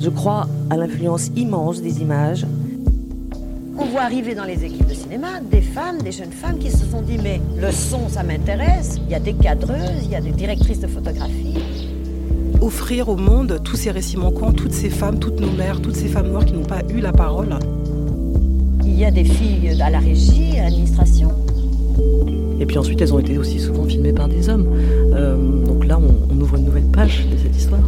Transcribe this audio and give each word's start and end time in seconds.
Je 0.00 0.08
crois 0.08 0.46
à 0.70 0.78
l'influence 0.78 1.30
immense 1.36 1.82
des 1.82 2.00
images. 2.00 2.46
On 3.78 3.84
voit 3.84 4.00
arriver 4.00 4.34
dans 4.34 4.44
les 4.44 4.64
équipes 4.64 4.86
de 4.86 4.94
cinéma 4.94 5.40
des 5.50 5.60
femmes, 5.60 6.00
des 6.02 6.12
jeunes 6.12 6.32
femmes 6.32 6.58
qui 6.58 6.70
se 6.70 6.86
sont 6.86 7.02
dit 7.02 7.18
mais 7.22 7.38
le 7.60 7.70
son 7.70 8.08
ça 8.08 8.22
m'intéresse, 8.22 8.98
il 9.04 9.12
y 9.12 9.14
a 9.14 9.20
des 9.20 9.34
cadreuses, 9.34 10.04
il 10.04 10.10
y 10.10 10.16
a 10.16 10.22
des 10.22 10.30
directrices 10.32 10.80
de 10.80 10.86
photographie. 10.86 11.58
Offrir 12.62 13.10
au 13.10 13.16
monde 13.16 13.60
tous 13.62 13.76
ces 13.76 13.90
récits 13.90 14.16
manquants, 14.16 14.52
toutes 14.52 14.72
ces 14.72 14.88
femmes, 14.88 15.18
toutes 15.18 15.38
nos 15.38 15.50
mères, 15.50 15.82
toutes 15.82 15.96
ces 15.96 16.08
femmes 16.08 16.28
noires 16.28 16.46
qui 16.46 16.54
n'ont 16.54 16.64
pas 16.64 16.80
eu 16.88 17.00
la 17.00 17.12
parole. 17.12 17.58
Il 18.84 18.98
y 18.98 19.04
a 19.04 19.10
des 19.10 19.24
filles 19.24 19.80
à 19.82 19.90
la 19.90 19.98
régie, 19.98 20.58
à 20.58 20.64
l'administration. 20.64 21.30
Et 22.58 22.64
puis 22.66 22.78
ensuite, 22.78 23.00
elles 23.02 23.12
ont 23.12 23.18
été 23.18 23.36
aussi 23.36 23.58
souvent 23.58 23.84
filmées 23.84 24.12
par 24.12 24.28
des 24.28 24.48
hommes. 24.48 24.66
Euh, 25.14 25.64
donc 25.64 25.86
là, 25.86 25.98
on, 25.98 26.34
on 26.34 26.40
ouvre 26.40 26.56
une 26.56 26.64
nouvelle 26.64 26.84
page 26.84 27.26
de 27.30 27.36
cette 27.36 27.56
histoire. 27.56 27.80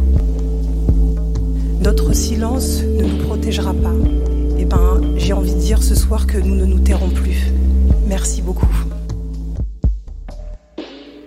Notre 1.95 2.13
silence 2.13 2.81
ne 2.81 3.03
nous 3.03 3.23
protégera 3.23 3.71
pas. 3.71 3.93
Eh 4.57 4.65
ben, 4.65 4.99
j'ai 5.15 5.31
envie 5.31 5.53
de 5.53 5.59
dire 5.59 5.83
ce 5.83 5.93
soir 5.93 6.25
que 6.25 6.39
nous 6.39 6.55
ne 6.55 6.65
nous 6.65 6.79
tairons 6.79 7.11
plus. 7.11 7.51
Merci 8.07 8.41
beaucoup. 8.41 8.65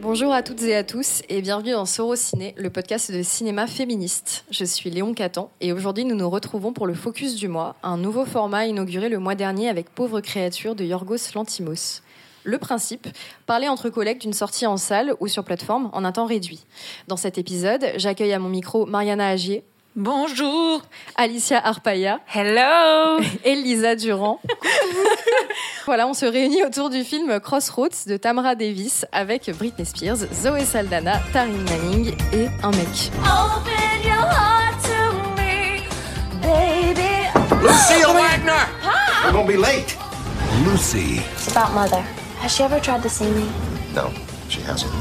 Bonjour 0.02 0.32
à 0.32 0.42
toutes 0.42 0.62
et 0.64 0.74
à 0.74 0.82
tous 0.82 1.22
et 1.28 1.40
bienvenue 1.40 1.70
dans 1.70 1.86
Sorociné, 1.86 2.52
le 2.58 2.68
podcast 2.68 3.12
de 3.12 3.22
cinéma 3.22 3.68
féministe. 3.68 4.44
Je 4.50 4.64
suis 4.64 4.90
Léon 4.90 5.14
Catan 5.14 5.52
et 5.60 5.72
aujourd'hui 5.72 6.04
nous 6.04 6.16
nous 6.16 6.28
retrouvons 6.28 6.72
pour 6.72 6.88
le 6.88 6.94
Focus 6.94 7.36
du 7.36 7.46
mois, 7.46 7.76
un 7.84 7.96
nouveau 7.96 8.24
format 8.24 8.66
inauguré 8.66 9.08
le 9.08 9.20
mois 9.20 9.36
dernier 9.36 9.68
avec 9.68 9.88
Pauvre 9.90 10.20
créature 10.20 10.74
de 10.74 10.82
Yorgos 10.82 11.32
Lantimos. 11.36 12.02
Le 12.42 12.58
principe, 12.58 13.06
parler 13.46 13.68
entre 13.68 13.88
collègues 13.88 14.20
d'une 14.20 14.32
sortie 14.32 14.66
en 14.66 14.78
salle 14.78 15.14
ou 15.20 15.28
sur 15.28 15.44
plateforme 15.44 15.90
en 15.92 16.04
un 16.04 16.10
temps 16.10 16.26
réduit. 16.26 16.64
Dans 17.06 17.16
cet 17.16 17.38
épisode, 17.38 17.86
j'accueille 17.98 18.32
à 18.32 18.40
mon 18.40 18.48
micro 18.48 18.84
Mariana 18.84 19.28
Agier. 19.28 19.62
Bonjour. 19.96 20.82
Alicia 21.16 21.58
Arpaya. 21.58 22.20
Hello. 22.34 23.18
Et 23.44 23.54
Lisa 23.54 23.96
Durand. 23.96 24.40
voilà, 25.86 26.06
on 26.06 26.12
se 26.12 26.26
réunit 26.26 26.62
autour 26.62 26.90
du 26.90 27.02
film 27.02 27.40
Crossroads 27.40 28.04
de 28.06 28.18
Tamra 28.18 28.54
Davis 28.54 29.06
avec 29.10 29.50
Britney 29.56 29.86
Spears, 29.86 30.18
Zoé 30.34 30.66
Saldana, 30.66 31.18
Taryn 31.32 31.64
Manning 31.70 32.14
et 32.34 32.48
un 32.62 32.70
mec. 32.72 33.10
Open 33.20 34.02
your 34.04 34.12
heart 34.20 34.76
to 34.82 35.14
me, 35.40 35.80
baby. 36.42 37.30
Lucille 37.62 38.12
Wagner! 38.12 38.66
We're 39.24 39.32
gonna 39.32 39.48
be 39.48 39.56
late. 39.56 39.96
Lucy, 40.66 41.22
It's 41.32 41.48
about 41.50 41.72
mother. 41.72 42.02
Has 42.42 42.54
she 42.54 42.62
ever 42.64 42.78
tried 42.80 43.02
to 43.02 43.08
see 43.08 43.30
me? 43.30 43.46
No, 43.94 44.10
she 44.50 44.60
hasn't. 44.60 44.92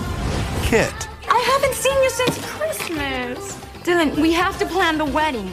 Kit, 0.64 1.09
I 1.30 1.38
haven't 1.52 1.75
seen 1.75 2.02
you 2.02 2.09
since 2.09 2.39
Christmas. 2.45 3.55
Dylan, 3.86 4.16
we 4.19 4.31
have 4.33 4.58
to 4.59 4.66
plan 4.66 4.97
the 4.97 5.05
wedding. 5.05 5.52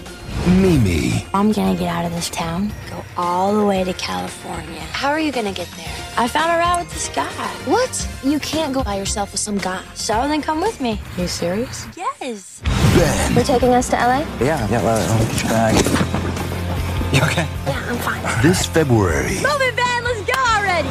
Mimi, 0.60 1.24
I'm 1.34 1.52
gonna 1.52 1.76
get 1.78 1.88
out 1.88 2.04
of 2.04 2.12
this 2.12 2.28
town, 2.30 2.72
go 2.90 3.04
all 3.16 3.54
the 3.56 3.64
way 3.64 3.84
to 3.84 3.92
California. 3.92 4.80
How 4.80 5.10
are 5.10 5.20
you 5.20 5.30
gonna 5.30 5.52
get 5.52 5.68
there? 5.76 5.94
I 6.16 6.26
found 6.26 6.50
a 6.50 6.56
ride 6.58 6.80
with 6.82 6.92
this 6.92 7.08
guy. 7.10 7.26
What? 7.70 8.08
You 8.24 8.40
can't 8.40 8.72
go 8.74 8.82
by 8.82 8.96
yourself 8.96 9.30
with 9.32 9.40
some 9.40 9.58
guy. 9.58 9.84
So 9.94 10.14
then 10.26 10.42
come 10.42 10.60
with 10.60 10.80
me. 10.80 10.98
Are 11.16 11.20
You 11.22 11.28
serious? 11.28 11.86
Yes. 11.96 12.60
Ben, 12.96 13.34
You're 13.34 13.44
taking 13.44 13.68
us 13.74 13.88
to 13.90 13.96
LA? 13.96 14.20
Yeah, 14.40 14.66
yeah, 14.68 14.82
well, 14.82 15.12
I'll 15.12 15.26
get 15.26 15.42
your 15.42 15.50
bag. 15.50 15.74
You 17.14 17.22
okay? 17.24 17.46
Yeah, 17.66 17.84
I'm 17.88 17.96
fine. 17.98 18.42
this 18.42 18.66
February, 18.66 19.34
Moving 19.42 19.76
van, 19.76 20.04
let's 20.04 20.22
go 20.22 20.38
already. 20.56 20.88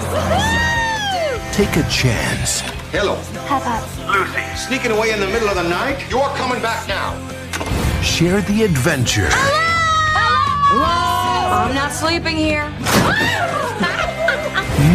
take 1.52 1.76
a 1.76 1.90
chance. 1.90 2.62
Hello. 2.92 3.16
Have 3.48 3.64
fun. 3.64 3.80
Lucy. 4.12 4.44
Sneaking 4.58 4.92
away 4.92 5.12
in 5.12 5.22
the 5.22 5.28
middle 5.28 5.48
of 5.48 5.56
the 5.56 5.64
night? 5.64 6.04
You're 6.10 6.28
coming 6.36 6.62
back 6.62 6.86
now. 6.90 7.16
Share 8.02 8.42
the 8.42 8.64
adventure. 8.64 9.30
Hello. 9.32 10.76
Hello. 10.76 11.64
I'm 11.64 11.74
not 11.74 11.94
sleeping 11.94 12.36
here. 12.36 12.70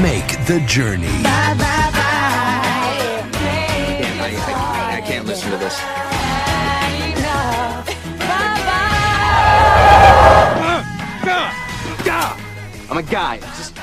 Make 0.02 0.44
the 0.44 0.61
journey. 0.67 1.07
Bye 1.23 1.55
bye 1.57 1.90
Damn, 3.33 4.20
I, 4.20 4.92
I, 4.92 4.96
I 4.98 5.01
can't 5.01 5.24
listen 5.24 5.51
to 5.52 5.57
this. 5.57 5.80
I'm 12.89 12.98
a 12.98 13.02
guy, 13.02 13.39
just 13.39 13.77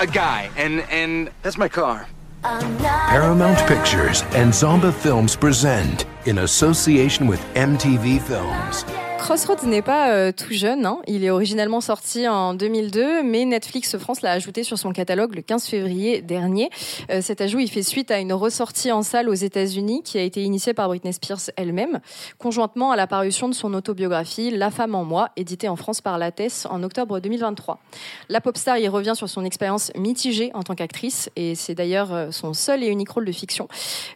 a 0.00 0.06
guy, 0.06 0.50
and 0.56 0.80
and 0.90 1.30
that's 1.42 1.58
my 1.58 1.68
car. 1.68 2.08
Paramount 2.42 3.58
Pictures 3.66 4.22
and 4.34 4.52
Zomba 4.52 4.92
Films 4.92 5.34
present, 5.34 6.06
in 6.26 6.38
association 6.38 7.26
with 7.26 7.40
MTV 7.54 8.20
Films. 8.22 8.84
Crossroads 9.18 9.66
n'est 9.66 9.82
pas 9.82 10.12
euh, 10.12 10.32
tout 10.32 10.52
jeune, 10.52 10.86
hein. 10.86 11.00
il 11.08 11.24
est 11.24 11.30
originalement 11.30 11.80
sorti 11.80 12.26
en 12.28 12.54
2002, 12.54 13.24
mais 13.24 13.44
Netflix 13.44 13.98
France 13.98 14.22
l'a 14.22 14.30
ajouté 14.30 14.62
sur 14.62 14.78
son 14.78 14.92
catalogue 14.92 15.34
le 15.34 15.42
15 15.42 15.66
février 15.66 16.22
dernier. 16.22 16.70
Euh, 17.10 17.20
cet 17.20 17.40
ajout, 17.40 17.58
il 17.58 17.68
fait 17.68 17.82
suite 17.82 18.10
à 18.12 18.20
une 18.20 18.32
ressortie 18.32 18.92
en 18.92 19.02
salle 19.02 19.28
aux 19.28 19.34
États-Unis 19.34 20.02
qui 20.04 20.18
a 20.18 20.22
été 20.22 20.42
initiée 20.44 20.72
par 20.72 20.88
Britney 20.88 21.12
Spears 21.12 21.50
elle-même, 21.56 22.00
conjointement 22.38 22.92
à 22.92 22.96
la 22.96 23.06
parution 23.06 23.48
de 23.48 23.54
son 23.54 23.74
autobiographie 23.74 24.50
La 24.50 24.70
femme 24.70 24.94
en 24.94 25.04
moi, 25.04 25.30
éditée 25.36 25.68
en 25.68 25.76
France 25.76 26.00
par 26.00 26.16
Lattès 26.16 26.66
en 26.70 26.82
octobre 26.82 27.18
2023. 27.18 27.80
La 28.28 28.40
pop 28.40 28.56
star 28.56 28.78
y 28.78 28.88
revient 28.88 29.14
sur 29.14 29.28
son 29.28 29.44
expérience 29.44 29.90
mitigée 29.96 30.52
en 30.54 30.62
tant 30.62 30.76
qu'actrice, 30.76 31.28
et 31.34 31.56
c'est 31.56 31.74
d'ailleurs 31.74 32.14
euh, 32.14 32.30
son 32.30 32.54
seul 32.54 32.84
et 32.84 32.86
unique 32.86 33.10
rôle 33.10 33.24
de 33.24 33.32
fiction. 33.32 33.68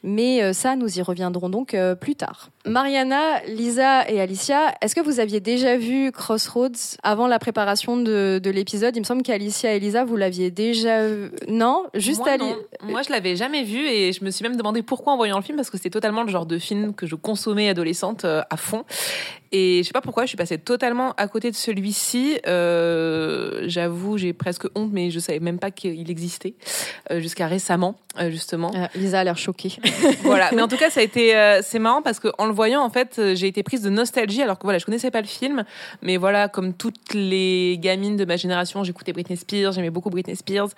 Mais 0.04 0.52
ça, 0.52 0.76
nous 0.76 0.98
y 0.98 1.02
reviendrons 1.02 1.50
donc 1.50 1.76
plus 2.00 2.14
tard. 2.14 2.50
Mariana, 2.64 3.40
Lisa 3.46 4.08
et 4.08 4.20
Alicia, 4.20 4.74
est-ce 4.92 5.00
que 5.00 5.06
vous 5.06 5.20
aviez 5.20 5.40
déjà 5.40 5.78
vu 5.78 6.12
Crossroads 6.12 6.98
avant 7.02 7.26
la 7.26 7.38
préparation 7.38 7.96
de, 7.96 8.38
de 8.42 8.50
l'épisode? 8.50 8.94
Il 8.94 9.00
me 9.00 9.06
semble 9.06 9.22
qu'Alicia 9.22 9.72
et 9.72 9.80
Lisa, 9.80 10.04
vous 10.04 10.16
l'aviez 10.16 10.50
déjà 10.50 11.06
vu. 11.08 11.30
Non? 11.48 11.86
Juste 11.94 12.18
Moi, 12.18 12.28
Ali- 12.28 12.44
non. 12.44 12.56
Moi, 12.90 13.00
je 13.00 13.10
l'avais 13.10 13.34
jamais 13.34 13.62
vu 13.62 13.78
et 13.88 14.12
je 14.12 14.22
me 14.22 14.30
suis 14.30 14.42
même 14.42 14.54
demandé 14.54 14.82
pourquoi 14.82 15.14
en 15.14 15.16
voyant 15.16 15.38
le 15.38 15.42
film 15.42 15.56
parce 15.56 15.70
que 15.70 15.78
c'était 15.78 15.88
totalement 15.88 16.24
le 16.24 16.28
genre 16.28 16.44
de 16.44 16.58
film 16.58 16.92
que 16.92 17.06
je 17.06 17.14
consommais 17.14 17.70
adolescente 17.70 18.26
euh, 18.26 18.42
à 18.50 18.58
fond. 18.58 18.84
Et 19.52 19.82
je 19.82 19.86
sais 19.86 19.92
pas 19.92 20.00
pourquoi, 20.00 20.24
je 20.24 20.28
suis 20.28 20.36
passée 20.36 20.56
totalement 20.56 21.12
à 21.18 21.28
côté 21.28 21.50
de 21.50 21.56
celui-ci. 21.56 22.38
Euh, 22.46 23.64
J'avoue, 23.66 24.16
j'ai 24.16 24.32
presque 24.32 24.66
honte, 24.74 24.90
mais 24.92 25.10
je 25.10 25.18
savais 25.18 25.40
même 25.40 25.58
pas 25.58 25.70
qu'il 25.70 26.10
existait 26.10 26.54
euh, 27.10 27.20
jusqu'à 27.20 27.46
récemment, 27.46 27.96
euh, 28.18 28.30
justement. 28.30 28.70
Euh, 28.74 28.86
Lisa 28.94 29.20
a 29.20 29.24
l'air 29.24 29.36
choquée. 29.36 29.76
voilà. 30.22 30.50
Mais 30.54 30.62
en 30.62 30.68
tout 30.68 30.76
cas, 30.78 30.88
ça 30.88 31.00
a 31.00 31.02
été, 31.02 31.36
euh, 31.36 31.60
c'est 31.62 31.78
marrant 31.78 32.00
parce 32.00 32.18
que 32.18 32.28
en 32.38 32.46
le 32.46 32.52
voyant, 32.52 32.82
en 32.82 32.90
fait, 32.90 33.18
euh, 33.18 33.34
j'ai 33.34 33.46
été 33.46 33.62
prise 33.62 33.82
de 33.82 33.90
nostalgie 33.90 34.42
alors 34.42 34.58
que 34.58 34.64
voilà, 34.64 34.78
je 34.78 34.86
connaissais 34.86 35.10
pas 35.10 35.20
le 35.20 35.26
film, 35.26 35.64
mais 36.00 36.16
voilà, 36.16 36.48
comme 36.48 36.72
toutes 36.72 37.12
les 37.12 37.78
gamines 37.78 38.16
de 38.16 38.24
ma 38.24 38.36
génération, 38.36 38.84
j'écoutais 38.84 39.12
Britney 39.12 39.36
Spears, 39.36 39.72
j'aimais 39.72 39.90
beaucoup 39.90 40.10
Britney 40.10 40.34
Spears 40.36 40.70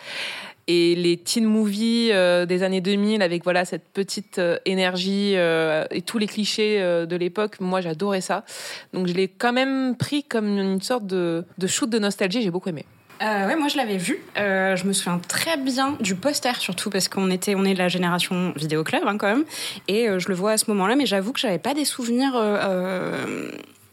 et 0.67 0.95
les 0.95 1.17
teen 1.17 1.45
movies 1.45 2.11
euh, 2.13 2.47
des 2.47 2.63
années 2.63 2.81
2000 2.81 3.23
avec 3.23 3.45
voilà 3.45 3.65
cette 3.65 3.89
petite 3.89 4.39
euh, 4.39 4.59
énergie 4.65 5.35
euh, 5.37 5.85
et 5.91 6.03
tous 6.03 6.19
les 6.19 6.27
clichés 6.27 6.81
de 6.81 7.17
l'époque. 7.17 7.61
Moi, 7.61 7.81
j'adorais 7.81 8.21
ça. 8.21 8.45
Donc, 8.93 9.07
je 9.07 9.13
l'ai 9.13 9.29
quand 9.29 9.53
même 9.53 9.97
pris 9.97 10.25
comme 10.25 10.59
une 10.59 10.81
sorte 10.81 11.07
de, 11.07 11.45
shoot 11.67 11.89
de 11.89 11.99
nostalgie. 11.99 12.43
J'ai 12.43 12.51
beaucoup 12.51 12.69
aimé. 12.69 12.85
Euh, 13.23 13.47
ouais, 13.47 13.55
moi 13.55 13.69
je 13.69 13.77
l'avais 13.77 13.97
vu. 13.97 14.19
Je 14.37 14.85
me 14.87 14.93
souviens 14.93 15.19
très 15.19 15.57
bien 15.57 15.97
du 16.01 16.17
poster 16.17 16.57
surtout 16.61 16.91
parce 16.91 17.09
qu'on 17.09 17.31
était, 17.31 17.55
on 17.55 17.65
est 17.65 17.75
de 17.75 17.79
la 17.79 17.89
génération 17.89 18.53
vidéo 18.57 18.83
club 18.83 19.05
hein, 19.07 19.17
quand 19.17 19.29
même, 19.29 19.45
et 19.87 20.09
je 20.19 20.29
le 20.29 20.35
vois 20.35 20.53
à 20.53 20.59
ce 20.59 20.69
moment-là. 20.73 20.97
Mais 20.97 21.07
j'avoue 21.07 21.33
que 21.33 21.39
j'avais 21.39 21.61
pas 21.61 21.75
des 21.75 21.85
souvenirs. 21.85 22.35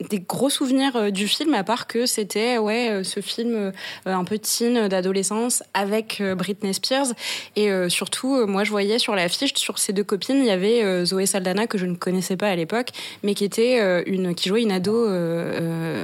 Des 0.10 0.20
gros 0.20 0.50
souvenirs 0.50 0.96
euh, 0.96 1.10
du 1.12 1.28
film 1.28 1.54
à 1.54 1.64
part 1.64 1.88
que 1.88 2.06
c'était 2.06 2.58
ouais 2.58 2.90
euh, 2.90 3.04
ce 3.04 3.20
film 3.20 3.56
euh, 3.56 3.72
un 4.06 4.24
peu 4.24 4.38
teen 4.40 4.88
d'adolescence 4.88 5.64
avec 5.74 6.22
Britney 6.38 6.74
Spears. 6.74 7.14
Et 7.56 7.70
surtout 7.90 8.46
moi 8.48 8.64
je 8.64 8.72
voyais 8.72 9.00
sur 9.00 9.16
l'affiche 9.16 9.54
sur 9.56 9.78
ces 9.80 9.94
deux 9.94 10.04
copines 10.04 10.38
il 10.38 10.46
y 10.46 10.52
avait 10.52 11.06
Zoé 11.06 11.26
Saldana 11.26 11.68
que 11.68 11.78
je 11.78 11.86
ne 11.86 11.96
connaissais 11.96 12.38
pas 12.38 12.50
à 12.50 12.56
l'époque 12.56 12.90
mais 13.24 13.34
qui 13.34 13.44
était 13.44 14.04
une 14.06 14.34
qui 14.36 14.50
jouait 14.50 14.64
une 14.64 14.72
ado 14.72 15.08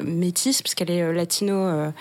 métisse 0.04 0.62
parce 0.62 0.76
qu'elle 0.76 0.92
est 0.92 1.02
euh, 1.02 1.14
latino 1.14 1.56
euh, 1.56 1.92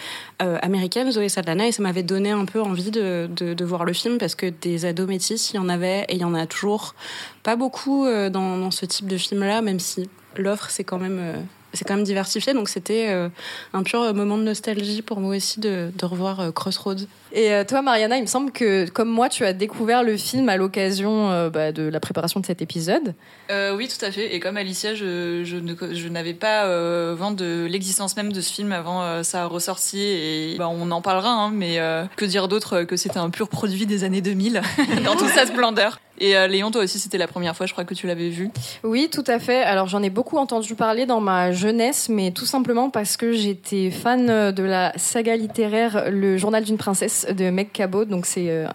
euh, 0.42 0.58
américaine, 0.62 1.10
Zoé 1.10 1.28
Saldana, 1.28 1.66
et 1.66 1.72
ça 1.72 1.82
m'avait 1.82 2.02
donné 2.02 2.30
un 2.30 2.44
peu 2.44 2.60
envie 2.60 2.90
de, 2.90 3.64
voir 3.64 3.84
le 3.84 3.92
film 3.92 4.18
parce 4.18 4.34
que 4.34 4.46
des 4.46 4.84
ados 4.84 5.08
métis, 5.08 5.52
il 5.52 5.56
y 5.56 5.58
en 5.58 5.68
avait 5.68 6.04
et 6.08 6.14
il 6.14 6.20
y 6.20 6.24
en 6.24 6.34
a 6.34 6.46
toujours 6.46 6.94
pas 7.42 7.56
beaucoup 7.56 8.06
dans, 8.06 8.58
dans 8.58 8.70
ce 8.70 8.86
type 8.86 9.06
de 9.06 9.16
film-là, 9.16 9.62
même 9.62 9.80
si 9.80 10.08
l'offre 10.36 10.70
c'est 10.70 10.84
quand 10.84 10.98
même 10.98 11.46
c'est 11.76 11.84
quand 11.84 11.94
même 11.96 12.04
diversifié. 12.04 12.52
Donc 12.54 12.68
c'était 12.68 13.06
euh, 13.10 13.28
un 13.72 13.82
pur 13.82 14.12
moment 14.14 14.38
de 14.38 14.42
nostalgie 14.42 15.02
pour 15.02 15.20
moi 15.20 15.36
aussi 15.36 15.60
de, 15.60 15.90
de 15.96 16.04
revoir 16.06 16.40
euh, 16.40 16.50
Crossroads. 16.50 17.06
Et 17.32 17.52
euh, 17.52 17.64
toi, 17.64 17.82
Mariana, 17.82 18.16
il 18.16 18.22
me 18.22 18.26
semble 18.26 18.50
que, 18.50 18.88
comme 18.88 19.08
moi, 19.10 19.28
tu 19.28 19.44
as 19.44 19.52
découvert 19.52 20.02
le 20.02 20.16
film 20.16 20.48
à 20.48 20.56
l'occasion 20.56 21.30
euh, 21.30 21.50
bah, 21.50 21.72
de 21.72 21.82
la 21.82 22.00
préparation 22.00 22.40
de 22.40 22.46
cet 22.46 22.62
épisode. 22.62 23.14
Euh, 23.50 23.74
oui, 23.76 23.88
tout 23.88 24.02
à 24.04 24.10
fait. 24.10 24.34
Et 24.34 24.40
comme 24.40 24.56
Alicia, 24.56 24.94
je, 24.94 25.42
je, 25.44 25.56
ne- 25.56 25.74
je 25.94 26.08
n'avais 26.08 26.34
pas 26.34 26.64
euh, 26.64 27.14
vent 27.18 27.32
de 27.32 27.66
l'existence 27.68 28.16
même 28.16 28.32
de 28.32 28.40
ce 28.40 28.52
film 28.52 28.72
avant 28.72 29.02
euh, 29.02 29.22
sa 29.22 29.44
ressortie. 29.46 30.00
Et 30.00 30.54
bah, 30.58 30.68
on 30.68 30.90
en 30.90 31.02
parlera, 31.02 31.28
hein, 31.30 31.50
mais 31.52 31.78
euh, 31.78 32.04
que 32.16 32.24
dire 32.24 32.48
d'autre 32.48 32.84
que 32.84 32.96
c'était 32.96 33.18
un 33.18 33.28
pur 33.30 33.48
produit 33.48 33.84
des 33.86 34.04
années 34.04 34.22
2000 34.22 34.62
dans 35.04 35.16
toute 35.16 35.28
sa 35.28 35.46
splendeur. 35.46 35.98
Et 36.18 36.36
euh, 36.36 36.46
Léon, 36.46 36.70
toi 36.70 36.82
aussi, 36.82 36.98
c'était 36.98 37.18
la 37.18 37.26
première 37.28 37.54
fois, 37.56 37.66
je 37.66 37.72
crois 37.72 37.84
que 37.84 37.94
tu 37.94 38.06
l'avais 38.06 38.28
vu. 38.30 38.50
Oui, 38.84 39.08
tout 39.12 39.24
à 39.26 39.38
fait. 39.38 39.62
Alors 39.62 39.86
j'en 39.88 40.02
ai 40.02 40.10
beaucoup 40.10 40.38
entendu 40.38 40.74
parler 40.74 41.06
dans 41.06 41.20
ma 41.20 41.52
jeunesse, 41.52 42.08
mais 42.08 42.30
tout 42.30 42.46
simplement 42.46 42.90
parce 42.90 43.16
que 43.16 43.32
j'étais 43.32 43.90
fan 43.90 44.26
de 44.52 44.62
la 44.62 44.92
saga 44.96 45.36
littéraire 45.36 46.06
Le 46.10 46.36
Journal 46.36 46.64
d'une 46.64 46.78
princesse 46.78 47.26
de 47.36 47.50
Meg 47.50 47.70
Cabot. 47.72 48.04
Donc 48.04 48.26
c'est 48.26 48.48
euh, 48.50 48.66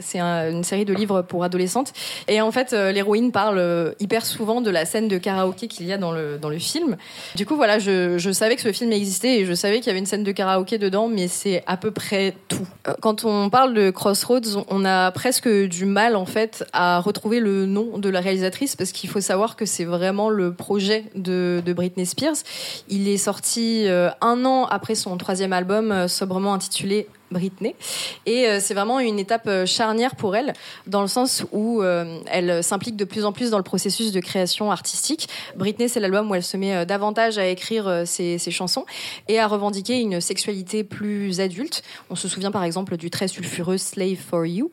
c'est 0.00 0.18
un- 0.18 0.50
une 0.50 0.64
série 0.64 0.84
de 0.84 0.94
livres 0.94 1.22
pour 1.22 1.44
adolescentes. 1.44 1.92
Et 2.28 2.40
en 2.40 2.50
fait, 2.52 2.72
euh, 2.72 2.92
l'héroïne 2.92 3.32
parle 3.32 3.58
euh, 3.58 3.92
hyper 4.00 4.24
souvent 4.24 4.60
de 4.60 4.70
la 4.70 4.84
scène 4.84 5.08
de 5.08 5.18
karaoké 5.18 5.68
qu'il 5.68 5.86
y 5.86 5.92
a 5.92 5.98
dans 5.98 6.12
le 6.12 6.38
dans 6.38 6.48
le 6.48 6.58
film. 6.58 6.96
Du 7.34 7.46
coup, 7.46 7.56
voilà, 7.56 7.78
je, 7.78 8.18
je 8.18 8.30
savais 8.30 8.56
que 8.56 8.62
ce 8.62 8.72
film 8.72 8.92
existait 8.92 9.40
et 9.40 9.44
je 9.46 9.54
savais 9.54 9.78
qu'il 9.78 9.88
y 9.88 9.90
avait 9.90 9.98
une 9.98 10.06
scène 10.06 10.24
de 10.24 10.32
karaoké 10.32 10.78
dedans, 10.78 11.08
mais 11.08 11.28
c'est 11.28 11.62
à 11.66 11.76
peu 11.76 11.90
près 11.90 12.34
tout. 12.48 12.66
Euh, 12.88 12.94
Quand 13.00 13.24
on 13.24 13.50
parle 13.50 13.74
de 13.74 13.90
Crossroads, 13.90 14.64
on 14.68 14.84
a 14.84 15.10
presque 15.10 15.48
du 15.48 15.84
mal 15.84 16.16
en 16.16 16.26
fait 16.26 16.64
à 16.76 17.00
retrouver 17.00 17.40
le 17.40 17.66
nom 17.66 17.98
de 17.98 18.08
la 18.08 18.20
réalisatrice 18.20 18.76
parce 18.76 18.92
qu'il 18.92 19.08
faut 19.10 19.20
savoir 19.20 19.56
que 19.56 19.64
c'est 19.64 19.84
vraiment 19.84 20.28
le 20.28 20.52
projet 20.52 21.04
de, 21.14 21.62
de 21.64 21.72
Britney 21.72 22.06
Spears. 22.06 22.36
Il 22.88 23.08
est 23.08 23.16
sorti 23.16 23.86
euh, 23.86 24.10
un 24.20 24.44
an 24.44 24.66
après 24.66 24.94
son 24.94 25.16
troisième 25.16 25.52
album, 25.52 25.90
euh, 25.90 26.08
sobrement 26.08 26.54
intitulé 26.54 27.08
Britney. 27.30 27.74
Et 28.24 28.46
euh, 28.46 28.58
c'est 28.60 28.74
vraiment 28.74 29.00
une 29.00 29.18
étape 29.18 29.46
euh, 29.46 29.66
charnière 29.66 30.16
pour 30.16 30.36
elle, 30.36 30.52
dans 30.86 31.02
le 31.02 31.08
sens 31.08 31.44
où 31.52 31.82
euh, 31.82 32.20
elle 32.26 32.62
s'implique 32.62 32.96
de 32.96 33.04
plus 33.04 33.24
en 33.24 33.32
plus 33.32 33.50
dans 33.50 33.56
le 33.56 33.64
processus 33.64 34.12
de 34.12 34.20
création 34.20 34.70
artistique. 34.70 35.28
Britney, 35.56 35.88
c'est 35.88 36.00
l'album 36.00 36.30
où 36.30 36.34
elle 36.34 36.42
se 36.42 36.56
met 36.56 36.86
davantage 36.86 37.38
à 37.38 37.46
écrire 37.46 38.02
ses, 38.04 38.38
ses 38.38 38.50
chansons 38.50 38.84
et 39.28 39.38
à 39.38 39.46
revendiquer 39.46 40.00
une 40.00 40.20
sexualité 40.20 40.84
plus 40.84 41.40
adulte. 41.40 41.82
On 42.10 42.16
se 42.16 42.28
souvient 42.28 42.50
par 42.50 42.64
exemple 42.64 42.96
du 42.96 43.10
très 43.10 43.28
sulfureux 43.28 43.78
Slave 43.78 44.16
for 44.16 44.46
You. 44.46 44.70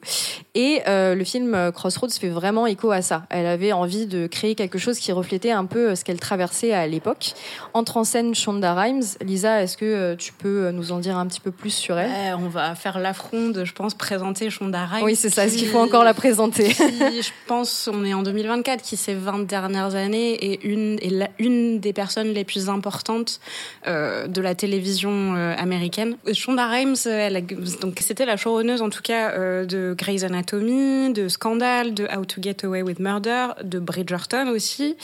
Et 0.55 0.81
le 0.87 1.23
film 1.23 1.71
Crossroads 1.73 2.09
fait 2.19 2.29
vraiment 2.29 2.67
écho 2.67 2.91
à 2.91 3.01
ça. 3.01 3.25
Elle 3.29 3.45
avait 3.45 3.71
envie 3.71 4.05
de 4.05 4.27
créer 4.27 4.55
quelque 4.55 4.77
chose 4.77 4.99
qui 4.99 5.11
reflétait 5.11 5.51
un 5.51 5.65
peu 5.65 5.95
ce 5.95 6.03
qu'elle 6.03 6.19
traversait 6.19 6.73
à 6.73 6.87
l'époque. 6.87 7.33
Entre 7.73 7.97
en 7.97 8.03
scène 8.03 8.35
Shonda 8.35 8.73
Rhimes. 8.73 9.03
Lisa, 9.21 9.61
est-ce 9.61 9.77
que 9.77 10.15
tu 10.15 10.33
peux 10.33 10.71
nous 10.71 10.91
en 10.91 10.99
dire 10.99 11.17
un 11.17 11.27
petit 11.27 11.41
peu 11.41 11.51
plus 11.51 11.73
sur 11.73 11.97
elle? 11.97 12.09
Ouais, 12.09 12.33
on 12.43 12.49
va 12.49 12.75
faire 12.75 12.99
l'affront 12.99 13.49
de, 13.49 13.65
je 13.65 13.73
pense, 13.73 13.93
présenter 13.93 14.49
Shonda 14.49 14.85
Rhimes. 14.85 15.03
Oui, 15.05 15.15
c'est 15.15 15.29
ça. 15.29 15.45
Est-ce 15.45 15.53
qui- 15.55 15.61
qu'il 15.61 15.69
faut 15.69 15.79
encore 15.79 16.03
la 16.03 16.13
présenter 16.13 16.69
qui, 16.73 17.21
je 17.21 17.31
pense, 17.47 17.89
on 17.91 18.03
est 18.05 18.13
en 18.13 18.21
2024, 18.23 18.81
qui 18.81 18.97
ces 18.97 19.13
20 19.13 19.47
dernières 19.47 19.95
années 19.95 20.51
est 20.53 20.63
une, 20.63 20.97
est 21.01 21.09
la- 21.09 21.29
une 21.39 21.79
des 21.79 21.93
personnes 21.93 22.29
les 22.33 22.43
plus 22.43 22.69
importantes 22.69 23.39
euh, 23.87 24.27
de 24.27 24.41
la 24.41 24.55
télévision 24.55 25.35
euh, 25.35 25.55
américaine. 25.57 26.17
Shonda 26.33 26.67
Rhimes, 26.67 26.95
elle 27.05 27.35
a- 27.37 27.41
donc 27.41 27.97
c'était 28.01 28.25
la 28.25 28.37
showrunneuse 28.37 28.81
en 28.81 28.89
tout 28.89 29.01
cas 29.01 29.31
euh, 29.31 29.65
de 29.65 29.95
Grey's 29.97 30.23
Anatomy, 30.23 31.13
de 31.13 31.27
Scandal, 31.29 31.93
de 31.93 32.05
How 32.15 32.25
to 32.25 32.41
Get 32.41 32.57
Away 32.65 32.81
with 32.81 32.99
Murder, 32.99 33.47
de 33.63 33.79
Bridgerton 33.79 34.47
aussi. 34.49 34.95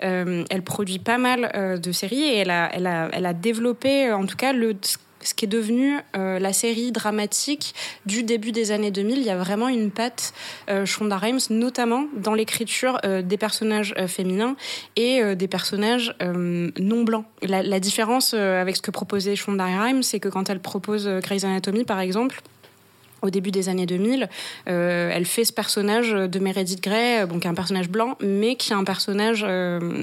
Elle 0.00 0.62
produit 0.64 0.98
pas 0.98 1.18
mal 1.18 1.80
de 1.82 1.92
séries 1.92 2.22
et 2.22 2.36
elle 2.38 2.50
a, 2.50 2.70
elle 2.74 2.86
a, 2.86 3.08
elle 3.12 3.26
a 3.26 3.32
développé 3.32 4.10
en 4.12 4.26
tout 4.26 4.36
cas 4.36 4.52
le 4.52 4.74
ce 5.26 5.34
qui 5.34 5.44
est 5.44 5.48
devenu 5.48 5.98
euh, 6.16 6.38
la 6.38 6.52
série 6.52 6.92
dramatique 6.92 7.74
du 8.06 8.22
début 8.22 8.52
des 8.52 8.72
années 8.72 8.90
2000. 8.90 9.18
Il 9.18 9.24
y 9.24 9.30
a 9.30 9.36
vraiment 9.36 9.68
une 9.68 9.90
patte 9.90 10.32
euh, 10.68 10.86
Shonda 10.86 11.16
Rhimes, 11.16 11.40
notamment 11.50 12.06
dans 12.16 12.34
l'écriture 12.34 12.98
euh, 13.04 13.22
des 13.22 13.36
personnages 13.36 13.94
féminins 14.06 14.56
et 14.96 15.34
des 15.34 15.48
personnages 15.48 16.14
non 16.20 17.04
blancs. 17.04 17.24
La, 17.42 17.62
la 17.62 17.80
différence 17.80 18.34
avec 18.34 18.76
ce 18.76 18.82
que 18.82 18.90
proposait 18.90 19.36
Shonda 19.36 19.64
Rhimes, 19.64 20.02
c'est 20.02 20.20
que 20.20 20.28
quand 20.28 20.50
elle 20.50 20.60
propose 20.60 21.08
Grey's 21.22 21.44
Anatomy, 21.44 21.84
par 21.84 22.00
exemple, 22.00 22.42
au 23.22 23.30
début 23.30 23.52
des 23.52 23.68
années 23.68 23.86
2000, 23.86 24.28
euh, 24.68 25.10
elle 25.12 25.24
fait 25.24 25.44
ce 25.44 25.52
personnage 25.52 26.10
de 26.10 26.38
Meredith 26.40 26.82
Grey, 26.82 27.22
euh, 27.22 27.26
donc 27.26 27.46
un 27.46 27.54
personnage 27.54 27.88
blanc, 27.88 28.16
mais 28.20 28.56
qui 28.56 28.72
est 28.72 28.74
un 28.74 28.84
personnage 28.84 29.44
euh, 29.48 29.94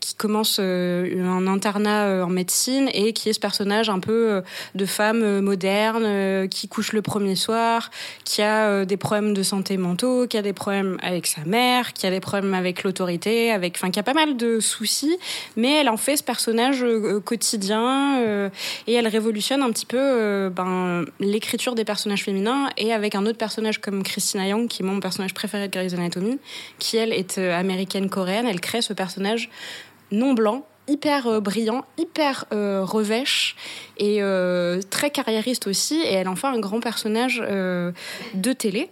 qui 0.00 0.14
commence 0.14 0.58
un 0.58 1.46
internat 1.46 2.24
en 2.24 2.30
médecine 2.30 2.88
et 2.94 3.12
qui 3.12 3.28
est 3.28 3.34
ce 3.34 3.40
personnage 3.40 3.90
un 3.90 4.00
peu 4.00 4.42
de 4.74 4.86
femme 4.86 5.40
moderne 5.40 6.48
qui 6.48 6.68
couche 6.68 6.94
le 6.94 7.02
premier 7.02 7.36
soir, 7.36 7.90
qui 8.24 8.40
a 8.40 8.86
des 8.86 8.96
problèmes 8.96 9.34
de 9.34 9.42
santé 9.42 9.76
mentaux, 9.76 10.26
qui 10.26 10.38
a 10.38 10.42
des 10.42 10.54
problèmes 10.54 10.96
avec 11.02 11.26
sa 11.26 11.42
mère, 11.42 11.92
qui 11.92 12.06
a 12.06 12.10
des 12.10 12.20
problèmes 12.20 12.54
avec 12.54 12.82
l'autorité, 12.82 13.50
avec, 13.50 13.76
enfin, 13.76 13.90
qui 13.90 14.00
a 14.00 14.02
pas 14.02 14.14
mal 14.14 14.38
de 14.38 14.58
soucis, 14.58 15.18
mais 15.54 15.72
elle 15.80 15.90
en 15.90 15.98
fait 15.98 16.16
ce 16.16 16.24
personnage 16.24 16.82
quotidien 17.26 18.48
et 18.86 18.94
elle 18.94 19.08
révolutionne 19.08 19.60
un 19.60 19.70
petit 19.70 19.86
peu 19.86 20.48
ben, 20.48 21.04
l'écriture 21.20 21.74
des 21.74 21.84
personnages 21.84 22.23
et 22.76 22.92
avec 22.92 23.14
un 23.14 23.26
autre 23.26 23.38
personnage 23.38 23.80
comme 23.80 24.02
Christina 24.02 24.46
Young, 24.46 24.68
qui 24.68 24.82
est 24.82 24.84
mon 24.84 25.00
personnage 25.00 25.34
préféré 25.34 25.68
de 25.68 25.72
Grey's 25.72 25.94
Anatomy, 25.94 26.38
qui 26.78 26.96
elle 26.96 27.12
est 27.12 27.38
euh, 27.38 27.58
américaine-coréenne, 27.58 28.46
elle 28.46 28.60
crée 28.60 28.82
ce 28.82 28.92
personnage 28.92 29.50
non 30.10 30.34
blanc 30.34 30.66
hyper 30.86 31.26
euh, 31.26 31.40
brillant, 31.40 31.84
hyper 31.96 32.44
euh, 32.52 32.84
revêche 32.84 33.56
et 33.98 34.20
très 34.90 35.10
carriériste 35.10 35.66
aussi. 35.66 36.00
Et 36.02 36.14
elle 36.14 36.28
en 36.28 36.36
fait 36.36 36.46
un 36.46 36.58
grand 36.58 36.80
personnage 36.80 37.40
de 37.40 38.52
télé. 38.52 38.90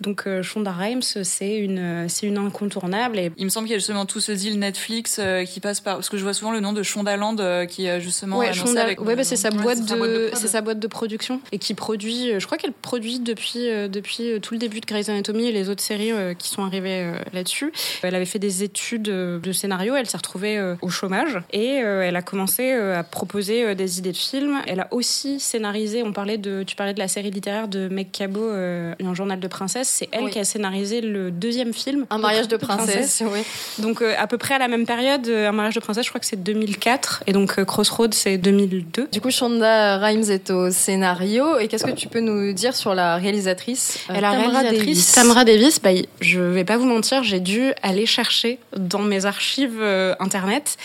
Donc 0.00 0.24
euh, 0.26 0.42
Shonda 0.42 0.72
Rhimes, 0.72 1.02
c'est 1.02 1.56
une, 1.56 2.08
c'est 2.08 2.26
une 2.26 2.36
incontournable. 2.38 3.18
Et 3.18 3.30
Il 3.36 3.44
me 3.44 3.48
semble 3.50 3.66
qu'il 3.66 3.72
y 3.72 3.76
a 3.76 3.78
justement 3.78 4.06
tout 4.06 4.20
ce 4.20 4.32
deal 4.32 4.58
Netflix 4.58 5.18
euh, 5.18 5.44
qui 5.44 5.60
passe 5.60 5.80
par. 5.80 5.96
Parce 5.96 6.08
que 6.08 6.16
je 6.16 6.22
vois 6.24 6.34
souvent 6.34 6.52
le 6.52 6.60
nom 6.60 6.72
de 6.72 6.82
Shondaland 6.82 7.36
euh, 7.38 7.64
qui 7.66 7.86
est 7.86 8.00
justement. 8.00 8.38
Ouais, 8.38 8.46
annoncé 8.48 8.72
Shonda- 8.74 8.80
avec 8.80 9.00
ouais, 9.00 9.16
bah, 9.16 9.24
c'est 9.24 9.36
sa 9.36 9.50
Ouais, 9.50 9.62
boîte 9.62 9.84
de, 9.86 10.30
c'est 10.34 10.48
sa 10.48 10.60
boîte 10.60 10.80
de 10.80 10.86
production 10.88 11.40
et 11.52 11.58
qui 11.58 11.74
produit. 11.74 12.32
Je 12.38 12.44
crois 12.46 12.58
qu'elle 12.58 12.72
produit 12.72 13.20
depuis 13.20 13.66
depuis 13.88 14.40
tout 14.42 14.54
le 14.54 14.58
début 14.58 14.80
de 14.80 14.86
Grey's 14.86 15.08
Anatomy 15.08 15.46
et 15.46 15.52
les 15.52 15.68
autres 15.68 15.82
séries 15.82 16.12
qui 16.38 16.48
sont 16.48 16.64
arrivées 16.64 17.12
là-dessus. 17.32 17.72
Elle 18.02 18.14
avait 18.14 18.24
fait 18.26 18.38
des 18.38 18.62
études 18.64 19.02
de 19.02 19.52
scénario. 19.52 19.94
Elle 19.96 20.06
s'est 20.08 20.16
retrouvée 20.16 20.74
au 20.82 20.88
chômage 20.88 21.38
et 21.52 21.66
elle 21.76 22.16
a 22.16 22.22
commencé 22.22 22.72
à 22.72 23.02
proposer 23.04 23.74
des 23.74 23.98
idées 23.98 24.12
de 24.12 24.16
films. 24.16 24.60
Elle 24.66 24.80
a 24.80 24.88
aussi 24.90 25.38
scénarisé. 25.40 26.02
On 26.02 26.12
parlait 26.12 26.38
de, 26.38 26.62
tu 26.64 26.74
parlais 26.76 26.94
de 26.94 26.98
la 26.98 27.08
série 27.08 27.30
littéraire 27.30 27.68
de 27.68 27.88
Meg 27.88 28.10
Cabot, 28.10 28.50
un 28.50 29.14
journal 29.14 29.38
de 29.40 29.48
princesse. 29.48 29.83
C'est 29.84 30.08
elle 30.12 30.24
Oui. 30.24 30.30
qui 30.30 30.38
a 30.38 30.44
scénarisé 30.44 31.00
le 31.00 31.30
deuxième 31.30 31.72
film, 31.72 32.06
Un 32.10 32.18
mariage 32.18 32.48
de 32.48 32.56
princesse, 32.56 33.22
oui. 33.24 33.40
donc 33.78 34.02
euh, 34.02 34.14
à 34.18 34.26
peu 34.26 34.38
près 34.38 34.54
à 34.54 34.58
la 34.58 34.68
même 34.68 34.86
période, 34.86 35.26
euh, 35.28 35.48
un 35.48 35.52
mariage 35.52 35.74
de 35.74 35.80
princesse, 35.80 36.04
je 36.04 36.10
crois 36.10 36.20
que 36.20 36.26
c'est 36.26 36.42
2004, 36.42 37.24
et 37.26 37.32
donc 37.32 37.58
euh, 37.58 37.64
Crossroads 37.64 38.12
c'est 38.12 38.38
2002. 38.38 39.08
Du 39.12 39.20
coup, 39.20 39.30
Shonda 39.30 39.98
Rhimes 39.98 40.30
est 40.30 40.50
au 40.50 40.70
scénario. 40.70 41.58
Et 41.58 41.68
qu'est-ce 41.68 41.84
que 41.84 41.90
tu 41.90 42.08
peux 42.08 42.20
nous 42.20 42.52
dire 42.52 42.74
sur 42.74 42.94
la 42.94 43.16
réalisatrice 43.16 43.98
euh, 44.10 44.14
la 44.14 44.32
Tamra 44.32 44.60
réalisatrice 44.60 44.80
Davis 44.86 45.12
Tamra 45.12 45.44
Davis, 45.44 45.80
bah, 45.80 45.90
je 46.20 46.40
vais 46.40 46.64
pas 46.64 46.76
vous 46.76 46.86
mentir, 46.86 47.22
j'ai 47.22 47.40
dû 47.40 47.72
aller 47.82 48.06
chercher 48.06 48.58
dans 48.76 49.00
mes 49.00 49.26
archives 49.26 49.82
internet 50.18 50.76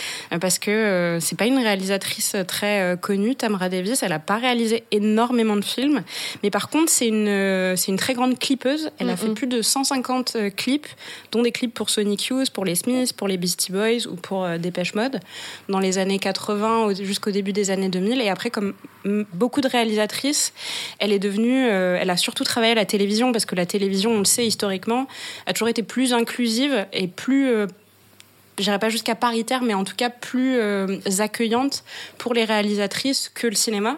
parce 0.42 0.60
que 0.60 1.18
c'est 1.22 1.38
pas 1.38 1.46
une 1.46 1.58
réalisatrice 1.58 2.36
très 2.48 2.98
connue. 3.02 3.36
Tamra 3.36 3.70
Davis, 3.70 4.04
elle 4.04 4.14
a 4.14 4.20
pas 4.20 4.38
réalisé 4.38 4.84
énormément 4.92 5.56
de 5.56 5.64
films, 5.64 6.02
mais 6.44 6.50
par 6.50 6.70
contre 6.70 6.90
c'est 6.92 7.08
une 7.08 7.76
c'est 7.76 7.92
une 7.92 7.98
très 7.98 8.14
grande 8.14 8.38
clippeuse. 8.38 8.89
Elle 8.98 9.10
a 9.10 9.14
Mhm. 9.14 9.18
fait 9.18 9.30
plus 9.34 9.48
de 9.48 9.62
150 9.62 10.36
euh, 10.36 10.50
clips, 10.50 10.88
dont 11.32 11.42
des 11.42 11.52
clips 11.52 11.74
pour 11.74 11.90
Sonic 11.90 12.26
Youth, 12.26 12.50
pour 12.50 12.66
les 12.66 12.76
Smiths, 12.76 13.14
pour 13.14 13.28
les 13.28 13.38
Beastie 13.38 13.72
Boys 13.72 14.08
ou 14.10 14.16
pour 14.16 14.44
euh, 14.44 14.58
Dépêche 14.58 14.96
Mode 14.96 15.20
dans 15.70 15.80
les 15.80 15.98
années 15.98 16.20
80 16.20 16.86
au- 16.86 16.94
jusqu'au 16.94 17.32
début 17.32 17.54
des 17.54 17.70
années 17.72 17.90
2000. 17.90 18.22
Et 18.22 18.30
après, 18.30 18.50
comme 18.50 18.74
mm, 19.06 19.24
beaucoup 19.34 19.62
de 19.62 19.68
réalisatrices, 19.68 20.54
elle 21.00 21.12
est 21.14 21.20
devenue, 21.20 21.68
euh, 21.70 21.98
elle 22.02 22.10
a 22.10 22.18
surtout 22.18 22.44
travaillé 22.44 22.72
à 22.72 22.76
la 22.76 22.86
télévision 22.86 23.32
parce 23.32 23.46
que 23.46 23.56
la 23.56 23.66
télévision, 23.66 24.12
on 24.12 24.20
le 24.20 24.26
sait 24.26 24.46
historiquement, 24.46 25.08
a 25.46 25.54
toujours 25.54 25.70
été 25.70 25.84
plus 25.84 26.14
inclusive 26.14 26.86
et 26.94 27.08
plus 27.08 27.48
euh, 27.50 27.68
j'irai 28.60 28.80
pas 28.80 28.90
jusqu'à 28.90 29.16
paritaire, 29.16 29.62
mais 29.64 29.74
en 29.74 29.84
tout 29.84 29.96
cas 29.96 30.10
plus 30.10 30.56
euh, 30.60 30.98
accueillante 31.20 31.84
pour 32.18 32.34
les 32.34 32.44
réalisatrices 32.46 33.30
que 33.34 33.48
le 33.48 33.56
cinéma. 33.56 33.98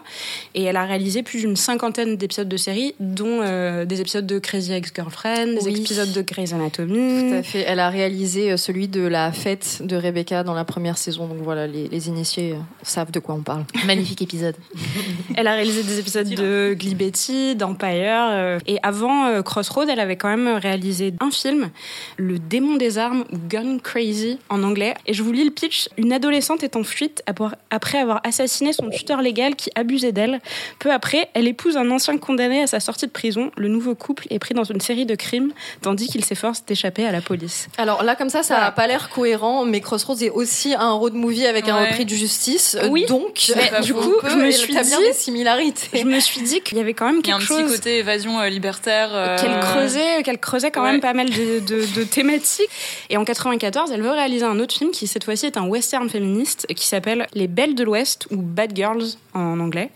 Et 0.54 0.62
elle 0.64 0.76
a 0.76 0.84
réalisé 0.84 1.22
plus 1.22 1.40
d'une 1.40 1.56
cinquantaine 1.56 2.16
d'épisodes 2.16 2.48
de 2.48 2.56
séries, 2.56 2.94
dont 3.00 3.40
euh, 3.42 3.84
des 3.84 4.00
épisodes 4.00 4.26
de 4.26 4.38
Crazy 4.38 4.72
Ex-Girlfriend, 4.72 5.46
des 5.60 5.64
Oui. 5.64 5.80
épisodes 5.80 6.12
de 6.12 6.22
Grey's 6.22 6.52
Anatomy. 6.52 7.30
Tout 7.30 7.34
à 7.36 7.42
fait. 7.42 7.64
Elle 7.66 7.80
a 7.80 7.88
réalisé 7.90 8.52
euh, 8.52 8.56
celui 8.56 8.88
de 8.88 9.02
la 9.02 9.32
fête 9.32 9.82
de 9.84 9.96
Rebecca 9.96 10.42
dans 10.44 10.54
la 10.54 10.64
première 10.64 10.98
saison. 10.98 11.26
Donc 11.26 11.38
voilà, 11.42 11.66
les, 11.66 11.88
les 11.88 12.08
initiés 12.08 12.54
savent 12.82 13.10
de 13.10 13.18
quoi 13.18 13.34
on 13.34 13.42
parle. 13.42 13.64
Magnifique 13.86 14.22
épisode. 14.22 14.56
Elle 15.36 15.46
a 15.46 15.54
réalisé 15.54 15.82
des 15.82 15.98
épisodes 15.98 16.28
de 16.28 16.74
Glee 16.78 16.94
Betty, 16.94 17.56
d'Empire. 17.56 18.28
euh, 18.30 18.58
et 18.66 18.78
avant 18.82 19.26
euh, 19.26 19.42
Crossroad, 19.42 19.88
elle 19.88 20.00
avait 20.00 20.16
quand 20.16 20.28
même 20.28 20.56
réalisé 20.56 21.12
un 21.20 21.30
film, 21.30 21.70
Le 22.16 22.38
démon 22.38 22.76
des 22.76 22.98
armes 22.98 23.24
ou 23.32 23.36
Gun 23.48 23.78
Crazy 23.78 24.38
en 24.52 24.62
anglais. 24.62 24.94
Et 25.06 25.14
je 25.14 25.22
vous 25.22 25.32
lis 25.32 25.44
le 25.44 25.50
pitch. 25.50 25.88
Une 25.96 26.12
adolescente 26.12 26.62
est 26.62 26.76
en 26.76 26.84
fuite 26.84 27.22
après 27.70 27.98
avoir 27.98 28.20
assassiné 28.24 28.72
son 28.72 28.90
tuteur 28.90 29.22
légal 29.22 29.56
qui 29.56 29.70
abusait 29.74 30.12
d'elle. 30.12 30.40
Peu 30.78 30.92
après, 30.92 31.28
elle 31.34 31.48
épouse 31.48 31.76
un 31.76 31.90
ancien 31.90 32.18
condamné 32.18 32.62
à 32.62 32.66
sa 32.66 32.80
sortie 32.80 33.06
de 33.06 33.10
prison. 33.10 33.50
Le 33.56 33.68
nouveau 33.68 33.94
couple 33.94 34.26
est 34.30 34.38
pris 34.38 34.54
dans 34.54 34.64
une 34.64 34.80
série 34.80 35.06
de 35.06 35.14
crimes, 35.14 35.52
tandis 35.80 36.08
qu'il 36.08 36.24
s'efforce 36.24 36.64
d'échapper 36.64 37.06
à 37.06 37.12
la 37.12 37.20
police. 37.20 37.68
Alors 37.78 38.02
là, 38.02 38.14
comme 38.14 38.28
ça, 38.28 38.42
ça 38.42 38.60
n'a 38.60 38.70
pas 38.70 38.86
l'air 38.86 39.08
cohérent, 39.08 39.64
mais 39.64 39.80
Crossroads 39.80 40.22
est 40.22 40.30
aussi 40.30 40.74
un 40.74 40.92
road 40.92 41.14
movie 41.14 41.46
avec 41.46 41.68
un 41.68 41.84
repris 41.84 42.04
de 42.04 42.10
justice. 42.10 42.76
Oui. 42.90 43.06
Donc, 43.06 43.52
du 43.82 43.94
coup, 43.94 44.14
je 44.28 44.36
me 44.36 44.50
suis 44.50 44.74
dit, 44.74 44.90
des 45.06 45.12
similarités. 45.12 46.00
Je 46.00 46.04
me 46.04 46.20
suis 46.20 46.42
dit 46.42 46.60
qu'il 46.60 46.78
y 46.78 46.80
avait 46.80 46.94
quand 46.94 47.06
même 47.06 47.22
quelque 47.22 47.40
chose. 47.40 47.56
Il 47.56 47.60
y 47.60 47.62
a 47.62 47.64
un 47.64 47.68
petit 47.68 47.76
côté 47.76 47.98
évasion 47.98 48.40
euh, 48.40 48.48
libertaire. 48.48 49.10
Euh, 49.12 49.38
qu'elle 49.38 49.58
creusait, 49.60 50.22
qu'elle 50.22 50.38
creusait 50.38 50.70
quand 50.70 50.82
même 50.82 51.00
pas 51.00 51.14
mal 51.14 51.30
de, 51.30 51.60
de, 51.60 51.84
de, 51.94 52.04
thématiques. 52.04 52.68
Et 53.10 53.16
en 53.16 53.24
94, 53.24 53.90
elle 53.92 54.02
veut 54.02 54.10
réaliser 54.10 54.41
un 54.48 54.58
autre 54.58 54.74
film 54.74 54.90
qui 54.90 55.06
cette 55.06 55.24
fois-ci 55.24 55.46
est 55.46 55.56
un 55.56 55.66
western 55.66 56.08
féministe 56.08 56.66
qui 56.74 56.86
s'appelle 56.86 57.26
Les 57.34 57.48
Belles 57.48 57.74
de 57.74 57.84
l'Ouest 57.84 58.26
ou 58.30 58.36
Bad 58.36 58.74
Girls 58.74 59.16
en 59.34 59.60
anglais. 59.60 59.90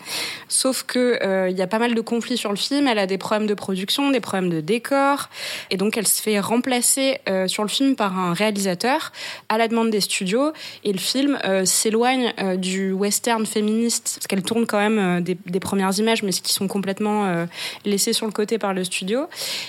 Sauf 0.48 0.84
que 0.84 1.18
euh, 1.22 1.50
il 1.50 1.56
y 1.56 1.62
a 1.62 1.66
pas 1.66 1.78
mal 1.78 1.94
de 1.94 2.00
conflits 2.00 2.36
sur 2.36 2.50
le 2.50 2.56
film. 2.56 2.86
Elle 2.86 2.98
a 2.98 3.06
des 3.06 3.18
problèmes 3.18 3.46
de 3.46 3.54
production, 3.54 4.10
des 4.10 4.20
problèmes 4.20 4.50
de 4.50 4.60
décor, 4.60 5.28
et 5.70 5.76
donc 5.76 5.96
elle 5.96 6.06
se 6.06 6.22
fait 6.22 6.40
remplacer 6.40 7.18
euh, 7.28 7.46
sur 7.48 7.62
le 7.62 7.68
film 7.68 7.96
par 7.96 8.18
un 8.18 8.32
réalisateur 8.32 9.12
à 9.48 9.58
la 9.58 9.68
demande 9.68 9.90
des 9.90 10.00
studios. 10.00 10.52
Et 10.84 10.92
le 10.92 10.98
film 10.98 11.38
euh, 11.44 11.64
s'éloigne 11.64 12.32
du 12.56 12.92
western 12.92 13.44
féministe 13.46 14.14
parce 14.16 14.26
qu'elle 14.26 14.42
tourne 14.42 14.66
quand 14.66 14.78
même 14.78 15.22
des, 15.22 15.36
des, 15.46 15.60
premières 15.60 15.98
images, 15.98 16.22
mais 16.22 16.32
qui 16.32 16.52
sont 16.52 16.68
complètement 16.68 17.46
laissées 17.84 18.12
sur 18.12 18.26
le 18.26 18.32
côté 18.32 18.58
par 18.58 18.74
le 18.74 18.84
studio. 18.84 19.26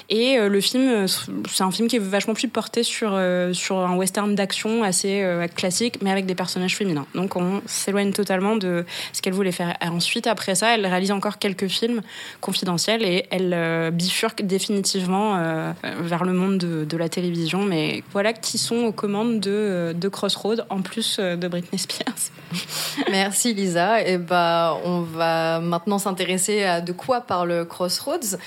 Et 0.09 0.37
le 0.37 0.61
film, 0.61 1.07
c'est 1.07 1.63
un 1.63 1.71
film 1.71 1.87
qui 1.87 1.95
est 1.95 1.99
vachement 1.99 2.33
plus 2.33 2.47
porté 2.47 2.83
sur 2.83 3.19
sur 3.53 3.77
un 3.77 3.95
western 3.95 4.35
d'action 4.35 4.56
assez 4.83 5.23
classique, 5.55 5.99
mais 6.01 6.11
avec 6.11 6.25
des 6.25 6.35
personnages 6.35 6.75
féminins. 6.75 7.05
Donc 7.15 7.35
on 7.35 7.61
s'éloigne 7.65 8.11
totalement 8.11 8.55
de 8.55 8.85
ce 9.13 9.21
qu'elle 9.21 9.33
voulait 9.33 9.51
faire. 9.51 9.75
ensuite, 9.81 10.27
après 10.27 10.55
ça, 10.55 10.75
elle 10.75 10.85
réalise 10.85 11.11
encore 11.11 11.37
quelques 11.37 11.67
films 11.67 12.01
confidentiels 12.41 13.03
et 13.03 13.25
elle 13.31 13.53
euh, 13.53 13.91
bifurque 13.91 14.41
définitivement 14.41 15.35
euh, 15.37 15.71
vers 16.01 16.23
le 16.23 16.33
monde 16.33 16.57
de, 16.57 16.97
la 16.97 17.09
télévision. 17.09 17.63
Mais 17.63 18.03
voilà 18.11 18.33
qui 18.33 18.57
sont 18.57 18.77
aux 18.85 18.91
commandes 18.91 19.39
de, 19.39 19.51
euh, 19.51 19.93
de 19.93 20.07
Crossroad, 20.07 20.65
en 20.69 20.81
plus 20.81 21.19
de 21.19 21.47
Britney 21.47 21.79
Spears. 21.79 22.31
Merci 23.11 23.53
Lisa. 23.53 24.01
Et 24.01 24.17
bah, 24.17 24.77
on 24.83 25.01
va 25.01 25.59
maintenant 25.59 25.99
s'intéresser 25.99 26.63
à 26.63 26.81
de 26.81 26.91
quoi 26.91 27.21
parle 27.21 27.65
Crossroads. 27.67 28.37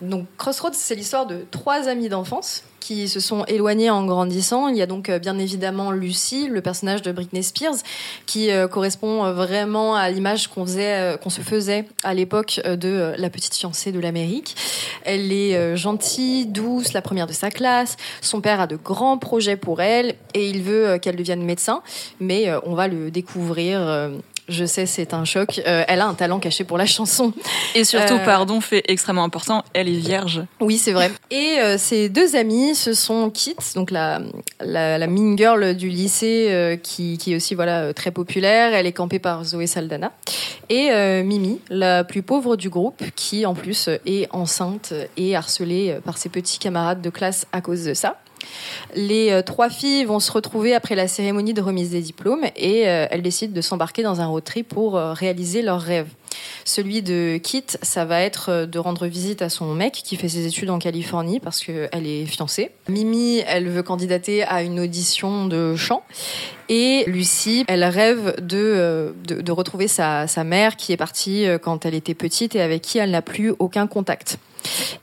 Donc 0.00 0.26
Crossroads, 0.36 0.74
c'est 0.74 0.94
l'histoire 0.94 1.26
de 1.26 1.44
trois 1.50 1.88
amis 1.88 2.08
d'enfance 2.08 2.64
qui 2.86 3.08
se 3.08 3.18
sont 3.18 3.44
éloignés 3.46 3.90
en 3.90 4.04
grandissant. 4.04 4.68
Il 4.68 4.76
y 4.76 4.82
a 4.82 4.86
donc 4.86 5.08
euh, 5.08 5.18
bien 5.18 5.36
évidemment 5.38 5.90
Lucy, 5.90 6.46
le 6.46 6.60
personnage 6.60 7.02
de 7.02 7.10
Britney 7.10 7.42
Spears, 7.42 7.78
qui 8.26 8.52
euh, 8.52 8.68
correspond 8.68 9.24
euh, 9.24 9.32
vraiment 9.32 9.96
à 9.96 10.08
l'image 10.08 10.46
qu'on 10.46 10.64
faisait, 10.64 11.18
qu'on 11.20 11.30
se 11.30 11.40
faisait 11.40 11.86
à 12.04 12.14
l'époque 12.14 12.60
de 12.64 13.12
la 13.18 13.28
petite 13.28 13.56
fiancée 13.56 13.90
de 13.90 13.98
l'Amérique. 13.98 14.54
Elle 15.02 15.32
est 15.32 15.76
gentille, 15.76 16.46
douce, 16.46 16.92
la 16.92 17.02
première 17.02 17.26
de 17.26 17.32
sa 17.32 17.50
classe. 17.50 17.96
Son 18.20 18.40
père 18.40 18.60
a 18.60 18.68
de 18.68 18.76
grands 18.76 19.18
projets 19.18 19.56
pour 19.56 19.80
elle 19.80 20.14
et 20.34 20.48
il 20.48 20.62
veut 20.62 20.98
qu'elle 20.98 21.16
devienne 21.16 21.42
médecin, 21.42 21.82
mais 22.20 22.48
on 22.64 22.74
va 22.74 22.86
le 22.86 23.10
découvrir 23.10 23.80
je 24.48 24.64
sais, 24.64 24.86
c'est 24.86 25.12
un 25.12 25.24
choc. 25.24 25.60
Euh, 25.66 25.84
elle 25.88 26.00
a 26.00 26.06
un 26.06 26.14
talent 26.14 26.38
caché 26.38 26.64
pour 26.64 26.78
la 26.78 26.86
chanson. 26.86 27.32
Et 27.74 27.84
surtout, 27.84 28.14
euh, 28.14 28.24
pardon, 28.24 28.60
fait 28.60 28.82
extrêmement 28.86 29.24
important, 29.24 29.64
elle 29.72 29.88
est 29.88 29.98
vierge. 29.98 30.42
Oui, 30.60 30.78
c'est 30.78 30.92
vrai. 30.92 31.10
Et 31.30 31.58
euh, 31.58 31.78
ses 31.78 32.08
deux 32.08 32.36
amies, 32.36 32.74
ce 32.74 32.94
sont 32.94 33.30
Kit, 33.30 33.56
donc 33.74 33.90
la, 33.90 34.20
la, 34.60 34.98
la 34.98 35.06
mean 35.06 35.36
girl 35.36 35.74
du 35.74 35.88
lycée, 35.88 36.78
qui, 36.82 37.18
qui, 37.18 37.32
est 37.32 37.36
aussi 37.36 37.54
voilà 37.54 37.92
très 37.92 38.10
populaire. 38.10 38.74
Elle 38.74 38.86
est 38.86 38.92
campée 38.92 39.18
par 39.18 39.44
Zoé 39.44 39.66
Saldana. 39.66 40.12
Et 40.68 40.90
Mimi, 41.22 41.60
la 41.70 42.04
plus 42.04 42.22
pauvre 42.22 42.56
du 42.56 42.68
groupe, 42.68 43.02
qui 43.14 43.46
en 43.46 43.54
plus 43.54 43.88
est 44.06 44.28
enceinte 44.32 44.92
et 45.16 45.36
harcelée 45.36 45.98
par 46.04 46.18
ses 46.18 46.28
petits 46.28 46.58
camarades 46.58 47.02
de 47.02 47.10
classe 47.10 47.46
à 47.52 47.60
cause 47.60 47.84
de 47.84 47.94
ça. 47.94 48.16
Les 48.94 49.30
euh, 49.30 49.42
trois 49.42 49.68
filles 49.68 50.04
vont 50.04 50.20
se 50.20 50.30
retrouver 50.30 50.74
après 50.74 50.94
la 50.94 51.08
cérémonie 51.08 51.54
de 51.54 51.60
remise 51.60 51.90
des 51.90 52.00
diplômes 52.00 52.44
et 52.56 52.88
euh, 52.88 53.06
elles 53.10 53.22
décident 53.22 53.52
de 53.52 53.60
s'embarquer 53.60 54.02
dans 54.02 54.20
un 54.20 54.26
road 54.26 54.44
trip 54.44 54.68
pour 54.68 54.96
euh, 54.96 55.12
réaliser 55.12 55.62
leur 55.62 55.80
rêve. 55.80 56.08
Celui 56.64 57.02
de 57.02 57.38
Kit, 57.42 57.64
ça 57.82 58.04
va 58.04 58.20
être 58.20 58.66
de 58.66 58.78
rendre 58.78 59.06
visite 59.06 59.40
à 59.40 59.48
son 59.48 59.74
mec 59.74 59.92
qui 59.92 60.16
fait 60.16 60.28
ses 60.28 60.46
études 60.46 60.70
en 60.70 60.78
Californie 60.78 61.40
parce 61.40 61.62
qu'elle 61.62 62.06
est 62.06 62.26
fiancée. 62.26 62.72
Mimi, 62.88 63.42
elle 63.46 63.68
veut 63.68 63.82
candidater 63.82 64.42
à 64.42 64.62
une 64.62 64.80
audition 64.80 65.46
de 65.46 65.76
chant. 65.76 66.02
Et 66.68 67.04
Lucie, 67.06 67.64
elle 67.68 67.84
rêve 67.84 68.34
de, 68.42 69.14
de, 69.24 69.52
retrouver 69.52 69.88
sa, 69.88 70.26
sa 70.26 70.44
mère 70.44 70.76
qui 70.76 70.92
est 70.92 70.96
partie 70.96 71.46
quand 71.62 71.86
elle 71.86 71.94
était 71.94 72.14
petite 72.14 72.56
et 72.56 72.60
avec 72.60 72.82
qui 72.82 72.98
elle 72.98 73.12
n'a 73.12 73.22
plus 73.22 73.54
aucun 73.58 73.86
contact. 73.86 74.38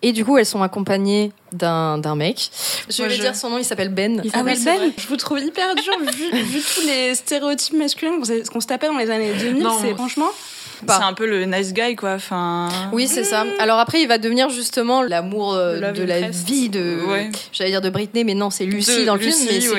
Et 0.01 0.11
du 0.11 0.25
coup, 0.25 0.37
elles 0.37 0.45
sont 0.45 0.61
accompagnées 0.61 1.31
d'un, 1.51 1.97
d'un 1.97 2.15
mec. 2.15 2.49
Je 2.89 3.03
vais 3.03 3.17
dire 3.17 3.35
son 3.35 3.49
nom, 3.49 3.57
il 3.57 3.65
s'appelle 3.65 3.89
Ben. 3.89 4.21
Il 4.23 4.31
s'appelle 4.31 4.57
ah 4.59 4.77
Ben 4.77 4.93
Je 4.97 5.07
vous 5.07 5.17
trouve 5.17 5.39
hyper 5.39 5.75
dur, 5.75 5.93
vu, 6.13 6.43
vu 6.43 6.61
tous 6.61 6.85
les 6.85 7.15
stéréotypes 7.15 7.77
masculins 7.77 8.19
qu'on 8.51 8.61
se 8.61 8.67
tapait 8.67 8.87
dans 8.87 8.97
les 8.97 9.09
années 9.09 9.33
2000. 9.33 9.65
C'est 9.81 9.93
franchement. 9.93 10.29
C'est 10.87 11.03
un 11.03 11.13
peu 11.13 11.25
le 11.25 11.45
nice 11.45 11.73
guy, 11.73 11.95
quoi. 11.95 12.13
Enfin. 12.13 12.69
Oui, 12.91 13.07
c'est 13.07 13.23
ça. 13.23 13.45
Alors 13.59 13.79
après, 13.79 14.01
il 14.01 14.07
va 14.07 14.17
devenir 14.17 14.49
justement 14.49 15.01
l'amour 15.01 15.53
euh, 15.53 15.91
de 15.91 16.03
la 16.03 16.29
vie 16.29 16.69
de. 16.69 16.97
J'allais 17.51 17.71
dire 17.71 17.81
de 17.81 17.89
Britney, 17.89 18.23
mais 18.23 18.33
non, 18.33 18.49
c'est 18.49 18.65
Lucie 18.65 19.05
dans 19.05 19.15
le 19.15 19.21
film, 19.21 19.35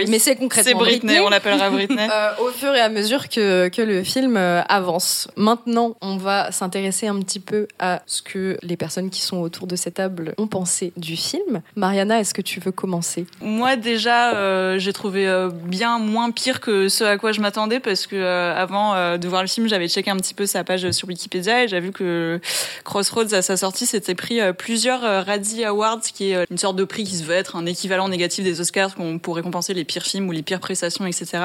mais 0.09 0.19
c'est 0.19 0.37
concrètement 0.37 0.71
C'est 0.71 0.79
Britney, 0.79 1.21
on 1.21 1.29
l'appellera 1.29 1.71
Britney. 1.71 1.97
euh, 2.11 2.31
au 2.41 2.49
fur 2.51 2.75
et 2.75 2.81
à 2.81 2.89
mesure 2.89 3.29
que, 3.29 3.69
que 3.69 3.83
le 3.83 4.03
film 4.03 4.37
euh, 4.37 4.63
avance. 4.69 5.29
Maintenant, 5.37 5.97
on 6.01 6.17
va 6.17 6.53
s'intéresser 6.53 7.07
un 7.07 7.19
petit 7.21 7.41
peu 7.41 7.67
à 7.79 8.03
ce 8.07 8.23
que 8.23 8.57
les 8.63 8.77
personnes 8.77 9.11
qui 9.11 9.21
sont 9.21 9.39
autour 9.39 9.67
de 9.67 9.77
cette 9.77 9.95
table 9.95 10.35
ont 10.39 10.47
pensé 10.47 10.93
du 10.97 11.17
film. 11.17 11.63
Mariana, 11.77 12.21
est-ce 12.21 12.35
que 12.35 12.43
tu 12.43 12.61
veux 12.61 12.73
commencer? 12.73 13.27
Moi, 13.41 13.77
déjà, 13.77 14.35
euh, 14.35 14.79
j'ai 14.79 14.93
trouvé 14.93 15.49
bien 15.65 15.99
moins 15.99 16.31
pire 16.31 16.61
que 16.61 16.89
ce 16.89 17.05
à 17.05 17.17
quoi 17.17 17.33
je 17.33 17.41
m'attendais 17.41 17.81
parce 17.81 18.07
que 18.07 18.17
avant 18.55 19.17
de 19.17 19.29
voir 19.29 19.43
le 19.43 19.49
film, 19.49 19.69
j'avais 19.69 19.89
checké 19.89 20.11
un 20.11 20.17
petit 20.17 20.35
peu 20.35 20.47
sa 20.47 20.65
page 20.65 20.91
sur 20.95 21.09
Wikipédia 21.09 21.65
et 21.65 21.69
j'ai 21.69 21.81
vu 21.81 21.93
que 21.93 22.41
Crossroads 22.85 23.35
à 23.35 23.43
sa 23.43 23.57
sortie 23.57 23.87
s'était 23.87 24.15
pris 24.15 24.41
euh, 24.41 24.53
plusieurs 24.53 25.05
euh, 25.05 25.23
Razzie 25.23 25.65
Awards, 25.65 26.01
qui 26.01 26.31
est 26.31 26.37
euh, 26.37 26.45
une 26.51 26.59
sorte 26.59 26.77
de 26.77 26.85
prix 26.85 27.05
qui 27.05 27.17
se 27.17 27.25
veut 27.25 27.35
être 27.35 27.57
un 27.57 27.67
équivalent 27.67 28.09
négatif 28.09 28.45
des 28.45 28.61
Oscars 28.61 28.95
pour 29.23 29.37
récompenser 29.37 29.75
les 29.75 29.85
pires 29.85 30.05
films 30.05 30.29
ou 30.29 30.33
les 30.33 30.43
pires 30.43 30.61
prestations, 30.61 31.07
etc. 31.07 31.43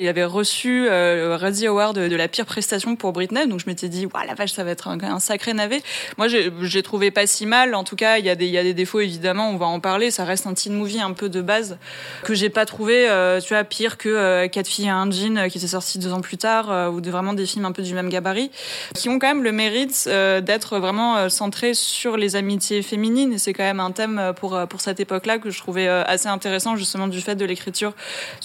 Il 0.00 0.08
avait 0.08 0.24
reçu 0.24 0.84
le 0.84 1.34
Razzie 1.34 1.66
Award 1.66 1.98
de 1.98 2.16
la 2.16 2.28
pire 2.28 2.46
prestation 2.46 2.96
pour 2.96 3.12
Britney, 3.12 3.46
donc 3.46 3.60
je 3.60 3.66
m'étais 3.66 3.88
dit, 3.88 4.06
waouh 4.06 4.26
la 4.26 4.34
vache, 4.34 4.52
ça 4.52 4.64
va 4.64 4.70
être 4.70 4.88
un, 4.88 5.18
sacré 5.18 5.54
navet. 5.54 5.82
Moi, 6.18 6.28
j'ai 6.28 6.82
trouvé 6.82 7.10
pas 7.10 7.26
si 7.26 7.46
mal. 7.46 7.74
En 7.74 7.84
tout 7.84 7.96
cas, 7.96 8.18
il 8.18 8.24
y 8.24 8.30
a 8.30 8.34
des, 8.34 8.46
y 8.46 8.58
a 8.58 8.62
des 8.62 8.74
défauts 8.74 9.00
évidemment, 9.00 9.50
on 9.50 9.56
va 9.56 9.66
en 9.66 9.80
parler. 9.80 10.10
Ça 10.10 10.24
reste 10.24 10.46
un 10.46 10.54
teen 10.54 10.74
movie 10.74 11.00
un 11.00 11.12
peu 11.12 11.28
de 11.28 11.40
base 11.40 11.78
que 12.22 12.34
j'ai 12.34 12.50
pas 12.50 12.66
trouvé, 12.66 13.08
tu 13.42 13.48
vois, 13.48 13.64
pire 13.64 13.98
que 13.98 14.46
Quatre 14.46 14.68
filles 14.68 14.86
et 14.86 14.90
un 14.90 15.10
jean 15.10 15.48
qui 15.48 15.58
s'est 15.58 15.68
sorti 15.68 15.98
deux 15.98 16.12
ans 16.12 16.20
plus 16.20 16.36
tard, 16.36 16.92
ou 16.92 17.00
de 17.00 17.10
vraiment 17.10 17.32
des 17.32 17.46
films 17.46 17.64
un 17.64 17.72
peu 17.72 17.82
du 17.82 17.94
même 17.94 18.08
gabarit 18.08 18.50
qui 18.94 19.08
ont 19.08 19.18
quand 19.18 19.28
même 19.28 19.42
le 19.42 19.52
mérite 19.52 20.04
euh, 20.06 20.40
d'être 20.40 20.78
vraiment 20.78 21.16
euh, 21.16 21.28
centrés 21.28 21.74
sur 21.74 22.16
les 22.16 22.36
amitiés 22.36 22.82
féminines. 22.82 23.38
C'est 23.38 23.52
quand 23.52 23.64
même 23.64 23.80
un 23.80 23.90
thème 23.90 24.18
euh, 24.18 24.32
pour, 24.32 24.58
pour 24.68 24.80
cette 24.80 25.00
époque-là 25.00 25.38
que 25.38 25.50
je 25.50 25.58
trouvais 25.58 25.88
assez 25.88 26.28
intéressant, 26.28 26.76
justement, 26.76 27.08
du 27.08 27.20
fait 27.20 27.34
de 27.34 27.44
l'écriture, 27.44 27.92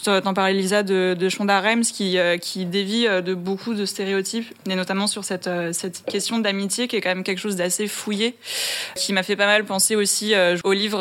t'en 0.04 0.34
parlais 0.34 0.54
Lisa, 0.54 0.84
de, 0.84 1.16
de 1.18 1.30
Shonda 1.30 1.60
Rhimes, 1.60 1.84
qui, 1.84 2.18
qui 2.42 2.66
dévie 2.66 3.08
de 3.08 3.34
beaucoup 3.34 3.74
de 3.74 3.86
stéréotypes, 3.86 4.54
et 4.70 4.76
notamment 4.76 5.08
sur 5.08 5.24
cette, 5.24 5.50
cette 5.72 6.06
question 6.06 6.40
d'amitié, 6.40 6.88
qui 6.88 6.96
est 6.96 7.02
quand 7.02 7.10
même 7.10 7.24
quelque 7.24 7.40
chose 7.40 7.56
d'assez 7.56 7.88
fouillé, 7.88 8.36
qui 8.96 9.14
m'a 9.14 9.24
fait 9.24 9.36
pas 9.36 9.46
mal 9.46 9.66
penser 9.66 9.96
aussi 9.96 10.34
au 10.64 10.74
livre 10.74 11.00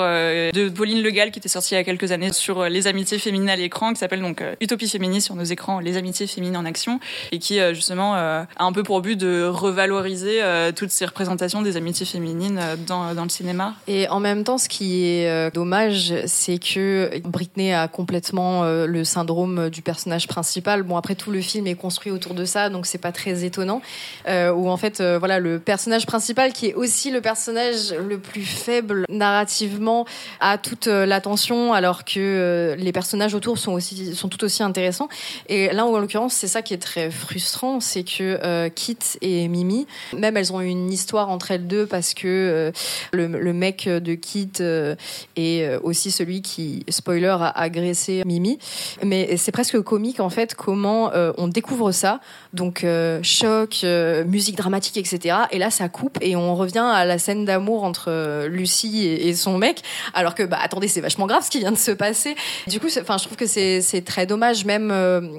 de 0.53 0.69
Pauline 0.69 1.03
Le 1.03 1.11
Gall, 1.11 1.31
qui 1.31 1.39
était 1.39 1.49
sorti 1.49 1.75
il 1.75 1.79
y 1.79 1.81
a 1.81 1.85
quelques 1.85 2.13
années, 2.13 2.33
sur 2.33 2.65
les 2.65 2.87
amitiés 2.87 3.19
féminines 3.19 3.51
à 3.51 3.57
l'écran, 3.57 3.93
qui 3.93 3.99
s'appelle 3.99 4.21
donc 4.21 4.43
Utopie 4.61 4.89
féminine 4.89 5.21
sur 5.21 5.35
nos 5.35 5.45
écrans, 5.45 5.81
les 5.81 5.97
amitiés 5.97 6.27
féminines 6.27 6.57
en 6.57 6.65
action, 6.65 7.01
et 7.33 7.39
qui, 7.39 7.59
justement, 7.75 8.15
a 8.15 8.47
un 8.59 8.73
peu 8.73 8.83
pour 8.83 9.01
but 9.01 9.17
de 9.17 9.28
revaloriser 9.51 10.43
euh, 10.43 10.73
toutes 10.73 10.91
ces 10.91 11.05
représentations 11.05 11.63
des 11.63 11.77
amitiés 11.77 12.07
féminines 12.07 12.59
euh, 12.61 12.77
dans, 12.77 13.15
dans, 13.15 13.23
le 13.23 13.29
cinéma. 13.29 13.75
Et 13.87 14.09
en 14.09 14.21
même 14.21 14.45
temps, 14.45 14.59
ce 14.59 14.69
qui 14.69 15.07
est 15.07 15.29
euh, 15.29 15.51
dommage, 15.51 16.15
c'est 16.27 16.59
que 16.59 17.11
Britney 17.25 17.73
a 17.73 17.89
complètement 17.89 18.65
le 18.65 19.05
syndrome 19.05 19.71
du 19.71 19.83
personnage 19.83 20.27
principal. 20.29 20.83
Bon, 20.83 20.97
après 20.97 21.15
tout 21.15 21.31
le 21.31 21.41
film 21.41 21.67
est 21.67 21.75
construit 21.75 22.13
autour 22.13 22.35
de 22.35 22.45
ça, 22.45 22.71
donc 22.71 22.87
c'est 22.87 22.99
pas 22.99 23.13
très 23.13 23.45
étonnant. 23.45 23.83
Euh, 24.27 24.53
où 24.53 24.69
en 24.69 24.77
fait, 24.77 25.03
voilà, 25.03 25.39
le 25.39 25.59
personnage 25.59 26.07
principal, 26.07 26.53
qui 26.53 26.67
est 26.69 26.75
aussi 26.75 27.11
le 27.11 27.21
personnage 27.21 27.93
le 27.93 28.19
plus 28.19 28.45
faible 28.45 29.05
narrativement, 29.09 30.07
a 30.41 30.59
toute 30.59 30.87
l'attention, 30.87 31.73
alors 31.73 32.05
que 32.05 32.77
les 32.79 32.93
personnages 32.93 33.35
autour 33.35 33.59
sont 33.59 33.73
aussi 33.73 34.15
sont 34.15 34.29
tout 34.29 34.45
aussi 34.45 34.63
intéressants. 34.63 35.09
Et 35.49 35.69
là, 35.73 35.85
en 35.87 35.99
l'occurrence, 35.99 36.35
c'est 36.35 36.49
ça 36.49 36.63
qui 36.63 36.75
est 36.75 36.79
très 36.79 37.11
frustrant, 37.11 37.81
c'est 37.81 38.05
que 38.05 38.69
Kit 38.69 38.99
Et 39.23 39.49
Mimi. 39.49 39.87
Même 40.17 40.37
elles 40.37 40.53
ont 40.53 40.61
une 40.61 40.91
histoire 40.91 41.29
entre 41.31 41.51
elles 41.51 41.67
deux 41.67 41.87
parce 41.87 42.15
que 42.15 42.27
euh, 42.27 42.73
le, 43.13 43.53
mec 43.53 43.89
de 43.89 44.15
Kit 44.15 44.51
euh, 44.61 44.95
est 45.37 45.63
euh, 45.63 45.79
aussi 45.83 46.11
celui 46.11 46.43
qui, 46.43 46.85
spoiler, 46.89 47.37
a 47.41 47.59
agressé 47.59 48.23
Mimi. 48.25 48.59
Mais 49.03 49.37
c'est 49.37 49.53
presque 49.53 49.81
comique 49.81 50.21
en 50.21 50.31
fait 50.31 50.55
comment 50.55 51.11
on 51.37 51.49
découvre 51.49 51.93
ça. 51.93 52.21
Donc 52.53 52.85
choc, 53.23 53.85
musique 54.27 54.57
dramatique, 54.57 54.97
etc. 54.97 55.37
Et 55.51 55.59
là 55.59 55.71
ça 55.71 55.89
coupe 55.89 56.19
et 56.21 56.37
on 56.37 56.55
revient 56.55 56.79
à 56.79 57.05
la 57.05 57.19
scène 57.19 57.45
d'amour 57.45 57.85
entre 57.85 58.47
Lucie 58.47 59.07
et, 59.07 59.35
son 59.35 59.59
mec. 59.59 59.83
Alors 60.15 60.35
que 60.35 60.43
bah 60.43 60.59
attendez 60.61 60.89
c'est 60.89 61.01
vachement 61.01 61.27
grave 61.27 61.45
ce 61.45 61.51
qui 61.51 61.59
vient 61.59 61.73
de 61.73 61.77
se 61.77 61.91
passer. 61.91 62.35
Du 62.67 62.81
coup, 62.81 62.89
enfin 63.01 63.19
je 63.19 63.25
trouve 63.25 63.37
que 63.37 63.47
c'est 63.47 64.05
très 64.05 64.27
dommage. 64.27 64.65
Même 64.65 64.93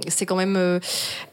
c'est 0.08 0.26
quand 0.26 0.36
même 0.36 0.80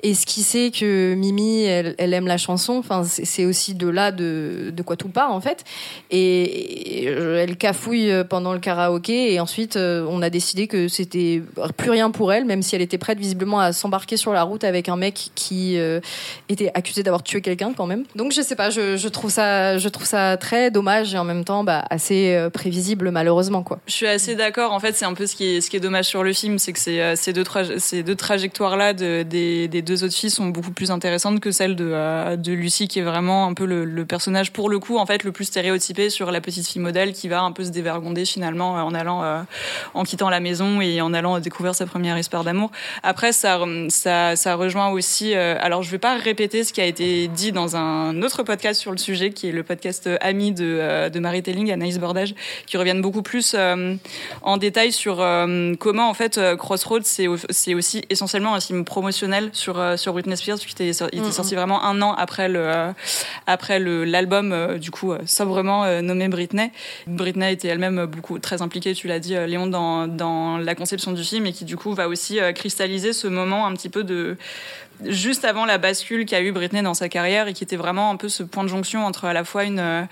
esquissé 0.02 0.70
que 0.70 1.14
Mimi 1.14 1.64
elle 1.64 2.14
aime 2.14 2.25
la 2.28 2.38
chanson. 2.38 2.74
Enfin 2.74 3.04
c'est 3.04 3.44
aussi 3.44 3.74
de 3.74 3.88
là 3.88 4.12
de, 4.12 4.72
de 4.74 4.82
quoi 4.82 4.96
tout 4.96 5.08
part 5.08 5.32
en 5.32 5.40
fait. 5.40 5.64
Et, 6.10 7.04
elle 7.06 7.56
cafouille 7.56 8.12
pendant 8.28 8.52
le 8.52 8.58
karaoké 8.58 9.32
et 9.32 9.40
ensuite 9.40 9.76
euh, 9.76 10.06
on 10.08 10.22
a 10.22 10.30
décidé 10.30 10.66
que 10.66 10.88
c'était 10.88 11.42
plus 11.76 11.90
rien 11.90 12.10
pour 12.10 12.32
elle, 12.32 12.44
même 12.44 12.62
si 12.62 12.74
elle 12.74 12.82
était 12.82 12.98
prête 12.98 13.18
visiblement 13.18 13.60
à 13.60 13.72
s'embarquer 13.72 14.16
sur 14.16 14.32
la 14.32 14.42
route 14.42 14.64
avec 14.64 14.88
un 14.88 14.96
mec 14.96 15.30
qui 15.34 15.78
euh, 15.78 16.00
était 16.48 16.70
accusé 16.74 17.02
d'avoir 17.02 17.22
tué 17.22 17.40
quelqu'un 17.40 17.72
quand 17.76 17.86
même. 17.86 18.04
Donc 18.14 18.32
je 18.32 18.42
sais 18.42 18.56
pas, 18.56 18.70
je, 18.70 19.08
trouve 19.08 19.30
ça, 19.30 19.78
je 19.78 19.88
trouve 19.88 20.06
ça 20.06 20.36
très 20.36 20.70
dommage 20.70 21.14
et 21.14 21.18
en 21.18 21.24
même 21.24 21.44
temps 21.44 21.64
bah, 21.64 21.84
assez 21.90 22.34
euh, 22.34 22.50
prévisible 22.50 23.10
malheureusement 23.10 23.62
quoi. 23.62 23.78
Je 23.86 23.92
suis 23.92 24.06
assez 24.06 24.34
d'accord. 24.34 24.72
En 24.72 24.80
fait, 24.80 24.94
c'est 24.94 25.04
un 25.04 25.14
peu 25.14 25.26
ce 25.26 25.36
qui 25.36 25.56
est, 25.56 25.60
ce 25.60 25.70
qui 25.70 25.76
est 25.76 25.80
dommage 25.80 26.06
sur 26.06 26.22
le 26.22 26.32
film, 26.32 26.58
c'est 26.58 26.72
que 26.72 26.78
ces, 26.78 27.32
deux, 27.32 27.44
ces 27.78 28.02
deux 28.02 28.16
trajectoires 28.16 28.76
là 28.76 28.92
de, 28.92 29.22
des, 29.22 29.68
des, 29.68 29.82
deux 29.82 30.04
autres 30.04 30.14
filles 30.14 30.30
sont 30.30 30.46
beaucoup 30.46 30.72
plus 30.72 30.90
intéressantes 30.90 31.40
que 31.40 31.50
celle 31.50 31.76
de, 31.76 31.92
de 32.36 32.52
Lucie 32.52 32.88
qui 32.88 32.98
est 32.98 33.02
vraiment 33.02 33.46
un 33.46 33.54
peu 33.54 33.64
le, 33.64 33.84
le 33.84 34.04
personnage 34.04 34.52
pour 34.52 34.68
le 34.70 34.78
coup 34.78 34.98
en 34.98 35.06
fait 35.06 35.24
le 35.24 35.32
plus 35.32 35.44
stéréotypé 35.44 36.10
sur 36.10 36.30
la 36.30 36.40
petite 36.40 36.66
fille 36.66 36.80
modèle 36.80 37.12
qui 37.12 37.28
va 37.28 37.42
un 37.42 37.52
peu 37.52 37.64
se 37.64 37.70
dévergonder 37.70 38.24
finalement 38.24 38.76
euh, 38.76 38.80
en 38.80 38.94
allant, 38.94 39.22
euh, 39.22 39.42
en 39.94 40.04
quittant 40.04 40.30
la 40.30 40.40
maison 40.40 40.80
et 40.80 41.00
en 41.00 41.12
allant 41.12 41.38
découvrir 41.40 41.74
sa 41.74 41.86
première 41.86 42.18
histoire 42.18 42.44
d'amour. 42.44 42.70
Après, 43.02 43.32
ça, 43.32 43.60
ça, 43.88 44.36
ça 44.36 44.54
rejoint 44.54 44.88
aussi. 44.88 45.34
Euh, 45.34 45.56
alors, 45.60 45.82
je 45.82 45.90
vais 45.90 45.98
pas 45.98 46.16
répéter 46.16 46.64
ce 46.64 46.72
qui 46.72 46.80
a 46.80 46.86
été 46.86 47.28
dit 47.28 47.52
dans 47.52 47.76
un 47.76 48.22
autre 48.22 48.42
podcast 48.42 48.80
sur 48.80 48.92
le 48.92 48.98
sujet, 48.98 49.30
qui 49.30 49.48
est 49.48 49.52
le 49.52 49.62
podcast 49.62 50.08
Ami 50.20 50.52
de, 50.52 51.08
de 51.08 51.18
Marie 51.18 51.42
Telling, 51.42 51.72
Anaïs 51.72 51.98
Bordage, 51.98 52.34
qui 52.66 52.76
reviennent 52.76 53.02
beaucoup 53.02 53.22
plus 53.22 53.56
en 54.42 54.56
détail 54.56 54.92
sur 54.92 55.16
comment 55.78 56.08
en 56.08 56.14
fait 56.14 56.40
Crossroads 56.56 57.00
c'est 57.04 57.26
c'est 57.50 57.74
aussi 57.74 58.04
essentiellement 58.10 58.54
un 58.54 58.60
film 58.60 58.84
promotionnel 58.84 59.50
sur 59.52 59.98
sur 59.98 60.12
Britney 60.12 60.36
Spears, 60.36 60.58
qui 60.58 60.70
était, 60.70 60.90
il 61.12 61.20
était 61.20 61.32
sorti 61.32 61.54
vraiment 61.54 61.82
un 61.84 62.00
an 62.02 62.05
après 62.14 62.48
le 62.48 62.92
après 63.46 63.78
le 63.78 64.04
l'album 64.04 64.78
du 64.78 64.90
coup 64.90 65.14
sobrement 65.24 66.00
nommé 66.02 66.28
Britney. 66.28 66.70
Britney 67.06 67.52
était 67.52 67.68
elle-même 67.68 68.06
beaucoup 68.06 68.38
très 68.38 68.62
impliquée, 68.62 68.94
tu 68.94 69.08
l'as 69.08 69.18
dit, 69.18 69.36
euh, 69.36 69.46
Léon, 69.46 69.66
dans, 69.66 70.06
dans 70.06 70.58
la 70.58 70.74
conception 70.74 71.12
du 71.12 71.22
film 71.22 71.46
et 71.46 71.52
qui 71.52 71.64
du 71.64 71.76
coup 71.76 71.92
va 71.92 72.08
aussi 72.08 72.40
euh, 72.40 72.52
cristalliser 72.52 73.12
ce 73.12 73.26
moment 73.26 73.66
un 73.66 73.72
petit 73.74 73.88
peu 73.88 74.04
de 74.04 74.36
juste 75.04 75.44
avant 75.44 75.64
la 75.64 75.78
bascule 75.78 76.26
qu'a 76.26 76.40
eu 76.40 76.52
Britney 76.52 76.82
dans 76.82 76.94
sa 76.94 77.08
carrière 77.08 77.48
et 77.48 77.52
qui 77.52 77.64
était 77.64 77.76
vraiment 77.76 78.10
un 78.10 78.16
peu 78.16 78.28
ce 78.28 78.42
point 78.42 78.62
de 78.62 78.68
jonction 78.68 79.04
entre 79.04 79.26
à 79.26 79.32
la 79.32 79.44
fois 79.44 79.64
une 79.64 79.78
euh, 79.78 80.02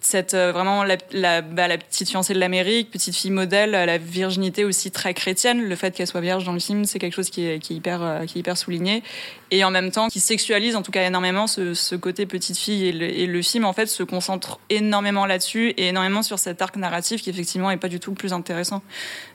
cette 0.00 0.34
vraiment 0.34 0.84
la, 0.84 0.96
la, 1.12 1.42
bah, 1.42 1.68
la 1.68 1.78
petite 1.78 2.08
fiancée 2.08 2.34
de 2.34 2.38
l'Amérique, 2.38 2.90
petite 2.90 3.16
fille 3.16 3.30
modèle, 3.30 3.70
la 3.70 3.98
virginité 3.98 4.64
aussi 4.64 4.90
très 4.90 5.14
chrétienne, 5.14 5.62
le 5.62 5.76
fait 5.76 5.94
qu'elle 5.94 6.06
soit 6.06 6.20
vierge 6.20 6.44
dans 6.44 6.52
le 6.52 6.58
film, 6.58 6.84
c'est 6.84 6.98
quelque 6.98 7.14
chose 7.14 7.30
qui 7.30 7.46
est, 7.46 7.58
qui 7.58 7.74
est 7.74 7.76
hyper 7.76 8.22
qui 8.26 8.38
est 8.38 8.40
hyper 8.40 8.56
souligné 8.56 9.02
et 9.50 9.64
en 9.64 9.70
même 9.70 9.90
temps 9.90 10.08
qui 10.08 10.20
sexualise 10.20 10.76
en 10.76 10.82
tout 10.82 10.90
cas 10.90 11.06
énormément 11.06 11.46
ce, 11.46 11.94
côté 11.94 12.26
petite 12.26 12.58
fille 12.58 12.86
et 12.86 12.92
le, 12.92 13.06
et 13.06 13.26
le, 13.26 13.42
film 13.42 13.64
en 13.64 13.72
fait 13.72 13.86
se 13.86 14.02
concentre 14.02 14.58
énormément 14.68 15.26
là-dessus 15.26 15.70
et 15.76 15.88
énormément 15.88 16.22
sur 16.22 16.38
cet 16.38 16.60
arc 16.60 16.76
narratif 16.76 17.22
qui 17.22 17.30
effectivement 17.30 17.70
est 17.70 17.76
pas 17.76 17.88
du 17.88 18.00
tout 18.00 18.10
le 18.10 18.16
plus 18.16 18.32
intéressant. 18.32 18.82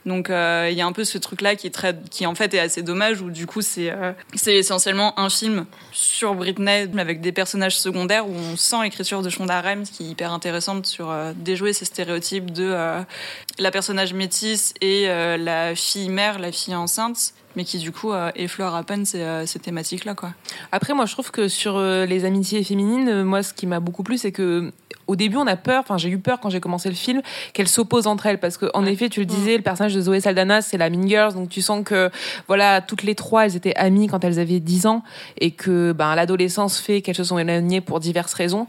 Donc 0.06 0.30
euh, 0.30 0.68
il 0.70 0.76
y 0.76 0.80
a 0.80 0.86
un 0.86 0.92
peu 0.92 1.04
ce 1.04 1.18
truc 1.18 1.42
là 1.42 1.56
qui 1.56 1.66
est 1.66 1.74
très 1.74 1.94
qui 2.10 2.26
en 2.26 2.34
fait 2.34 2.54
est 2.54 2.58
assez 2.58 2.82
dommage 2.82 3.20
où 3.20 3.30
du 3.30 3.46
coup 3.46 3.60
c'est 3.60 3.90
euh, 3.90 4.12
c'est 4.34 4.56
essentiellement 4.56 5.18
un 5.18 5.28
film 5.28 5.66
sur 5.92 6.34
Britney 6.34 6.88
avec 6.98 7.20
des 7.20 7.32
personnages 7.32 7.78
secondaires 7.78 8.26
où 8.26 8.34
on 8.34 8.56
sent 8.56 8.82
l'écriture 8.82 9.22
de 9.22 9.28
Shonda 9.28 9.60
Rhimes 9.60 9.84
qui 9.84 10.04
est 10.04 10.10
hyper 10.10 10.32
intéressante 10.32 10.86
sur 10.86 11.10
euh, 11.10 11.32
déjouer 11.36 11.72
ces 11.72 11.84
stéréotypes 11.84 12.50
de 12.50 12.74
la 13.58 13.70
personnage 13.70 14.14
métisse 14.14 14.72
et 14.80 15.06
la 15.06 15.74
fille 15.74 16.08
mère, 16.08 16.38
la 16.38 16.52
fille 16.52 16.74
enceinte 16.74 17.34
mais 17.56 17.64
qui 17.64 17.78
du 17.78 17.92
coup 17.92 18.12
euh, 18.12 18.30
effleure 18.36 18.74
à 18.74 18.82
peine 18.82 19.04
ces, 19.04 19.22
euh, 19.22 19.46
ces 19.46 19.58
thématiques-là. 19.58 20.14
Quoi. 20.14 20.30
Après, 20.72 20.94
moi, 20.94 21.06
je 21.06 21.12
trouve 21.12 21.30
que 21.30 21.48
sur 21.48 21.76
euh, 21.76 22.06
les 22.06 22.24
amitiés 22.24 22.62
féminines, 22.62 23.22
moi, 23.22 23.42
ce 23.42 23.52
qui 23.54 23.66
m'a 23.66 23.80
beaucoup 23.80 24.02
plu, 24.02 24.18
c'est 24.18 24.32
que 24.32 24.72
au 25.10 25.16
début, 25.16 25.36
on 25.36 25.46
a 25.48 25.56
peur, 25.56 25.80
enfin, 25.80 25.98
j'ai 25.98 26.08
eu 26.08 26.18
peur 26.18 26.38
quand 26.38 26.50
j'ai 26.50 26.60
commencé 26.60 26.88
le 26.88 26.94
film, 26.94 27.20
qu'elles 27.52 27.68
s'opposent 27.68 28.06
entre 28.06 28.26
elles, 28.26 28.38
parce 28.38 28.56
que, 28.56 28.66
en 28.74 28.86
effet, 28.86 29.08
tu 29.08 29.18
le 29.18 29.26
disais, 29.26 29.56
le 29.56 29.62
personnage 29.62 29.92
de 29.92 30.00
Zoé 30.00 30.20
Saldana, 30.20 30.62
c'est 30.62 30.78
la 30.78 30.88
Mean 30.88 31.08
Girls, 31.08 31.34
donc 31.34 31.48
tu 31.48 31.62
sens 31.62 31.82
que, 31.84 32.10
voilà, 32.46 32.80
toutes 32.80 33.02
les 33.02 33.16
trois, 33.16 33.44
elles 33.44 33.56
étaient 33.56 33.74
amies 33.74 34.06
quand 34.06 34.22
elles 34.24 34.38
avaient 34.38 34.60
10 34.60 34.86
ans, 34.86 35.02
et 35.38 35.50
que, 35.50 35.90
ben, 35.90 36.14
l'adolescence 36.14 36.78
fait 36.78 37.02
qu'elles 37.02 37.16
se 37.16 37.24
sont 37.24 37.38
éloignées 37.38 37.80
pour 37.80 37.98
diverses 37.98 38.34
raisons. 38.34 38.68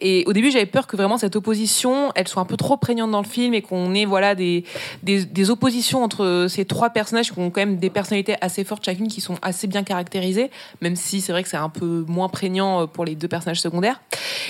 Et 0.00 0.24
au 0.26 0.32
début, 0.32 0.50
j'avais 0.50 0.64
peur 0.64 0.86
que 0.86 0.96
vraiment 0.96 1.18
cette 1.18 1.36
opposition, 1.36 2.10
elle 2.14 2.26
soit 2.26 2.40
un 2.40 2.46
peu 2.46 2.56
trop 2.56 2.78
prégnante 2.78 3.10
dans 3.10 3.20
le 3.20 3.28
film, 3.28 3.52
et 3.52 3.60
qu'on 3.60 3.94
ait, 3.94 4.06
voilà, 4.06 4.34
des, 4.34 4.64
des, 5.02 5.26
des 5.26 5.50
oppositions 5.50 6.02
entre 6.02 6.46
ces 6.48 6.64
trois 6.64 6.88
personnages 6.88 7.32
qui 7.32 7.38
ont 7.38 7.50
quand 7.50 7.60
même 7.60 7.76
des 7.76 7.90
personnalités 7.90 8.21
assez 8.40 8.64
fortes 8.64 8.84
chacune, 8.84 9.08
qui 9.08 9.20
sont 9.20 9.36
assez 9.42 9.66
bien 9.66 9.82
caractérisées, 9.82 10.50
même 10.80 10.96
si 10.96 11.20
c'est 11.20 11.32
vrai 11.32 11.42
que 11.42 11.48
c'est 11.48 11.56
un 11.56 11.68
peu 11.68 12.04
moins 12.06 12.28
prégnant 12.28 12.86
pour 12.86 13.04
les 13.04 13.14
deux 13.14 13.28
personnages 13.28 13.60
secondaires. 13.60 14.00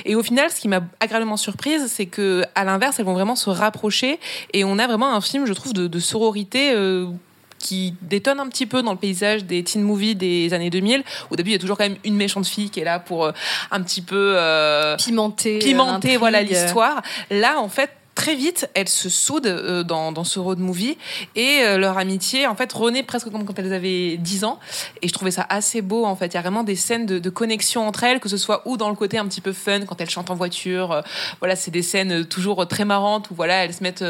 Et 0.04 0.14
au 0.14 0.22
final, 0.22 0.50
ce 0.50 0.60
qui 0.60 0.68
m'a 0.68 0.80
agréablement 1.00 1.36
surprise, 1.36 1.86
c'est 1.86 2.06
que 2.06 2.44
à 2.54 2.64
l'inverse, 2.64 2.98
elles 2.98 3.06
vont 3.06 3.14
vraiment 3.14 3.36
se 3.36 3.50
rapprocher 3.50 4.18
et 4.52 4.64
on 4.64 4.78
a 4.78 4.86
vraiment 4.86 5.14
un 5.14 5.20
film, 5.20 5.46
je 5.46 5.52
trouve, 5.52 5.72
de, 5.72 5.86
de 5.86 5.98
sororité. 5.98 6.72
Euh, 6.74 7.06
qui 7.62 7.94
détonne 8.02 8.40
un 8.40 8.48
petit 8.48 8.66
peu 8.66 8.82
dans 8.82 8.90
le 8.90 8.98
paysage 8.98 9.44
des 9.44 9.62
teen 9.62 9.82
movies 9.82 10.16
des 10.16 10.52
années 10.52 10.68
2000. 10.68 11.04
Au 11.30 11.36
début, 11.36 11.50
il 11.50 11.52
y 11.52 11.56
a 11.56 11.58
toujours 11.60 11.78
quand 11.78 11.88
même 11.88 11.98
une 12.04 12.16
méchante 12.16 12.44
fille 12.44 12.70
qui 12.70 12.80
est 12.80 12.84
là 12.84 12.98
pour 12.98 13.24
euh, 13.24 13.32
un 13.70 13.80
petit 13.82 14.02
peu 14.02 14.34
euh, 14.36 14.96
pimenter, 14.96 15.60
pimenter 15.60 16.16
voilà 16.16 16.42
l'histoire. 16.42 17.02
Là, 17.30 17.60
en 17.60 17.68
fait, 17.68 17.90
très 18.14 18.34
vite, 18.34 18.68
elles 18.74 18.88
se 18.88 19.08
soudent 19.08 19.46
euh, 19.46 19.82
dans, 19.82 20.12
dans, 20.12 20.24
ce 20.24 20.38
road 20.38 20.58
movie 20.58 20.96
et 21.34 21.60
euh, 21.62 21.78
leur 21.78 21.98
amitié, 21.98 22.46
en 22.46 22.54
fait, 22.54 22.72
renaît 22.72 23.02
presque 23.02 23.30
comme 23.30 23.44
quand 23.44 23.58
elles 23.58 23.72
avaient 23.72 24.16
10 24.16 24.44
ans. 24.44 24.58
Et 25.00 25.08
je 25.08 25.12
trouvais 25.12 25.30
ça 25.30 25.46
assez 25.48 25.82
beau, 25.82 26.04
en 26.04 26.16
fait. 26.16 26.26
Il 26.26 26.34
y 26.34 26.36
a 26.36 26.42
vraiment 26.42 26.62
des 26.62 26.76
scènes 26.76 27.06
de, 27.06 27.18
de, 27.18 27.30
connexion 27.30 27.86
entre 27.86 28.04
elles, 28.04 28.20
que 28.20 28.28
ce 28.28 28.36
soit 28.36 28.62
ou 28.66 28.76
dans 28.76 28.88
le 28.88 28.94
côté 28.94 29.18
un 29.18 29.26
petit 29.26 29.40
peu 29.40 29.52
fun, 29.52 29.80
quand 29.86 30.00
elles 30.00 30.10
chantent 30.10 30.30
en 30.30 30.34
voiture. 30.34 30.92
Euh, 30.92 31.02
voilà, 31.40 31.56
c'est 31.56 31.70
des 31.70 31.82
scènes 31.82 32.24
toujours 32.24 32.66
très 32.68 32.84
marrantes 32.84 33.30
où, 33.30 33.34
voilà, 33.34 33.64
elles 33.64 33.74
se 33.74 33.82
mettent 33.82 34.04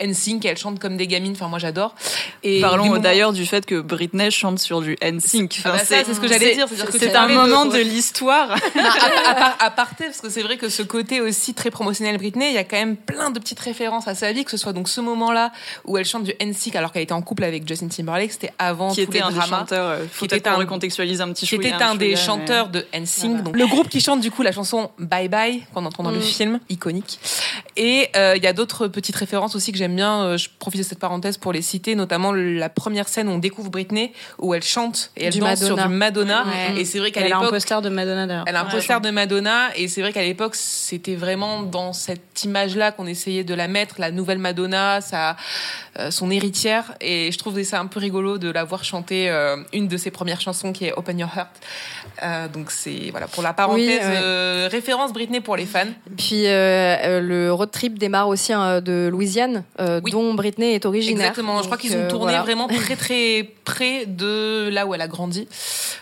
NSYNC 0.00 0.44
et 0.44 0.48
elles 0.48 0.58
chantent 0.58 0.78
comme 0.78 0.96
des 0.96 1.06
gamines. 1.06 1.32
Enfin, 1.32 1.48
moi, 1.48 1.58
j'adore. 1.58 1.94
Et 2.42 2.60
Parlons 2.60 2.96
d'ailleurs 2.98 3.32
du 3.32 3.46
fait 3.46 3.66
que 3.66 3.80
Britney 3.80 4.30
chante 4.30 4.58
sur 4.58 4.80
du 4.80 4.96
NSYNC. 5.02 5.56
Enfin, 5.58 5.70
ah 5.74 5.78
bah 5.78 5.84
c'est 5.84 6.14
ce 6.14 6.20
que 6.20 6.28
j'allais 6.28 6.54
dire. 6.54 6.66
C'est 6.98 7.14
un 7.14 7.28
moment 7.28 7.66
de, 7.66 7.78
l'histoire. 7.78 8.50
à, 8.78 9.64
à, 9.64 9.70
part, 9.70 9.90
parce 9.96 10.20
que 10.20 10.28
c'est 10.28 10.42
vrai 10.42 10.56
que 10.56 10.68
ce 10.68 10.82
côté 10.82 11.20
aussi 11.20 11.54
très 11.54 11.70
promotionnel 11.70 12.18
Britney, 12.18 12.48
il 12.48 12.54
y 12.54 12.58
a 12.58 12.64
quand 12.64 12.76
même 12.76 12.96
plein 12.96 13.30
de 13.30 13.38
petites 13.48 13.60
référence 13.60 14.08
à 14.08 14.14
sa 14.14 14.32
vie, 14.32 14.44
que 14.44 14.50
ce 14.50 14.56
soit 14.56 14.72
donc 14.72 14.88
ce 14.88 15.00
moment-là 15.00 15.52
où 15.86 15.96
elle 15.96 16.04
chante 16.04 16.24
du 16.24 16.32
NSYNC 16.40 16.76
alors 16.76 16.92
qu'elle 16.92 17.02
était 17.02 17.12
en 17.12 17.22
couple 17.22 17.44
avec 17.44 17.66
Justin 17.66 17.88
Timberlake, 17.88 18.32
c'était 18.32 18.52
avant 18.58 18.92
qui 18.92 19.00
était 19.00 19.22
un 19.22 19.30
des 19.30 19.40
chanteurs, 19.40 19.88
euh, 19.88 20.04
qui 20.18 20.24
était 20.26 20.48
un 20.48 20.56
recontextualiser 20.56 21.22
un 21.22 21.32
petit 21.32 21.46
qui 21.46 21.54
était 21.54 21.72
un, 21.72 21.94
des 21.94 22.14
chanteurs 22.16 22.68
de 22.68 22.86
NSYNC, 22.92 23.42
donc 23.42 23.56
le 23.56 23.66
groupe 23.66 23.88
qui 23.88 24.00
chante 24.00 24.20
du 24.20 24.30
coup 24.30 24.42
la 24.42 24.52
chanson 24.52 24.90
Bye 24.98 25.28
Bye 25.28 25.62
qu'on 25.72 25.86
entend 25.86 26.02
dans 26.02 26.10
le 26.10 26.18
mm. 26.18 26.22
film, 26.22 26.60
iconique. 26.68 27.18
Et 27.76 28.08
euh, 28.16 28.34
il 28.36 28.42
y 28.42 28.46
a 28.46 28.52
d'autres 28.52 28.88
petites 28.88 29.16
références 29.16 29.54
aussi 29.56 29.72
que 29.72 29.78
j'aime 29.78 29.96
bien. 29.96 30.22
Euh, 30.22 30.36
je 30.36 30.48
profite 30.58 30.80
de 30.80 30.86
cette 30.86 30.98
parenthèse 30.98 31.38
pour 31.38 31.52
les 31.52 31.62
citer, 31.62 31.94
notamment 31.94 32.32
la 32.32 32.68
première 32.68 33.08
scène 33.08 33.28
où 33.28 33.32
on 33.32 33.38
découvre 33.38 33.70
Britney 33.70 34.12
où 34.38 34.54
elle 34.54 34.62
chante 34.62 35.10
et 35.16 35.24
elle 35.24 35.32
du 35.32 35.38
danse 35.38 35.60
Madonna. 35.60 35.66
sur 35.66 35.88
du 35.88 35.94
Madonna. 35.94 36.44
Et 36.76 36.84
c'est 36.84 36.98
vrai 36.98 37.12
qu'à 37.12 37.20
l'époque, 37.20 37.38
elle 37.38 37.44
a 37.44 37.48
un 37.48 37.50
poster 37.50 37.82
de 37.82 37.88
Madonna 37.88 38.26
d'ailleurs. 38.26 38.44
Elle 38.46 38.56
a 38.56 38.62
un 38.62 38.66
poster 38.66 39.00
de 39.00 39.10
Madonna 39.10 39.76
et 39.76 39.88
c'est 39.88 40.00
vrai 40.00 40.12
qu'à 40.12 40.22
l'époque 40.22 40.54
c'était 40.54 41.14
vraiment 41.14 41.62
dans 41.62 41.92
cette 41.92 42.44
image-là 42.44 42.92
qu'on 42.92 43.06
essayait 43.06 43.37
de 43.44 43.54
la 43.54 43.68
mettre, 43.68 43.96
la 43.98 44.10
nouvelle 44.10 44.38
Madonna, 44.38 45.00
sa, 45.00 45.36
euh, 45.98 46.10
son 46.10 46.30
héritière. 46.30 46.94
Et 47.00 47.32
je 47.32 47.38
trouve 47.38 47.60
ça 47.62 47.80
un 47.80 47.86
peu 47.86 47.98
rigolo 48.00 48.38
de 48.38 48.50
la 48.50 48.64
voir 48.64 48.84
chanter 48.84 49.28
euh, 49.30 49.56
une 49.72 49.88
de 49.88 49.96
ses 49.96 50.10
premières 50.10 50.40
chansons 50.40 50.72
qui 50.72 50.84
est 50.84 50.92
Open 50.92 51.18
Your 51.18 51.30
Heart. 51.34 51.48
Euh, 52.22 52.48
donc 52.48 52.70
c'est 52.70 53.10
voilà 53.10 53.26
pour 53.26 53.42
la 53.42 53.52
parenthèse 53.52 54.70
référence 54.70 55.12
Britney 55.12 55.40
pour 55.40 55.56
les 55.56 55.66
fans. 55.66 55.86
Puis 56.16 56.44
le 56.44 57.50
road 57.50 57.70
trip 57.70 57.98
démarre 57.98 58.28
aussi 58.28 58.52
hein, 58.52 58.80
de 58.80 59.08
Louisiane, 59.10 59.64
dont 59.78 60.34
Britney 60.34 60.74
est 60.74 60.86
originaire. 60.86 61.30
Exactement. 61.30 61.58
je 61.62 61.66
crois 61.66 61.78
qu'ils 61.78 61.96
ont 61.96 62.08
tourné 62.08 62.36
vraiment 62.38 62.68
très 62.68 62.96
très 62.96 63.50
près 63.64 64.06
de 64.06 64.68
là 64.70 64.86
où 64.86 64.94
elle 64.94 65.00
a 65.00 65.08
grandi. 65.08 65.48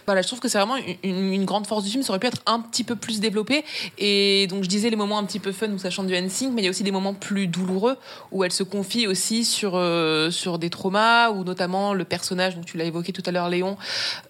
Voilà, 0.06 0.22
je 0.22 0.26
trouve 0.28 0.40
que 0.40 0.48
c'est 0.48 0.58
vraiment 0.58 0.76
une, 1.02 1.32
une, 1.32 1.44
grande 1.44 1.66
force 1.66 1.84
du 1.84 1.90
film. 1.90 2.02
Ça 2.02 2.10
aurait 2.10 2.20
pu 2.20 2.28
être 2.28 2.42
un 2.46 2.60
petit 2.60 2.84
peu 2.84 2.94
plus 2.94 3.18
développé. 3.18 3.64
Et 3.98 4.46
donc 4.48 4.62
je 4.62 4.68
disais 4.68 4.88
les 4.88 4.96
moments 4.96 5.18
un 5.18 5.24
petit 5.24 5.40
peu 5.40 5.52
fun 5.52 5.68
où 5.70 5.78
ça 5.78 5.90
chante 5.90 6.06
du 6.06 6.14
NSYNC, 6.14 6.52
mais 6.52 6.62
il 6.62 6.64
y 6.64 6.68
a 6.68 6.70
aussi 6.70 6.84
des 6.84 6.92
moments 6.92 7.14
plus 7.14 7.25
plus 7.26 7.48
douloureux, 7.48 7.96
où 8.30 8.44
elle 8.44 8.52
se 8.52 8.62
confie 8.62 9.08
aussi 9.08 9.44
sur, 9.44 9.72
euh, 9.74 10.30
sur 10.30 10.60
des 10.60 10.70
traumas, 10.70 11.30
ou 11.30 11.42
notamment 11.42 11.92
le 11.92 12.04
personnage, 12.04 12.54
dont 12.54 12.62
tu 12.62 12.76
l'as 12.76 12.84
évoqué 12.84 13.12
tout 13.12 13.22
à 13.26 13.32
l'heure, 13.32 13.48
Léon, 13.48 13.76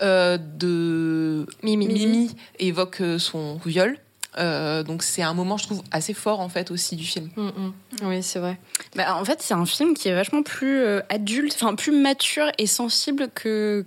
euh, 0.01 0.39
de 0.39 1.47
Mimi. 1.63 1.87
Mimi 1.87 2.37
évoque 2.59 3.03
euh, 3.03 3.19
son 3.19 3.61
viol. 3.67 3.99
Euh, 4.39 4.83
donc 4.83 5.03
c'est 5.03 5.23
un 5.23 5.35
moment, 5.35 5.57
je 5.57 5.65
trouve, 5.65 5.83
assez 5.91 6.15
fort 6.15 6.41
en 6.41 6.49
fait 6.49 6.71
aussi 6.71 6.97
du 6.97 7.05
film. 7.05 7.29
Mm, 7.37 7.47
mm. 7.47 7.73
Oui, 8.03 8.23
c'est 8.23 8.39
vrai. 8.39 8.59
Bah, 8.95 9.17
en 9.17 9.25
fait, 9.25 9.41
c'est 9.43 9.55
un 9.55 9.67
film 9.67 9.95
qui 9.95 10.09
est 10.09 10.15
vachement 10.15 10.43
plus 10.43 10.79
euh, 10.79 11.01
adulte, 11.11 11.55
enfin 11.55 11.75
plus 11.75 11.93
mature 11.93 12.51
et 12.59 12.67
sensible 12.67 13.29
que 13.35 13.85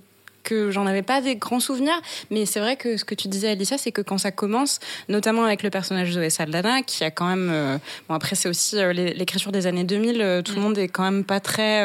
que 0.50 0.72
j'en 0.72 0.86
avais 0.88 1.02
pas 1.04 1.22
des 1.22 1.36
grands 1.36 1.60
souvenirs, 1.60 2.00
mais 2.32 2.46
c'est 2.46 2.60
vrai 2.60 2.76
que 2.76 2.98
ce 2.98 3.06
que 3.06 3.16
tu 3.16 3.28
disais 3.28 3.50
Alicia, 3.50 3.78
c'est 3.78 3.92
que 3.92 4.02
quand 4.02 4.18
ça 4.18 4.32
commence, 4.32 4.80
notamment 5.08 5.44
avec 5.46 5.64
le 5.64 5.70
personnage 5.70 6.10
de 6.10 6.14
Zoé 6.14 6.30
Saldana, 6.30 6.82
qui 6.82 7.04
a 7.04 7.12
quand 7.12 7.28
même, 7.28 7.50
euh, 7.52 7.78
bon 8.08 8.16
après 8.16 8.36
c'est 8.36 8.50
aussi 8.50 8.78
euh, 8.78 8.94
l'é- 8.94 9.14
l'écriture 9.14 9.52
des 9.52 9.68
années 9.68 9.84
2000, 9.84 10.22
euh, 10.22 10.42
tout 10.42 10.56
le 10.56 10.62
monde 10.62 10.78
est 10.78 10.88
quand 10.88 11.04
même 11.04 11.24
pas 11.24 11.40
très, 11.40 11.84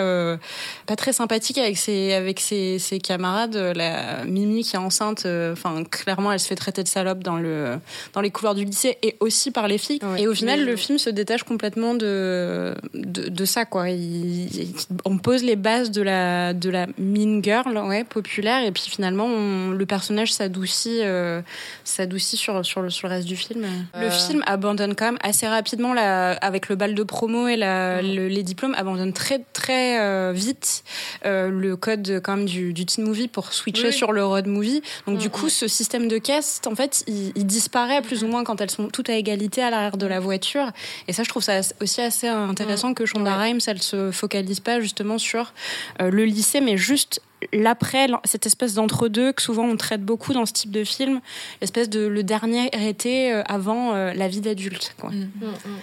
pas 0.86 0.96
très 0.96 1.12
sympathique 1.12 1.58
avec 1.58 1.76
ses, 1.76 2.12
avec 2.14 2.40
ses, 2.40 2.78
ses 2.78 2.98
camarades. 2.98 3.56
La 3.76 4.24
Mimi 4.24 4.62
qui 4.62 4.76
est 4.76 4.78
enceinte, 4.78 5.26
enfin 5.52 5.84
clairement 5.90 6.32
elle 6.32 6.40
se 6.40 6.46
fait 6.46 6.54
traiter 6.56 6.82
de 6.82 6.88
salope 6.88 7.22
dans 7.22 7.36
le, 7.36 7.76
dans 8.12 8.20
les 8.20 8.30
couloirs 8.30 8.54
du 8.54 8.64
lycée 8.64 8.96
et 9.02 9.16
aussi 9.20 9.50
par 9.50 9.68
les 9.68 9.78
filles. 9.78 9.98
Ouais. 10.02 10.22
Et 10.22 10.26
au 10.28 10.34
final, 10.34 10.64
le 10.64 10.76
film 10.76 10.98
se 10.98 11.10
détache 11.10 11.42
complètement 11.42 11.94
de, 11.94 12.74
de, 12.94 13.28
de 13.28 13.44
ça 13.44 13.64
quoi. 13.64 13.90
Il- 13.90 14.54
il- 14.54 14.74
on 15.04 15.18
pose 15.18 15.42
les 15.42 15.56
bases 15.56 15.90
de 15.90 16.02
la, 16.02 16.52
de 16.54 16.70
la 16.70 16.86
mean 16.98 17.42
girl, 17.42 17.76
ouais, 17.78 18.04
populaire, 18.04 18.53
et 18.62 18.70
puis 18.72 18.84
finalement 18.88 19.26
on- 19.26 19.70
le 19.70 19.86
personnage 19.86 20.32
s'adoucit, 20.32 21.00
euh, 21.02 21.40
s'adoucit 21.84 22.36
sur, 22.36 22.64
sur, 22.64 22.82
le, 22.82 22.90
sur 22.90 23.08
le 23.08 23.14
reste 23.14 23.26
du 23.26 23.36
film. 23.36 23.66
Le 23.94 24.06
Euh. 24.06 24.10
film 24.10 24.42
abandonne 24.46 24.94
quand 24.94 25.06
même 25.06 25.18
assez 25.22 25.46
rapidement 25.46 25.94
la, 25.94 26.32
avec 26.32 26.68
le 26.68 26.76
bal 26.76 26.94
de 26.94 27.02
promo 27.02 27.48
et 27.48 27.56
la, 27.56 28.02
le- 28.02 28.28
les 28.28 28.42
diplômes 28.42 28.74
abandonne 28.76 29.12
très 29.12 29.40
très 29.52 30.00
euh, 30.00 30.32
vite 30.34 30.84
le 31.24 31.74
code 31.76 32.20
quand 32.22 32.36
même 32.36 32.46
du, 32.46 32.72
du 32.72 32.86
teen 32.86 33.04
movie 33.04 33.28
pour 33.28 33.52
switcher 33.52 33.88
Oui. 33.88 33.92
sur 33.92 34.12
le 34.12 34.24
road 34.24 34.46
movie. 34.46 34.82
Donc 35.06 35.18
du 35.18 35.28
Mm, 35.28 35.30
coup, 35.30 35.48
ce 35.48 35.68
système 35.68 36.08
de 36.08 36.18
caste, 36.18 36.66
en 36.66 36.74
fait, 36.74 37.02
il, 37.06 37.32
il 37.34 37.46
disparaît 37.46 38.02
plus 38.02 38.22
ou 38.24 38.28
moins 38.28 38.44
quand 38.44 38.60
elles 38.60 38.70
sont 38.70 38.88
toutes 38.88 39.08
à 39.10 39.14
égalité 39.16 39.62
à 39.62 39.70
l'arrière 39.70 39.96
de 39.96 40.06
la 40.06 40.20
voiture. 40.20 40.70
Et 41.08 41.12
ça, 41.12 41.22
je 41.22 41.28
trouve 41.28 41.42
ça 41.42 41.60
aussi 41.80 42.00
assez 42.00 42.28
intéressant 42.28 42.94
que 42.94 43.06
Shonda 43.06 43.36
Rhimes, 43.36 43.60
elle 43.66 43.82
se 43.82 44.10
focalise 44.10 44.60
pas 44.60 44.80
justement 44.80 45.18
sur 45.18 45.52
euh, 46.00 46.10
le 46.10 46.24
lycée, 46.24 46.60
mais 46.60 46.76
juste 46.76 47.20
l'après, 47.52 48.06
cette 48.24 48.46
espèce 48.46 48.74
d'entre-deux 48.74 49.32
que 49.32 49.42
souvent 49.42 49.64
on 49.64 49.76
traite 49.76 50.02
beaucoup 50.02 50.32
dans 50.32 50.46
ce 50.46 50.52
type 50.52 50.70
de 50.70 50.84
film, 50.84 51.20
l'espèce 51.60 51.88
de 51.88 52.06
le 52.06 52.22
dernier 52.22 52.70
été 52.88 53.32
euh, 53.32 53.42
avant 53.46 53.94
euh, 53.94 54.12
la 54.14 54.28
vie 54.28 54.40
d'adulte, 54.40 54.94
quoi. 55.00 55.10
Mm, 55.10 55.28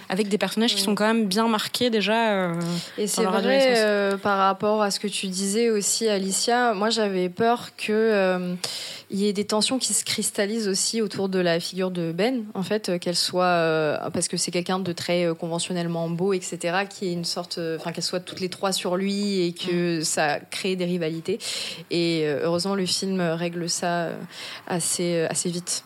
Avec 0.08 0.28
des 0.28 0.38
personnages 0.38 0.74
qui 0.74 0.82
sont 0.82 0.94
quand 0.94 1.06
même 1.06 1.26
bien 1.26 1.48
marqués 1.48 1.90
déjà. 1.90 2.32
euh, 2.32 2.54
Et 2.98 3.06
c'est 3.06 3.24
vrai, 3.24 3.74
euh, 3.78 4.16
par 4.16 4.38
rapport 4.38 4.82
à 4.82 4.90
ce 4.90 5.00
que 5.00 5.08
tu 5.08 5.26
disais 5.28 5.70
aussi, 5.70 6.08
Alicia, 6.08 6.74
moi 6.74 6.90
j'avais 6.90 7.28
peur 7.28 7.70
que 7.76 7.92
euh, 7.92 8.54
il 9.10 9.18
y 9.18 9.28
ait 9.28 9.32
des 9.34 9.44
tensions 9.44 9.78
qui 9.78 9.92
se 9.92 10.04
cristallisent 10.04 10.68
aussi 10.68 11.02
autour 11.02 11.28
de 11.28 11.38
la 11.38 11.60
figure 11.60 11.90
de 11.90 12.12
Ben, 12.12 12.44
en 12.54 12.62
fait, 12.62 12.98
qu'elle 12.98 13.16
soit, 13.16 13.44
euh, 13.44 14.10
parce 14.10 14.26
que 14.28 14.36
c'est 14.38 14.50
quelqu'un 14.50 14.78
de 14.78 14.92
très 14.92 15.24
euh, 15.26 15.34
conventionnellement 15.34 16.08
beau, 16.08 16.32
etc., 16.32 16.58
qui 16.88 17.08
est 17.08 17.12
une 17.12 17.24
sorte, 17.26 17.58
euh, 17.58 17.76
enfin 17.78 17.92
qu'elles 17.92 18.04
soient 18.04 18.20
toutes 18.20 18.40
les 18.40 18.48
trois 18.48 18.72
sur 18.72 18.96
lui 18.96 19.40
et 19.42 19.52
que 19.52 20.02
ça 20.02 20.38
crée 20.50 20.76
des 20.76 20.86
rivalités. 20.86 21.38
Et 21.90 22.22
euh, 22.24 22.40
heureusement, 22.44 22.74
le 22.74 22.86
film 22.86 23.20
règle 23.20 23.68
ça 23.68 24.04
euh, 24.04 24.16
assez, 24.66 25.16
euh, 25.16 25.26
assez 25.30 25.50
vite. 25.50 25.84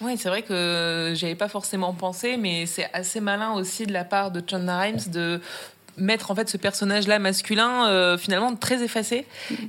Ouais, 0.00 0.16
c'est 0.16 0.28
vrai 0.28 0.42
que 0.42 1.12
j'y 1.14 1.26
avais 1.26 1.34
pas 1.34 1.48
forcément 1.48 1.92
pensé, 1.92 2.36
mais 2.38 2.64
c'est 2.66 2.88
assez 2.94 3.20
malin 3.20 3.52
aussi 3.52 3.86
de 3.86 3.92
la 3.92 4.04
part 4.04 4.30
de 4.30 4.42
Shonda 4.46 4.78
Rhimes 4.78 5.10
de 5.12 5.40
mettre 5.96 6.30
en 6.30 6.34
fait 6.34 6.48
ce 6.48 6.56
personnage-là 6.56 7.18
masculin 7.18 7.88
euh, 7.88 8.18
finalement 8.18 8.54
très 8.54 8.82
effacé 8.82 9.26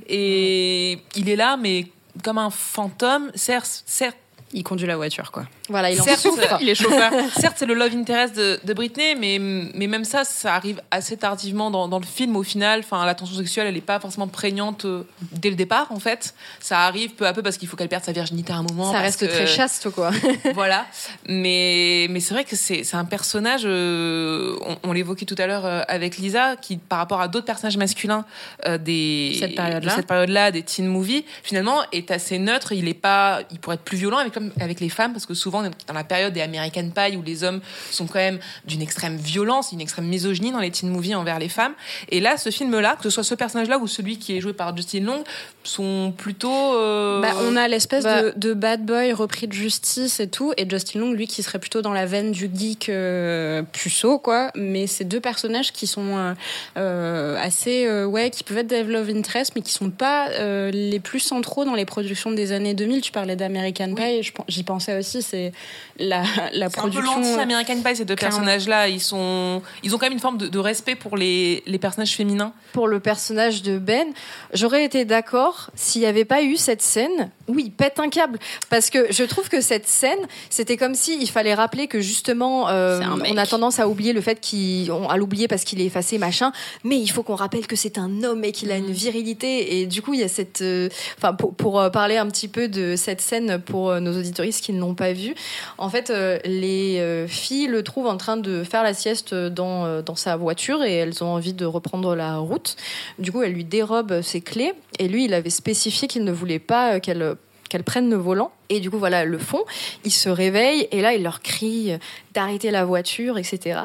et 0.08 0.98
il 1.16 1.28
est 1.28 1.36
là 1.36 1.56
mais 1.56 1.86
comme 2.22 2.38
un 2.38 2.50
fantôme 2.50 3.30
certes 3.34 3.82
certes 3.86 4.16
il 4.52 4.62
conduit 4.62 4.86
la 4.86 4.96
voiture 4.96 5.30
quoi 5.32 5.44
Voilà, 5.68 5.90
il 5.90 6.00
en 6.00 6.04
certes, 6.04 6.20
souffre. 6.20 6.58
il 6.60 6.68
est 6.68 6.74
chauffeur. 6.74 7.10
certes, 7.40 7.56
c'est 7.58 7.66
le 7.66 7.74
love 7.74 7.94
interest 7.94 8.36
de, 8.36 8.60
de 8.62 8.72
Britney, 8.74 9.14
mais, 9.14 9.38
mais 9.74 9.86
même 9.86 10.04
ça, 10.04 10.24
ça 10.24 10.54
arrive 10.54 10.80
assez 10.90 11.16
tardivement 11.16 11.70
dans, 11.70 11.88
dans 11.88 11.98
le 11.98 12.04
film. 12.06 12.36
Au 12.36 12.42
final, 12.42 12.80
enfin, 12.80 13.04
la 13.06 13.14
tension 13.14 13.36
sexuelle, 13.36 13.66
elle 13.66 13.74
n'est 13.74 13.80
pas 13.80 13.98
forcément 14.00 14.28
prégnante 14.28 14.84
euh, 14.84 15.04
dès 15.32 15.50
le 15.50 15.56
départ, 15.56 15.86
en 15.90 15.98
fait. 15.98 16.34
Ça 16.60 16.80
arrive 16.80 17.10
peu 17.14 17.26
à 17.26 17.32
peu 17.32 17.42
parce 17.42 17.56
qu'il 17.56 17.68
faut 17.68 17.76
qu'elle 17.76 17.88
perde 17.88 18.04
sa 18.04 18.12
virginité 18.12 18.52
à 18.52 18.56
un 18.56 18.62
moment. 18.62 18.86
Ça 18.92 19.00
parce 19.00 19.04
reste 19.16 19.20
que- 19.20 19.32
très 19.32 19.46
chaste, 19.46 19.90
quoi. 19.90 20.10
voilà. 20.54 20.86
Mais, 21.28 22.06
mais 22.10 22.20
c'est 22.20 22.34
vrai 22.34 22.44
que 22.44 22.56
c'est 22.56 22.84
c'est 22.84 22.96
un 22.96 23.04
personnage, 23.04 23.62
euh, 23.64 24.56
on, 24.66 24.90
on 24.90 24.92
l'évoquait 24.92 25.24
tout 25.24 25.36
à 25.38 25.46
l'heure 25.46 25.64
euh, 25.64 25.82
avec 25.88 26.18
Lisa, 26.18 26.56
qui 26.56 26.76
par 26.76 26.98
rapport 26.98 27.20
à 27.20 27.28
d'autres 27.28 27.46
personnages 27.46 27.76
masculins 27.76 28.24
euh, 28.66 28.78
des, 28.78 29.36
Cette 29.38 29.54
période-là. 29.54 29.90
de 29.90 29.96
cette 29.96 30.06
période-là, 30.06 30.50
des 30.50 30.62
teen 30.62 30.86
movies, 30.86 31.24
finalement, 31.42 31.80
est 31.92 32.10
assez 32.10 32.38
neutre. 32.38 32.72
Il 32.72 32.88
est 32.88 32.94
pas, 32.94 33.40
il 33.50 33.58
pourrait 33.58 33.76
être 33.76 33.82
plus 33.82 33.96
violent 33.96 34.18
avec, 34.18 34.36
comme- 34.50 34.62
avec 34.62 34.80
les 34.80 34.88
femmes, 34.88 35.12
parce 35.12 35.26
que 35.26 35.34
souvent, 35.34 35.62
dans 35.62 35.94
la 35.94 36.04
période 36.04 36.32
des 36.32 36.40
American 36.42 36.88
Pie, 36.94 37.16
où 37.16 37.22
les 37.22 37.44
hommes 37.44 37.60
sont 37.90 38.06
quand 38.06 38.18
même 38.18 38.38
d'une 38.66 38.82
extrême 38.82 39.16
violence, 39.16 39.72
une 39.72 39.80
extrême 39.80 40.06
misogynie 40.06 40.52
dans 40.52 40.60
les 40.60 40.70
teen 40.70 40.90
movies 40.90 41.14
envers 41.14 41.38
les 41.38 41.48
femmes. 41.48 41.72
Et 42.10 42.20
là, 42.20 42.36
ce 42.36 42.50
film-là, 42.50 42.96
que 42.96 43.04
ce 43.04 43.10
soit 43.10 43.24
ce 43.24 43.34
personnage-là 43.34 43.78
ou 43.78 43.86
celui 43.86 44.18
qui 44.18 44.36
est 44.36 44.40
joué 44.40 44.52
par 44.52 44.76
Justin 44.76 45.00
Long, 45.00 45.24
sont 45.64 46.12
plutôt. 46.16 46.74
euh, 46.76 47.20
Bah, 47.20 47.32
on 47.42 47.56
a 47.56 47.68
l'espèce 47.68 48.04
bah- 48.04 48.22
de, 48.22 48.32
de 48.36 48.54
bad 48.54 48.84
boy 48.84 49.12
repris 49.12 49.46
de 49.46 49.52
justice 49.52 50.18
et 50.20 50.28
tout, 50.28 50.52
et 50.56 50.68
Justin 50.68 51.00
Long, 51.00 51.12
lui, 51.12 51.26
qui 51.26 51.42
serait 51.42 51.58
plutôt 51.58 51.82
dans 51.82 51.92
la 51.92 52.06
veine 52.06 52.32
du 52.32 52.50
geek 52.52 52.88
euh, 52.88 53.62
puceau, 53.72 54.18
quoi. 54.18 54.50
Mais 54.56 54.86
c'est 54.86 55.04
deux 55.04 55.20
personnages 55.20 55.72
qui 55.72 55.86
sont 55.86 56.34
euh, 56.76 57.36
assez, 57.40 57.88
ouais, 58.04 58.30
qui 58.30 58.44
peuvent 58.44 58.58
être 58.58 58.66
des 58.66 58.82
love 58.82 59.10
interest, 59.10 59.52
mais 59.54 59.62
qui 59.62 59.72
sont 59.72 59.90
pas 59.90 60.28
les 60.70 61.00
plus 61.00 61.20
centraux 61.20 61.64
dans 61.64 61.74
les 61.74 61.84
productions 61.84 62.32
des 62.32 62.52
années 62.52 62.74
2000. 62.74 63.00
Tu 63.00 63.12
parlais 63.12 63.36
d'American 63.36 63.94
Pie, 63.94 64.22
je 64.22 64.31
pen- 64.31 64.31
j'y 64.48 64.62
pensais 64.62 64.98
aussi. 64.98 65.22
C'est 65.22 65.52
la, 65.98 66.22
la 66.52 66.68
C'est 66.70 66.78
un 66.78 66.82
peu 66.82 66.90
production. 66.90 67.20
l'anti-American 67.20 67.82
Pie, 67.84 67.96
ces 67.96 68.04
deux 68.04 68.16
personnages-là. 68.16 68.88
Ils, 68.88 69.00
sont... 69.00 69.62
ils 69.82 69.94
ont 69.94 69.98
quand 69.98 70.06
même 70.06 70.12
une 70.14 70.18
forme 70.20 70.38
de, 70.38 70.48
de 70.48 70.58
respect 70.58 70.94
pour 70.94 71.16
les, 71.16 71.62
les 71.66 71.78
personnages 71.78 72.14
féminins. 72.16 72.52
pour 72.72 72.88
le 72.88 73.00
personnage 73.00 73.62
de 73.62 73.78
Ben, 73.78 74.06
j'aurais 74.52 74.84
été 74.84 75.04
d'accord 75.04 75.70
s'il 75.74 76.00
n'y 76.02 76.06
avait 76.06 76.24
pas 76.24 76.42
eu 76.42 76.56
cette 76.56 76.82
scène 76.82 77.30
où 77.52 77.58
il 77.58 77.70
pète 77.70 77.98
un 78.00 78.08
câble. 78.08 78.38
Parce 78.70 78.90
que 78.90 79.12
je 79.12 79.24
trouve 79.24 79.48
que 79.48 79.60
cette 79.60 79.86
scène, 79.88 80.18
c'était 80.50 80.76
comme 80.76 80.94
si 80.94 81.18
il 81.20 81.28
fallait 81.28 81.54
rappeler 81.54 81.86
que 81.86 82.00
justement, 82.00 82.68
euh, 82.68 83.00
on 83.28 83.36
a 83.36 83.46
tendance 83.46 83.78
à 83.80 83.88
oublier 83.88 84.12
le 84.12 84.20
fait 84.20 84.40
qu'il, 84.40 84.90
on- 84.92 85.08
à 85.08 85.16
l'oublier 85.16 85.48
parce 85.48 85.64
qu'il 85.64 85.80
est 85.80 85.84
effacé, 85.86 86.18
machin. 86.18 86.52
Mais 86.84 86.98
il 86.98 87.08
faut 87.08 87.22
qu'on 87.22 87.34
rappelle 87.34 87.66
que 87.66 87.76
c'est 87.76 87.98
un 87.98 88.22
homme 88.22 88.44
et 88.44 88.52
qu'il 88.52 88.70
a 88.72 88.78
Mm. 88.78 88.84
une 88.86 88.92
virilité. 88.92 89.78
Et 89.80 89.86
du 89.86 90.02
coup, 90.02 90.14
il 90.14 90.20
y 90.20 90.24
a 90.24 90.28
cette, 90.28 90.62
euh, 90.62 90.88
enfin, 91.18 91.32
pour, 91.34 91.54
pour, 91.54 91.80
euh, 91.80 91.90
parler 91.90 92.16
un 92.16 92.26
petit 92.28 92.48
peu 92.48 92.68
de 92.68 92.96
cette 92.96 93.20
scène 93.20 93.58
pour 93.60 93.92
nos 94.00 94.18
auditoristes 94.18 94.64
qui 94.64 94.72
ne 94.72 94.80
l'ont 94.80 94.94
pas 94.94 95.12
vu, 95.12 95.34
en 95.78 95.88
fait, 95.90 96.10
euh, 96.10 96.38
les 96.44 97.26
filles 97.28 97.66
le 97.66 97.82
trouvent 97.82 98.06
en 98.06 98.16
train 98.16 98.36
de 98.36 98.62
faire 98.64 98.82
la 98.82 98.94
sieste 98.94 99.34
dans, 99.34 100.00
dans 100.02 100.14
sa 100.16 100.36
voiture 100.36 100.82
et 100.82 100.94
elles 100.94 101.22
ont 101.22 101.28
envie 101.34 101.52
de 101.52 101.64
reprendre 101.64 102.14
la 102.14 102.36
route. 102.38 102.76
Du 103.18 103.30
coup, 103.32 103.42
elle 103.42 103.52
lui 103.52 103.64
dérobe 103.64 104.22
ses 104.22 104.40
clés 104.40 104.72
et 104.98 105.08
lui, 105.08 105.24
il 105.24 105.34
avait 105.34 105.50
spécifié 105.50 106.08
qu'il 106.08 106.24
ne 106.24 106.32
voulait 106.32 106.58
pas 106.58 106.94
euh, 106.94 107.00
qu'elle 107.00 107.36
qu'elle 107.68 107.84
prenne 107.84 108.10
le 108.10 108.16
volant. 108.16 108.52
Et 108.72 108.80
du 108.80 108.90
coup, 108.90 108.98
voilà, 108.98 109.26
le 109.26 109.38
font. 109.38 109.64
Ils 110.04 110.12
se 110.12 110.30
réveillent 110.30 110.88
et 110.92 111.02
là, 111.02 111.12
il 111.12 111.22
leur 111.22 111.42
crie 111.42 111.92
d'arrêter 112.32 112.70
la 112.70 112.86
voiture, 112.86 113.36
etc. 113.36 113.80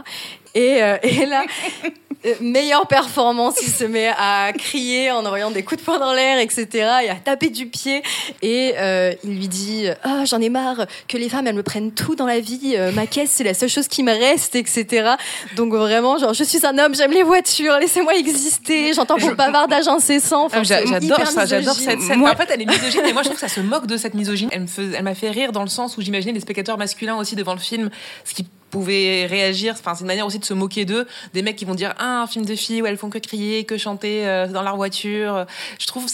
Et, 0.55 0.81
euh, 0.81 0.97
et 1.03 1.25
là, 1.25 1.43
euh, 2.25 2.33
meilleure 2.39 2.87
performance, 2.87 3.55
il 3.61 3.69
se 3.69 3.83
met 3.83 4.09
à 4.17 4.51
crier 4.57 5.11
en 5.11 5.25
envoyant 5.25 5.51
des 5.51 5.63
coups 5.63 5.81
de 5.81 5.85
poing 5.85 5.99
dans 5.99 6.13
l'air, 6.13 6.39
etc. 6.39 6.67
Et 7.03 7.09
à 7.09 7.15
taper 7.15 7.49
du 7.49 7.67
pied. 7.67 8.01
Et 8.41 8.73
euh, 8.77 9.13
il 9.23 9.37
lui 9.37 9.47
dit 9.47 9.87
Ah, 10.03 10.23
j'en 10.25 10.41
ai 10.41 10.49
marre 10.49 10.87
que 11.07 11.17
les 11.17 11.29
femmes, 11.29 11.47
elles 11.47 11.55
me 11.55 11.63
prennent 11.63 11.91
tout 11.91 12.15
dans 12.15 12.25
la 12.25 12.39
vie. 12.39 12.75
Ma 12.95 13.05
caisse, 13.05 13.31
c'est 13.31 13.43
la 13.43 13.53
seule 13.53 13.69
chose 13.69 13.87
qui 13.87 14.03
me 14.03 14.11
reste, 14.11 14.55
etc. 14.55 15.11
Donc 15.55 15.73
vraiment, 15.73 16.17
genre, 16.17 16.33
je 16.33 16.43
suis 16.43 16.65
un 16.65 16.77
homme, 16.79 16.95
j'aime 16.95 17.11
les 17.11 17.23
voitures, 17.23 17.77
laissez-moi 17.77 18.15
exister. 18.15 18.93
J'entends 18.93 19.17
vos 19.17 19.35
bavardages 19.35 19.87
incessants. 19.87 20.45
Enfin, 20.45 20.61
Ah, 20.61 20.81
j'adore 20.85 21.27
ça, 21.27 21.45
j'adore 21.45 21.75
cette 21.75 22.01
scène. 22.01 22.25
En 22.25 22.35
fait, 22.35 22.49
elle 22.51 22.61
est 22.61 22.65
misogyne, 22.65 23.01
mais 23.03 23.13
moi 23.13 23.21
je 23.21 23.29
trouve 23.29 23.39
que 23.39 23.47
ça 23.47 23.53
se 23.53 23.61
moque 23.61 23.85
de 23.85 23.97
cette 23.97 24.13
misogynie. 24.13 24.49
Elle 24.51 24.61
me 24.61 24.67
elle 24.77 25.03
m'a 25.03 25.15
fait 25.15 25.29
rire 25.29 25.51
dans 25.51 25.63
le 25.63 25.69
sens 25.69 25.97
où 25.97 26.01
j'imaginais 26.01 26.33
les 26.33 26.39
spectateurs 26.39 26.77
masculins 26.77 27.17
aussi 27.17 27.35
devant 27.35 27.53
le 27.53 27.59
film, 27.59 27.89
ce 28.23 28.33
qui 28.33 28.47
pouvaient 28.69 29.25
réagir. 29.25 29.75
Enfin, 29.77 29.95
c'est 29.95 30.01
une 30.01 30.07
manière 30.07 30.25
aussi 30.25 30.39
de 30.39 30.45
se 30.45 30.53
moquer 30.53 30.85
d'eux. 30.85 31.07
Des 31.33 31.41
mecs 31.41 31.55
qui 31.55 31.65
vont 31.65 31.75
dire 31.75 31.93
ah, 31.97 32.21
un 32.23 32.27
film 32.27 32.45
de 32.45 32.55
filles 32.55 32.81
où 32.81 32.85
elles 32.85 32.97
font 32.97 33.09
que 33.09 33.17
crier, 33.17 33.63
que 33.63 33.77
chanter 33.77 34.27
euh, 34.27 34.47
dans 34.47 34.63
leur 34.63 34.75
voiture. 34.75 35.45
Je 35.79 35.87
trouve. 35.87 36.05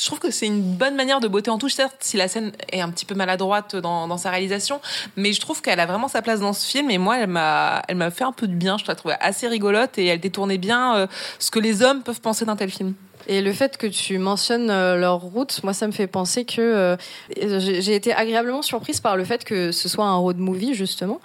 Je 0.00 0.06
trouve 0.06 0.20
que 0.20 0.30
c'est 0.30 0.46
une 0.46 0.62
bonne 0.62 0.94
manière 0.94 1.18
de 1.18 1.26
botter 1.26 1.50
en 1.50 1.58
touche, 1.58 1.72
certes, 1.72 1.96
si 1.98 2.16
la 2.16 2.28
scène 2.28 2.52
est 2.70 2.80
un 2.80 2.88
petit 2.88 3.04
peu 3.04 3.16
maladroite 3.16 3.74
dans, 3.74 4.06
dans 4.06 4.16
sa 4.16 4.30
réalisation, 4.30 4.80
mais 5.16 5.32
je 5.32 5.40
trouve 5.40 5.60
qu'elle 5.60 5.80
a 5.80 5.86
vraiment 5.86 6.06
sa 6.06 6.22
place 6.22 6.38
dans 6.38 6.52
ce 6.52 6.64
film. 6.64 6.88
Et 6.92 6.98
moi, 6.98 7.18
elle 7.18 7.26
m'a, 7.26 7.82
elle 7.88 7.96
m'a 7.96 8.12
fait 8.12 8.22
un 8.22 8.30
peu 8.30 8.46
de 8.46 8.54
bien. 8.54 8.78
Je 8.78 8.84
la 8.86 8.94
trouvais 8.94 9.16
assez 9.18 9.48
rigolote 9.48 9.98
et 9.98 10.06
elle 10.06 10.20
détournait 10.20 10.56
bien 10.56 10.94
euh, 10.94 11.06
ce 11.40 11.50
que 11.50 11.58
les 11.58 11.82
hommes 11.82 12.04
peuvent 12.04 12.20
penser 12.20 12.44
d'un 12.44 12.54
tel 12.54 12.70
film. 12.70 12.94
Et 13.28 13.42
le 13.42 13.52
fait 13.52 13.76
que 13.76 13.86
tu 13.86 14.18
mentionnes 14.18 14.70
euh, 14.70 14.96
leur 14.96 15.20
route, 15.20 15.62
moi, 15.62 15.74
ça 15.74 15.86
me 15.86 15.92
fait 15.92 16.06
penser 16.06 16.44
que 16.46 16.60
euh, 16.60 16.96
j'ai 17.36 17.82
j'ai 17.82 17.94
été 17.94 18.12
agréablement 18.12 18.62
surprise 18.62 19.00
par 19.00 19.16
le 19.16 19.24
fait 19.24 19.44
que 19.44 19.70
ce 19.70 19.88
soit 19.88 20.06
un 20.06 20.16
road 20.16 20.38
movie, 20.38 20.74
justement. 20.74 21.20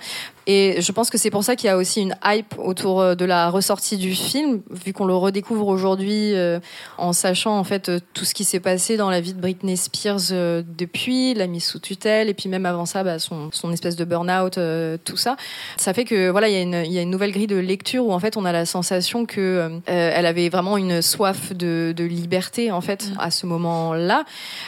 Et 0.47 0.81
je 0.81 0.91
pense 0.91 1.09
que 1.09 1.17
c'est 1.17 1.29
pour 1.29 1.43
ça 1.43 1.55
qu'il 1.55 1.67
y 1.67 1.69
a 1.69 1.77
aussi 1.77 2.01
une 2.01 2.15
hype 2.25 2.55
autour 2.57 3.01
euh, 3.01 3.15
de 3.15 3.25
la 3.25 3.49
ressortie 3.49 3.97
du 3.97 4.13
film, 4.13 4.61
vu 4.69 4.91
qu'on 4.91 5.05
le 5.05 5.15
redécouvre 5.15 5.67
aujourd'hui 5.67 6.33
euh, 6.33 6.59
en 6.97 7.13
sachant 7.13 7.57
en 7.57 7.63
fait 7.63 7.89
euh, 7.89 7.99
tout 8.13 8.25
ce 8.25 8.33
qui 8.33 8.43
s'est 8.43 8.59
passé 8.59 8.97
dans 8.97 9.09
la 9.09 9.21
vie 9.21 9.33
de 9.33 9.39
Britney 9.39 9.77
Spears 9.77 10.31
depuis, 10.31 11.33
la 11.33 11.47
mise 11.47 11.63
sous 11.63 11.79
tutelle, 11.79 12.29
et 12.29 12.33
puis 12.33 12.49
même 12.49 12.65
avant 12.65 12.85
ça, 12.85 13.03
bah, 13.03 13.19
son, 13.19 13.49
son 13.51 13.71
espèce 13.71 13.95
de 13.95 14.05
burn-out, 14.05 14.59
tout 15.03 15.17
ça. 15.17 15.37
Ça 15.77 15.93
fait 15.93 16.05
que 16.05 16.29
voilà, 16.29 16.49
il 16.49 16.53
y, 16.53 16.57
a 16.57 16.61
une, 16.61 16.91
y 16.91 16.97
a 16.97 17.01
une 17.01 17.09
nouvelle 17.09 17.31
grille 17.31 17.47
de 17.47 17.57
lecture 17.57 18.05
où 18.05 18.11
en 18.11 18.19
fait 18.19 18.37
on 18.37 18.45
a 18.45 18.51
la 18.51 18.65
sensation 18.65 19.25
que 19.25 19.71
elle 19.85 20.25
avait 20.25 20.49
vraiment 20.49 20.77
une 20.77 21.01
soif 21.01 21.53
de, 21.53 21.93
de 21.95 22.03
liberté 22.03 22.71
en 22.71 22.81
fait 22.81 23.09
mm. 23.09 23.19
à 23.19 23.31
ce 23.31 23.45
moment-là. 23.45 24.25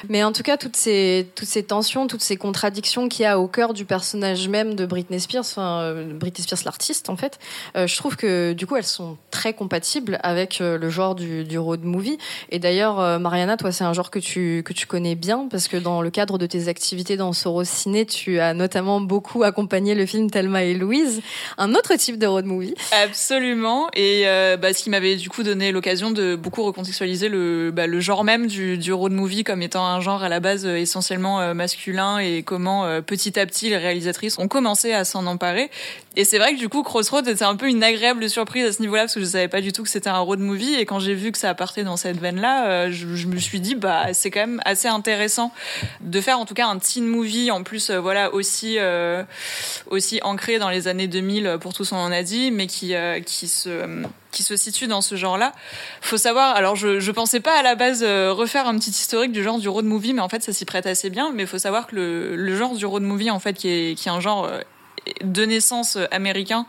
Mais 0.10 0.24
en 0.24 0.32
tout 0.32 0.44
cas, 0.44 0.58
toutes 0.58 0.76
ces, 0.76 1.28
toutes 1.36 1.48
ces 1.48 1.64
tensions, 1.64 2.08
toutes 2.08 2.22
ces 2.22 2.38
contradictions 2.38 3.10
qu'il 3.10 3.24
y 3.24 3.26
a 3.26 3.40
au 3.40 3.48
cœur 3.48 3.74
du 3.74 3.86
personnage 3.86 4.48
même 4.48 4.76
de 4.76 4.86
Britney 4.86 5.20
Spears, 5.20 5.58
euh, 5.66 6.14
Britney 6.14 6.44
Spears 6.44 6.60
l'artiste 6.66 7.10
en 7.10 7.16
fait, 7.16 7.40
euh, 7.76 7.88
je 7.88 7.96
trouve 7.96 8.16
que 8.16 8.54
du 8.54 8.68
coup 8.68 8.76
elles 8.76 8.84
sont 8.84 9.18
très 9.32 9.54
compatibles 9.54 10.20
avec 10.24 10.62
euh, 10.62 10.78
le 10.78 10.90
genre 10.90 11.16
du, 11.16 11.44
du, 11.44 11.58
road 11.58 11.84
movie. 11.84 12.18
Et 12.50 12.60
d'ailleurs, 12.60 13.20
Mariana, 13.20 13.58
toi 13.58 13.72
c'est 13.72 13.84
un 13.84 13.94
genre 13.94 14.12
que 14.12 14.20
tu 14.20 14.64
que 14.64 14.74
tu 14.74 14.86
connais 14.86 15.16
bien 15.16 15.48
parce 15.50 15.68
que 15.68 15.78
dans 15.78 16.02
le 16.02 16.10
cadre 16.10 16.38
de 16.38 16.46
tes 16.46 16.68
activités 16.68 17.18
dans 17.18 17.34
Soros 17.34 17.64
Ciné, 17.64 18.06
tu 18.06 18.40
as 18.40 18.54
notamment 18.54 19.02
beaucoup 19.02 19.44
accompagné 19.44 19.96
le 19.96 20.06
film 20.06 20.30
Thelma 20.30 20.64
et 20.64 20.74
Louise, 20.74 21.22
un 21.58 21.74
autre 21.74 21.96
type 21.96 22.18
de 22.18 22.28
road 22.28 22.46
movie. 22.46 22.76
Absolument. 23.04 23.90
Et 23.94 24.26
bah, 24.62 24.74
ce 24.74 24.84
qui 24.84 24.90
m'avait 24.90 25.16
du 25.16 25.30
coup 25.30 25.44
donné 25.44 25.72
l'occasion 25.72 26.12
de 26.12 26.36
beaucoup 26.36 26.64
recontextualiser 26.64 27.30
le 27.30 27.72
bah, 27.72 27.88
le 27.88 28.00
genre 28.00 28.24
même 28.24 28.48
du, 28.48 28.78
du 28.78 28.94
road 28.94 29.12
movie 29.12 29.44
comme 29.44 29.62
étant 29.62 29.86
un 29.86 30.00
genre 30.02 30.24
à 30.24 30.30
la 30.30 30.40
base 30.40 30.66
essentiellement 30.66 31.54
masculin 31.54 32.20
et 32.20 32.44
comment 32.44 33.02
petit 33.02 33.40
à 33.40 33.46
petit 33.46 33.70
les 33.70 33.78
réalisatrices 33.78 34.38
ont 34.40 34.48
commencé 34.48 34.94
à 34.94 35.06
s'en 35.06 35.26
emparer 35.26 35.55
et 36.18 36.24
c'est 36.24 36.38
vrai 36.38 36.54
que 36.54 36.60
du 36.60 36.70
coup, 36.70 36.82
Crossroads 36.82 37.28
était 37.28 37.44
un 37.44 37.56
peu 37.56 37.68
une 37.68 37.84
agréable 37.84 38.30
surprise 38.30 38.66
à 38.66 38.72
ce 38.72 38.82
niveau-là, 38.82 39.04
parce 39.04 39.16
que 39.16 39.20
je 39.20 39.26
savais 39.26 39.50
pas 39.50 39.62
du 39.62 39.74
tout 39.74 39.84
que 39.84 39.90
c'était 39.90 40.10
un 40.10 40.20
road 40.20 40.40
movie. 40.40 40.76
Et 40.76 40.86
quand 40.86 41.00
j'ai 41.00 41.14
vu 41.14 41.32
que 41.32 41.38
ça 41.38 41.54
partait 41.54 41.84
dans 41.84 41.98
cette 41.98 42.20
veine-là, 42.20 42.68
euh, 42.68 42.92
je, 42.92 43.28
me 43.28 43.38
suis 43.38 43.60
dit, 43.60 43.76
bah, 43.76 44.14
c'est 44.14 44.32
quand 44.32 44.42
même 44.42 44.62
assez 44.64 44.88
intéressant 44.88 45.52
de 46.02 46.22
faire 46.22 46.40
en 46.40 46.46
tout 46.46 46.54
cas 46.54 46.68
un 46.68 46.80
teen 46.80 47.06
movie, 47.06 47.52
en 47.52 47.64
plus, 47.64 47.90
euh, 47.90 48.00
voilà, 48.00 48.34
aussi, 48.34 48.76
euh, 48.80 49.24
aussi 49.88 50.22
ancré 50.24 50.58
dans 50.58 50.70
les 50.70 50.88
années 50.88 51.08
2000, 51.08 51.58
pour 51.60 51.74
tout 51.74 51.84
ce 51.84 51.90
qu'on 51.90 51.98
en 51.98 52.12
a 52.12 52.24
dit, 52.24 52.52
mais 52.52 52.68
qui, 52.68 52.94
qui 53.26 53.48
se 53.48 54.04
qui 54.32 54.44
se 54.44 54.58
situe 54.58 54.88
dans 54.88 55.00
ce 55.00 55.16
genre-là. 55.16 55.54
Faut 56.02 56.18
savoir, 56.18 56.58
alors 56.58 56.76
je, 56.76 57.00
je 57.00 57.12
pensais 57.12 57.40
pas 57.40 57.58
à 57.58 57.62
la 57.62 57.76
base 57.76 58.04
refaire 58.04 58.68
un 58.68 58.78
petit 58.78 58.90
historique 58.90 59.32
du 59.32 59.42
genre 59.42 59.60
du 59.60 59.70
road 59.70 59.86
movie, 59.86 60.14
mais 60.14 60.22
en 60.22 60.28
fait 60.28 60.44
ça 60.44 60.52
s'y 60.52 60.66
prête 60.66 60.86
assez 60.88 61.10
bien. 61.10 61.32
Mais 61.34 61.46
faut 61.46 61.58
savoir 61.58 61.88
que 61.88 61.96
le, 61.96 62.36
le 62.36 62.56
genre 62.58 62.76
du 62.76 62.86
road 62.86 63.04
movie, 63.04 63.32
en 63.32 63.40
fait, 63.40 63.54
qui 63.54 63.70
est, 63.70 63.96
qui 63.96 64.10
est 64.10 64.12
un 64.12 64.20
genre 64.20 64.50
de 65.24 65.46
naissance 65.46 65.98
américain 66.12 66.66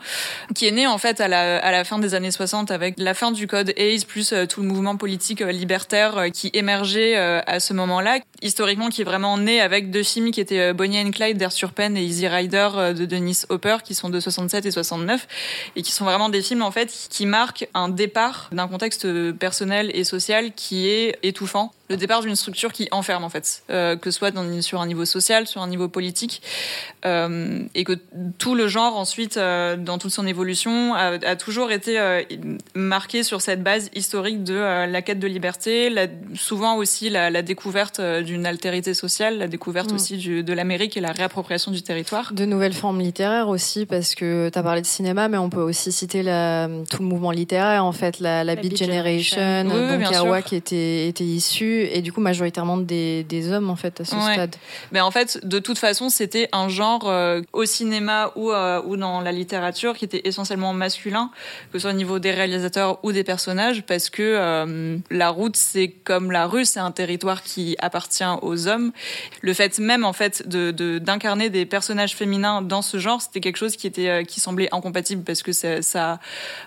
qui 0.55 0.67
est 0.67 0.71
né 0.71 0.87
en 0.87 0.97
fait 0.97 1.21
à 1.21 1.27
la, 1.27 1.57
à 1.57 1.71
la 1.71 1.83
fin 1.83 1.99
des 1.99 2.15
années 2.15 2.31
60 2.31 2.71
avec 2.71 2.95
la 2.97 3.13
fin 3.13 3.31
du 3.31 3.47
code 3.47 3.73
Hayes 3.77 4.05
plus 4.05 4.33
euh, 4.33 4.45
tout 4.45 4.61
le 4.61 4.67
mouvement 4.67 4.97
politique 4.97 5.41
euh, 5.41 5.51
libertaire 5.51 6.17
euh, 6.17 6.29
qui 6.29 6.49
émergeait 6.53 7.15
à 7.17 7.59
ce 7.59 7.73
moment-là 7.73 8.19
historiquement 8.41 8.89
qui 8.89 9.01
est 9.01 9.05
vraiment 9.05 9.37
né 9.37 9.61
avec 9.61 9.91
deux 9.91 10.03
films 10.03 10.31
qui 10.31 10.41
étaient 10.41 10.73
Bonnie 10.73 10.99
and 10.99 11.11
Clyde 11.11 11.37
d'Arthur 11.37 11.71
Penn 11.71 11.97
et 11.97 12.03
Easy 12.03 12.27
Rider 12.27 12.69
de 12.95 13.05
Dennis 13.05 13.45
Hopper 13.49 13.77
qui 13.83 13.95
sont 13.95 14.09
de 14.09 14.19
67 14.19 14.65
et 14.65 14.71
69 14.71 15.27
et 15.75 15.81
qui 15.81 15.91
sont 15.91 16.05
vraiment 16.05 16.29
des 16.29 16.41
films 16.41 16.61
en 16.61 16.71
fait 16.71 16.91
qui 17.09 17.25
marquent 17.25 17.67
un 17.73 17.89
départ 17.89 18.49
d'un 18.51 18.67
contexte 18.67 19.07
personnel 19.33 19.91
et 19.93 20.03
social 20.03 20.51
qui 20.53 20.87
est 20.87 21.17
étouffant 21.23 21.73
le 21.89 21.97
départ 21.97 22.21
d'une 22.21 22.35
structure 22.35 22.73
qui 22.73 22.87
enferme 22.91 23.23
en 23.23 23.29
fait, 23.29 23.63
euh, 23.69 23.95
que 23.95 24.11
ce 24.11 24.17
soit 24.17 24.31
dans, 24.31 24.61
sur 24.61 24.81
un 24.81 24.87
niveau 24.87 25.05
social, 25.05 25.47
sur 25.47 25.61
un 25.61 25.67
niveau 25.67 25.87
politique, 25.87 26.41
euh, 27.05 27.63
et 27.75 27.83
que 27.83 27.93
tout 28.37 28.55
le 28.55 28.67
genre 28.67 28.97
ensuite, 28.97 29.37
euh, 29.37 29.77
dans 29.77 29.97
toute 29.97 30.11
son 30.11 30.27
évolution, 30.27 30.93
a, 30.95 31.13
a 31.25 31.35
toujours 31.35 31.71
été 31.71 31.99
euh, 31.99 32.23
marqué 32.75 33.23
sur 33.23 33.41
cette 33.41 33.63
base 33.63 33.89
historique 33.95 34.43
de 34.43 34.55
euh, 34.55 34.85
la 34.85 35.01
quête 35.01 35.19
de 35.19 35.27
liberté, 35.27 35.89
la, 35.89 36.07
souvent 36.35 36.75
aussi 36.75 37.09
la, 37.09 37.29
la 37.29 37.41
découverte 37.41 38.01
d'une 38.01 38.45
altérité 38.45 38.93
sociale, 38.93 39.37
la 39.37 39.47
découverte 39.47 39.91
mm. 39.91 39.95
aussi 39.95 40.17
du, 40.17 40.43
de 40.43 40.53
l'Amérique 40.53 40.97
et 40.97 41.01
la 41.01 41.11
réappropriation 41.11 41.71
du 41.71 41.81
territoire. 41.81 42.33
De 42.33 42.45
nouvelles 42.45 42.73
formes 42.73 42.99
littéraires 42.99 43.47
aussi, 43.47 43.85
parce 43.85 44.15
que 44.15 44.49
tu 44.49 44.59
as 44.59 44.63
parlé 44.63 44.81
de 44.81 44.87
cinéma, 44.87 45.29
mais 45.29 45.37
on 45.37 45.49
peut 45.49 45.61
aussi 45.61 45.91
citer 45.91 46.23
la, 46.23 46.67
tout 46.89 47.01
le 47.01 47.07
mouvement 47.07 47.31
littéraire, 47.31 47.85
en 47.85 47.93
fait, 47.93 48.19
la, 48.19 48.43
la, 48.43 48.55
Beat 48.55 48.77
Generation, 48.77 49.37
Generation 49.37 50.23
oui, 50.23 50.37
donc 50.37 50.43
qui 50.43 50.55
était, 50.55 51.07
était 51.07 51.23
issue 51.23 51.76
et 51.81 52.01
du 52.01 52.11
coup 52.11 52.21
majoritairement 52.21 52.77
des, 52.77 53.23
des 53.23 53.51
hommes 53.51 53.69
en 53.69 53.75
fait 53.75 54.01
à 54.01 54.05
ce 54.05 54.15
stade. 54.19 54.55
Mais 54.91 55.01
en 55.01 55.11
fait, 55.11 55.45
de 55.45 55.59
toute 55.59 55.77
façon, 55.77 56.09
c'était 56.09 56.49
un 56.51 56.69
genre 56.69 57.07
euh, 57.09 57.41
au 57.53 57.65
cinéma 57.65 58.31
ou, 58.35 58.51
euh, 58.51 58.81
ou 58.85 58.97
dans 58.97 59.21
la 59.21 59.31
littérature 59.31 59.95
qui 59.95 60.05
était 60.05 60.21
essentiellement 60.25 60.73
masculin, 60.73 61.31
que 61.71 61.79
ce 61.79 61.83
soit 61.83 61.91
au 61.91 61.93
niveau 61.95 62.19
des 62.19 62.31
réalisateurs 62.31 62.99
ou 63.03 63.11
des 63.11 63.23
personnages, 63.23 63.83
parce 63.83 64.09
que 64.09 64.21
euh, 64.23 64.97
la 65.09 65.29
route, 65.29 65.55
c'est 65.55 65.89
comme 66.03 66.31
la 66.31 66.47
rue, 66.47 66.65
c'est 66.65 66.79
un 66.79 66.91
territoire 66.91 67.43
qui 67.43 67.75
appartient 67.79 68.23
aux 68.41 68.67
hommes. 68.67 68.91
Le 69.41 69.53
fait 69.53 69.79
même 69.79 70.05
en 70.05 70.13
fait 70.13 70.47
de 70.47 70.71
d'incarner 70.99 71.49
des 71.49 71.65
personnages 71.65 72.15
féminins 72.15 72.61
dans 72.61 72.81
ce 72.81 72.97
genre, 72.97 73.21
c'était 73.21 73.39
quelque 73.39 73.57
chose 73.57 73.75
qui 73.75 73.87
était 73.87 74.25
qui 74.25 74.39
semblait 74.39 74.69
incompatible 74.71 75.23
parce 75.23 75.43
que 75.43 75.51
ça, 75.51 75.81
ça 75.81 76.19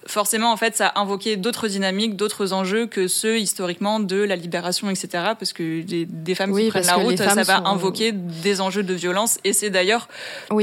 forcément 0.06 0.52
en 0.52 0.56
fait 0.56 0.76
ça 0.76 0.92
invoquait 0.96 1.36
d'autres 1.36 1.68
dynamiques, 1.68 2.16
d'autres 2.16 2.52
enjeux 2.52 2.86
que 2.86 3.08
ceux 3.08 3.38
historiquement 3.38 4.00
de 4.00 4.16
la 4.16 4.36
libération, 4.36 4.90
etc 4.90 4.99
parce 5.08 5.52
que 5.52 5.82
des, 5.82 6.34
femmes 6.34 6.56
qui 6.56 6.68
prennent 6.68 6.86
la 6.86 6.94
route, 6.94 7.16
ça 7.16 7.42
va 7.42 7.58
invoquer 7.64 8.12
des 8.12 8.60
enjeux 8.60 8.82
de 8.82 8.94
violence. 8.94 9.38
Et 9.44 9.52
c'est 9.52 9.70
d'ailleurs 9.70 10.08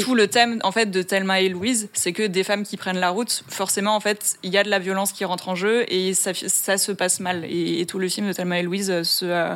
tout 0.01 0.15
le 0.15 0.27
thème 0.27 0.59
en 0.63 0.71
fait 0.71 0.89
de 0.91 1.01
Thelma 1.01 1.41
et 1.41 1.49
Louise, 1.49 1.89
c'est 1.93 2.13
que 2.13 2.23
des 2.23 2.43
femmes 2.43 2.63
qui 2.63 2.77
prennent 2.77 2.99
la 2.99 3.09
route, 3.09 3.43
forcément 3.47 3.95
en 3.95 3.99
fait, 3.99 4.37
il 4.43 4.51
y 4.51 4.57
a 4.57 4.63
de 4.63 4.69
la 4.69 4.79
violence 4.79 5.11
qui 5.11 5.25
rentre 5.25 5.49
en 5.49 5.55
jeu 5.55 5.85
et 5.91 6.13
ça, 6.13 6.31
ça 6.33 6.77
se 6.77 6.91
passe 6.91 7.19
mal. 7.19 7.45
Et, 7.45 7.85
tout 7.87 7.99
le 7.99 8.09
film 8.09 8.27
de 8.27 8.33
Thelma 8.33 8.59
et 8.59 8.63
Louise 8.63 8.91
euh, 8.91 9.03
se, 9.03 9.23
euh, 9.23 9.55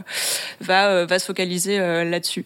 va, 0.61 0.87
euh, 0.87 1.05
va 1.05 1.19
se 1.19 1.25
focaliser 1.25 1.77
là-dessus. 1.77 2.45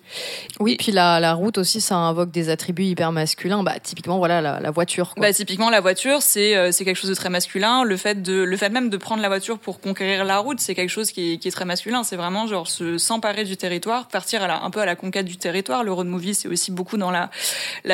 Oui, 0.59 0.77
puis 0.79 0.91
la, 0.91 1.19
la, 1.19 1.33
route 1.33 1.57
aussi, 1.57 1.79
ça 1.79 1.95
invoque 1.95 2.31
des 2.31 2.49
attributs 2.49 2.85
hyper 2.85 3.11
masculins. 3.11 3.61
Bah, 3.61 3.79
typiquement, 3.81 4.17
voilà, 4.17 4.41
la, 4.41 4.59
la 4.59 4.71
voiture. 4.71 5.13
Bah, 5.17 5.31
typiquement, 5.31 5.69
la 5.69 5.81
voiture, 5.81 6.21
c'est 6.21 6.71
c'est 6.71 6.85
quelque 6.85 6.97
chose 6.97 7.09
de 7.09 7.15
très 7.15 7.29
masculin. 7.29 7.83
Le 7.83 7.97
fait 7.97 8.21
de 8.21 8.41
le 8.41 8.57
fait 8.57 8.69
même 8.69 8.89
de 8.89 8.97
prendre 8.97 9.21
la 9.21 9.27
voiture 9.27 9.59
pour 9.59 9.79
conquérir 9.79 10.25
la 10.25 10.39
route, 10.39 10.59
c'est 10.59 10.75
quelque 10.75 10.89
chose 10.89 11.11
qui 11.11 11.33
est, 11.33 11.37
qui 11.37 11.47
est 11.47 11.51
très 11.51 11.65
masculin. 11.65 12.03
C'est 12.03 12.15
vraiment 12.25 12.47
genre 12.47 12.67
se 12.67 12.97
s'emparer 12.97 13.43
du 13.43 13.55
territoire, 13.55 14.07
partir 14.07 14.41
à 14.41 14.47
la, 14.47 14.63
un 14.63 14.69
peu 14.71 14.79
à 14.79 14.85
la 14.85 14.95
conquête 14.95 15.25
du 15.25 15.37
territoire. 15.37 15.83
Le 15.83 15.93
road 15.93 16.07
movie, 16.07 16.33
c'est 16.33 16.47
aussi 16.47 16.71
beaucoup 16.71 16.97
dans 16.97 17.11
la, 17.11 17.29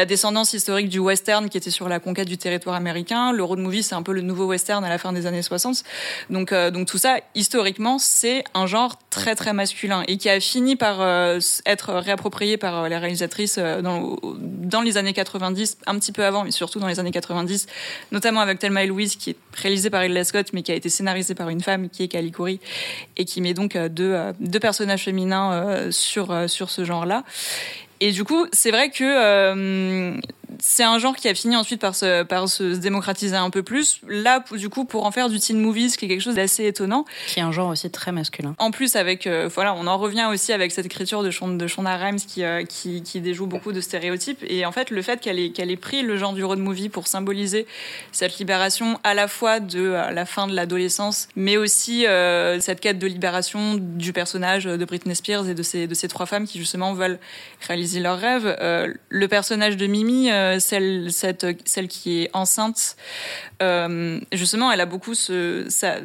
descendance 0.06 0.54
historique 0.54 0.90
du 0.90 1.00
western 1.00 1.50
qui 1.50 1.58
était 1.58 1.70
sur 1.70 1.90
la 1.90 2.00
conquête 2.00 2.28
du 2.28 2.38
territoire 2.38 2.76
américain. 2.76 3.34
Le 3.34 3.44
road 3.44 3.60
movie, 3.60 3.84
c'est 3.84 3.96
un 3.96 4.04
peu 4.04 4.14
le 4.14 4.22
nouveau 4.22 4.46
western 4.46 4.84
à 4.84 4.90
la 4.90 4.98
fin 4.98 5.12
des 5.14 5.26
années 5.26 5.42
60. 5.42 5.84
Donc, 6.30 6.52
euh, 6.52 6.72
donc 6.72 6.88
tout 6.88 6.98
ça, 6.98 7.18
historiquement, 7.36 8.00
c'est 8.00 8.44
un 8.54 8.66
genre 8.66 8.98
très 9.10 9.36
très 9.36 9.54
masculin 9.54 10.04
et 10.08 10.18
qui 10.18 10.30
a 10.30 10.40
fini 10.40 10.76
par 10.76 11.02
euh, 11.02 11.40
être 11.66 11.94
réapproprié 11.94 12.58
par 12.58 12.84
euh, 12.84 12.90
les 12.90 12.98
réalisatrices 12.98 13.60
dans, 13.60 14.82
les 14.82 14.98
années 14.98 15.14
90, 15.14 15.78
un 15.86 16.00
petit 16.00 16.12
peu 16.12 16.24
avant, 16.24 16.44
mais 16.44 16.52
surtout 16.52 16.80
dans 16.80 16.88
les 16.88 17.00
années 17.00 17.12
90, 17.12 17.68
notamment 18.12 18.40
avec 18.40 18.60
Thelma 18.60 18.84
et 18.84 18.88
Louise, 18.88 19.18
qui 19.18 19.32
est 19.32 19.38
réalisé 19.54 19.90
par 19.90 20.02
Ridley 20.02 20.24
Scott, 20.24 20.48
mais 20.54 20.64
qui 20.64 20.72
a 20.72 20.76
été 20.76 20.90
scénarisé 20.90 21.36
par 21.36 21.50
une 21.50 21.62
femme 21.62 21.90
qui 21.90 22.04
est 22.04 22.08
Cali 22.08 22.32
et 23.18 23.26
qui 23.26 23.42
met 23.42 23.54
donc 23.54 23.78
deux, 23.78 24.16
deux 24.40 24.60
personnages 24.60 25.04
féminins 25.06 25.54
euh, 25.54 25.92
sur, 25.92 26.32
euh, 26.32 26.48
sur 26.48 26.70
ce 26.70 26.84
genre-là. 26.84 27.24
Et 28.00 28.12
du 28.12 28.24
coup, 28.24 28.48
c'est 28.52 28.72
vrai 28.72 28.90
que 28.90 29.04
euh, 29.04 30.18
c'est 30.64 30.84
un 30.84 31.00
genre 31.00 31.16
qui 31.16 31.28
a 31.28 31.34
fini 31.34 31.56
ensuite 31.56 31.82
par 31.82 31.96
se, 31.96 32.22
par 32.22 32.48
se 32.48 32.76
démocratiser 32.76 33.36
un 33.36 33.50
peu 33.50 33.64
plus. 33.64 34.00
Là, 34.08 34.44
du 34.52 34.70
coup, 34.70 34.86
pour 34.86 35.06
en 35.08 35.12
faire 35.12 35.28
du 35.28 35.40
teen 35.40 35.60
movies, 35.60 35.98
qui 35.98 36.06
est 36.06 36.08
quelque 36.08 36.22
chose 36.22 36.36
d'assez 36.36 36.66
étonnant. 36.66 37.04
Qui 37.28 37.40
est 37.40 37.44
un 37.44 37.52
genre 37.52 37.70
aussi 37.70 37.90
très 37.90 38.12
masculin. 38.12 38.56
En 38.60 38.70
plus, 38.70 38.96
avec, 38.96 39.26
euh, 39.26 39.50
voilà, 39.54 39.74
on 39.74 39.88
en 39.88 39.98
revient 39.98 40.28
aussi 40.32 40.54
avec 40.54 40.72
cette 40.72 40.86
écriture 40.86 41.24
de 41.24 41.32
Shonda, 41.32 41.58
de 41.58 41.68
Shonda 41.68 41.98
Rhimes 41.98 42.20
qui, 42.20 42.44
euh, 42.44 42.64
qui, 42.64 43.02
qui, 43.02 43.22
déjoue 43.22 43.48
beaucoup 43.48 43.72
de 43.72 43.82
stéréotypes. 43.82 44.44
Et 44.48 44.64
en 44.66 44.72
fait, 44.72 44.92
le 44.92 45.02
fait 45.02 45.20
qu'elle 45.20 45.40
ait, 45.40 45.50
qu'elle 45.50 45.72
ait 45.72 45.78
pris 45.78 46.04
le 46.04 46.16
genre 46.16 46.34
du 46.34 46.44
road 46.44 46.60
movie 46.60 46.90
pour 46.90 47.08
symboliser 47.08 47.66
cette 48.12 48.38
libération 48.38 49.00
à 49.04 49.16
la 49.16 49.28
fois 49.28 49.60
de 49.60 49.80
euh, 49.80 50.12
la 50.12 50.26
fin 50.28 50.46
de 50.46 50.54
l'adolescence, 50.54 51.28
mais 51.36 51.58
aussi 51.58 52.06
cette 52.60 52.80
quête 52.80 53.00
de 53.00 53.08
libération 53.08 53.76
du 53.76 54.14
personnage 54.14 54.66
de 54.66 54.86
Britney 54.86 55.16
Spears 55.16 55.50
et 55.50 55.54
de 55.54 55.64
ces, 55.64 55.88
de 55.88 55.94
ces 55.96 56.08
trois 56.08 56.26
femmes 56.26 56.46
qui 56.46 56.60
justement 56.60 56.94
veulent 56.94 57.20
réaliser 57.68 58.00
leurs 58.00 58.20
rêves. 58.20 58.56
le 59.10 59.28
personnage 59.28 59.78
de 59.78 59.88
Mimi, 59.88 60.30
euh, 60.52 60.60
celle, 60.60 61.12
cette, 61.12 61.46
celle 61.66 61.88
qui 61.88 62.24
est 62.24 62.30
enceinte, 62.34 62.96
euh, 63.62 64.20
justement, 64.32 64.72
elle 64.72 64.82
a 64.82 64.86
beaucoup 64.86 65.14
ce, 65.14 65.66
sa, 65.70 65.98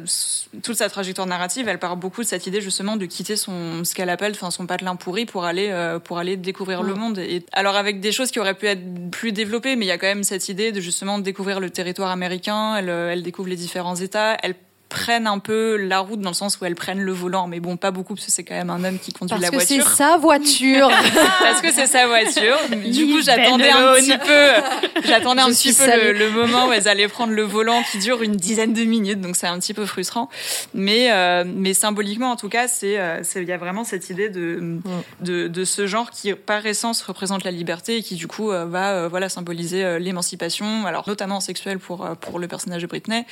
toute 0.63 0.75
sa 0.75 0.89
trajectoire 0.89 1.27
narrative. 1.27 1.67
Elle 1.67 1.79
part 1.79 1.97
beaucoup 1.97 2.21
de 2.21 2.27
cette 2.27 2.47
idée 2.47 2.61
justement 2.61 2.97
de 2.97 3.05
quitter 3.05 3.35
son 3.35 3.83
ce 3.83 3.93
qu'elle 3.95 4.09
appelle, 4.09 4.33
enfin 4.33 4.51
son 4.51 4.65
patelin 4.65 4.95
pourri 4.95 5.25
pour 5.25 5.45
aller 5.45 5.69
euh, 5.69 5.99
pour 5.99 6.17
aller 6.17 6.37
découvrir 6.37 6.83
le 6.83 6.93
monde. 6.93 7.19
Et 7.19 7.45
alors 7.53 7.75
avec 7.75 7.99
des 7.99 8.11
choses 8.11 8.31
qui 8.31 8.39
auraient 8.39 8.53
pu 8.53 8.67
être 8.67 9.09
plus 9.11 9.31
développées, 9.31 9.75
mais 9.75 9.85
il 9.85 9.89
y 9.89 9.91
a 9.91 9.97
quand 9.97 10.07
même 10.07 10.23
cette 10.23 10.49
idée 10.49 10.71
de 10.71 10.81
justement 10.81 11.19
découvrir 11.19 11.59
le 11.59 11.69
territoire 11.69 12.11
américain. 12.11 12.75
Elle, 12.77 12.89
elle 12.89 13.23
découvre 13.23 13.49
les 13.49 13.55
différents 13.55 13.95
États. 13.95 14.37
Elle 14.43 14.55
prennent 14.97 15.27
un 15.27 15.37
peu 15.39 15.77
la 15.77 15.99
route 15.99 16.19
dans 16.21 16.31
le 16.31 16.35
sens 16.35 16.59
où 16.59 16.65
elles 16.65 16.75
prennent 16.75 17.01
le 17.01 17.11
volant, 17.11 17.47
mais 17.47 17.59
bon, 17.59 17.77
pas 17.77 17.91
beaucoup 17.91 18.15
parce 18.15 18.25
que 18.25 18.31
c'est 18.31 18.43
quand 18.43 18.55
même 18.55 18.71
un 18.71 18.83
homme 18.83 18.97
qui 18.97 19.13
conduit 19.13 19.29
Parce 19.29 19.41
la 19.43 19.49
que 19.49 19.55
voiture. 19.55 19.87
c'est 19.87 19.95
sa 19.95 20.17
voiture. 20.17 20.89
parce 21.41 21.61
que 21.61 21.71
c'est 21.71 21.85
sa 21.85 22.07
voiture. 22.07 22.57
Du 22.91 23.05
coup, 23.05 23.21
j'attendais 23.21 23.69
un 23.69 23.93
petit 23.93 24.17
peu, 24.17 25.01
j'attendais 25.07 25.41
un 25.41 25.49
petit 25.49 25.73
peu 25.73 26.11
le, 26.13 26.29
moment 26.31 26.67
où 26.67 26.71
elles 26.73 26.87
allaient 26.87 27.07
prendre 27.07 27.33
le 27.33 27.43
volant 27.43 27.83
qui 27.91 27.99
dure 27.99 28.23
une 28.23 28.35
dizaine 28.35 28.73
de 28.73 28.83
minutes, 28.83 29.21
donc 29.21 29.35
c'est 29.35 29.47
un 29.47 29.59
petit 29.59 29.73
peu 29.75 29.85
frustrant. 29.85 30.29
Mais, 30.73 31.11
euh, 31.11 31.43
mais 31.45 31.73
symboliquement, 31.73 32.31
en 32.31 32.35
tout 32.35 32.49
cas, 32.49 32.67
c'est, 32.67 32.99
euh, 32.99 33.19
c'est- 33.23 33.41
il 33.43 33.47
y 33.47 33.51
a 33.53 33.57
vraiment 33.57 33.83
cette 33.83 34.09
idée 34.09 34.29
de, 34.29 34.79
de, 35.21 35.47
de 35.47 35.63
ce 35.63 35.85
genre 35.85 36.09
qui, 36.09 36.33
par 36.33 36.65
essence, 36.65 37.01
représente 37.03 37.43
la 37.43 37.51
liberté 37.51 37.97
et 37.97 38.03
qui, 38.03 38.15
du 38.15 38.27
coup, 38.27 38.51
euh, 38.51 38.65
va, 38.65 39.07
voilà, 39.07 39.29
symboliser 39.29 39.99
l'émancipation, 39.99 40.85
alors 40.87 41.03
notamment 41.07 41.39
sexuelle 41.39 41.77
pour, 41.79 42.07
pour 42.19 42.39
le 42.39 42.47
personnage 42.47 42.81
de 42.81 42.87
Britney, 42.87 43.25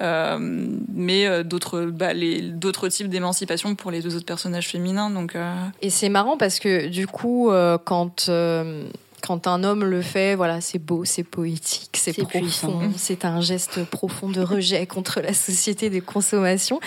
euh, 0.00 0.66
mais 0.96 1.26
euh, 1.26 1.44
d'autres, 1.44 1.84
bah, 1.84 2.12
d'autres 2.14 2.88
types 2.88 3.08
d'émancipation 3.08 3.74
pour 3.74 3.90
les 3.90 4.00
deux 4.00 4.16
autres 4.16 4.26
personnages 4.26 4.68
féminins. 4.68 5.10
Donc, 5.10 5.36
euh, 5.36 5.54
Et 5.82 5.90
c'est 5.90 6.08
marrant 6.08 6.36
parce 6.36 6.58
que 6.58 6.88
du 6.88 7.06
coup, 7.06 7.50
euh, 7.50 7.78
quand 7.78 8.28
euh, 8.28 8.88
quand 9.22 9.46
un 9.46 9.64
homme 9.64 9.84
le 9.84 10.02
fait, 10.02 10.34
voilà, 10.34 10.60
c'est 10.60 10.78
beau, 10.78 11.04
c'est 11.04 11.24
poétique, 11.24 11.96
c'est 11.96 12.12
profond, 12.12 12.38
puissant. 12.38 12.80
c'est 12.96 13.24
un 13.24 13.40
geste 13.40 13.84
profond 13.84 14.28
de 14.28 14.40
rejet 14.40 14.86
contre 14.86 15.20
la 15.20 15.34
société 15.34 15.90
des 15.90 16.00
consommations. 16.00 16.80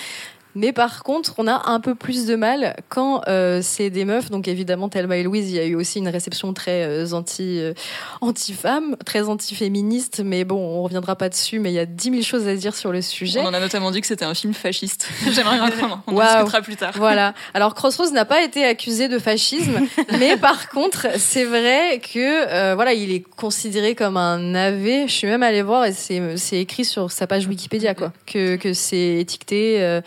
Mais 0.60 0.74
par 0.74 1.04
contre, 1.04 1.36
on 1.38 1.48
a 1.48 1.70
un 1.70 1.80
peu 1.80 1.96
plus 1.96 2.26
de 2.26 2.36
mal 2.36 2.76
quand 2.90 3.22
euh, 3.30 3.62
c'est 3.64 3.90
des 3.90 4.04
meufs. 4.04 4.30
Donc 4.30 4.50
évidemment, 4.50 4.90
Thelma 4.90 5.16
et 5.16 5.24
Louise, 5.24 5.50
il 5.50 5.56
y 5.56 5.60
a 5.60 5.64
eu 5.66 5.76
aussi 5.76 6.00
une 6.00 6.10
réception 6.10 6.54
très 6.54 6.84
euh, 6.84 7.14
anti 7.14 7.60
euh, 7.62 7.74
anti-femme, 8.20 8.98
très 9.06 9.30
anti-féministe. 9.30 10.22
Mais 10.26 10.44
bon, 10.44 10.58
on 10.58 10.84
reviendra 10.84 11.16
pas 11.16 11.30
dessus. 11.30 11.60
Mais 11.60 11.72
il 11.72 11.76
y 11.76 11.80
a 11.80 11.86
dix 11.86 12.12
mille 12.12 12.26
choses 12.26 12.46
à 12.46 12.56
dire 12.56 12.76
sur 12.76 12.92
le 12.92 13.02
sujet. 13.02 13.40
on 13.40 13.46
en 13.46 13.54
a 13.54 13.60
notamment 13.62 13.90
dit 13.92 14.02
que 14.02 14.08
c'était 14.08 14.26
un 14.26 14.34
film 14.34 14.54
fasciste. 14.54 15.08
J'aimerais 15.32 15.62
en- 15.62 15.70
on 16.08 16.12
en 16.12 16.16
Waouh. 16.16 16.28
discutera 16.36 16.62
plus 16.62 16.76
tard. 16.76 16.92
Voilà. 16.96 17.34
Alors 17.54 17.74
Crossroads 17.74 18.12
n'a 18.12 18.26
pas 18.26 18.44
été 18.44 18.66
accusé 18.66 19.08
de 19.08 19.18
fascisme, 19.18 19.80
mais 20.20 20.36
par 20.36 20.68
contre, 20.70 21.08
c'est 21.18 21.46
vrai 21.46 22.02
que 22.02 22.20
euh, 22.54 22.76
voilà, 22.76 22.92
il 22.92 23.12
est 23.14 23.22
considéré 23.22 23.96
comme 23.96 24.18
un 24.18 24.56
AV. 24.56 25.08
Je 25.08 25.12
suis 25.14 25.28
même 25.28 25.44
allée 25.44 25.62
voir 25.62 25.86
et 25.86 25.94
c'est 25.94 26.60
écrit 26.60 26.84
sur 26.84 27.12
sa 27.14 27.28
page 27.28 27.48
Wikipédia 27.48 27.96
quoi, 27.96 28.12
que 28.26 28.58
que 28.58 28.74
c'est 28.74 29.20
étiqueté 29.20 30.00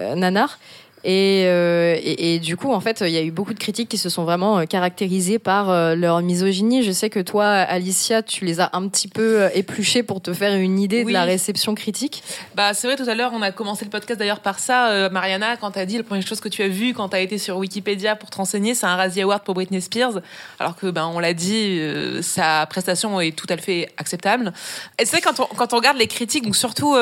nanar. 0.00 0.58
Et, 1.02 1.44
euh, 1.46 1.96
et, 2.02 2.34
et 2.34 2.38
du 2.38 2.56
coup, 2.56 2.72
en 2.72 2.80
fait, 2.80 3.00
il 3.00 3.10
y 3.10 3.16
a 3.16 3.22
eu 3.22 3.30
beaucoup 3.30 3.54
de 3.54 3.58
critiques 3.58 3.88
qui 3.88 3.96
se 3.96 4.10
sont 4.10 4.24
vraiment 4.24 4.58
euh, 4.58 4.64
caractérisées 4.64 5.38
par 5.38 5.70
euh, 5.70 5.94
leur 5.94 6.20
misogynie. 6.20 6.82
Je 6.82 6.92
sais 6.92 7.08
que 7.08 7.20
toi, 7.20 7.46
Alicia, 7.46 8.22
tu 8.22 8.44
les 8.44 8.60
as 8.60 8.70
un 8.74 8.86
petit 8.88 9.08
peu 9.08 9.48
épluchées 9.54 10.02
pour 10.02 10.20
te 10.20 10.32
faire 10.34 10.54
une 10.54 10.78
idée 10.78 11.04
de 11.04 11.10
la 11.10 11.24
réception 11.24 11.74
critique. 11.74 12.22
Bah, 12.54 12.74
c'est 12.74 12.86
vrai, 12.86 12.96
tout 12.96 13.08
à 13.08 13.14
l'heure, 13.14 13.32
on 13.34 13.40
a 13.40 13.50
commencé 13.50 13.84
le 13.86 13.90
podcast 13.90 14.18
d'ailleurs 14.18 14.40
par 14.40 14.58
ça. 14.58 14.90
Euh, 14.90 15.08
Mariana, 15.08 15.56
quand 15.56 15.70
t'as 15.70 15.86
dit 15.86 15.96
la 15.96 16.02
première 16.02 16.26
chose 16.26 16.40
que 16.40 16.50
tu 16.50 16.62
as 16.62 16.68
vue 16.68 16.92
quand 16.92 17.08
t'as 17.08 17.20
été 17.20 17.38
sur 17.38 17.56
Wikipédia 17.56 18.14
pour 18.14 18.28
te 18.28 18.36
renseigner, 18.36 18.74
c'est 18.74 18.86
un 18.86 18.96
Razzie 18.96 19.22
Award 19.22 19.42
pour 19.42 19.54
Britney 19.54 19.80
Spears. 19.80 20.20
Alors 20.58 20.76
que, 20.76 20.90
ben, 20.90 21.06
on 21.06 21.18
l'a 21.18 21.32
dit, 21.32 21.78
euh, 21.80 22.20
sa 22.20 22.66
prestation 22.66 23.20
est 23.20 23.34
tout 23.34 23.46
à 23.48 23.56
fait 23.56 23.88
acceptable. 23.96 24.52
Et 25.00 25.06
c'est 25.06 25.16
vrai, 25.16 25.22
quand 25.22 25.40
on, 25.40 25.54
quand 25.54 25.72
on 25.72 25.76
regarde 25.76 25.96
les 25.96 26.08
critiques, 26.08 26.44
donc 26.44 26.56
surtout 26.56 26.94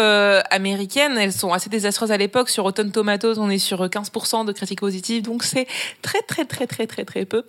américaines, 0.50 1.18
elles 1.18 1.32
sont 1.32 1.52
assez 1.52 1.68
désastreuses 1.68 2.12
à 2.12 2.16
l'époque. 2.16 2.48
Sur 2.48 2.64
Rotten 2.64 2.92
Tomatoes, 2.92 3.38
on 3.38 3.50
est 3.50 3.58
sur 3.58 3.87
15% 3.88 4.44
de 4.46 4.52
critiques 4.52 4.80
positives, 4.80 5.22
donc 5.22 5.42
c'est 5.44 5.66
très, 6.02 6.22
très, 6.22 6.44
très, 6.44 6.66
très, 6.66 6.86
très, 6.86 7.04
très 7.04 7.24
peu. 7.24 7.44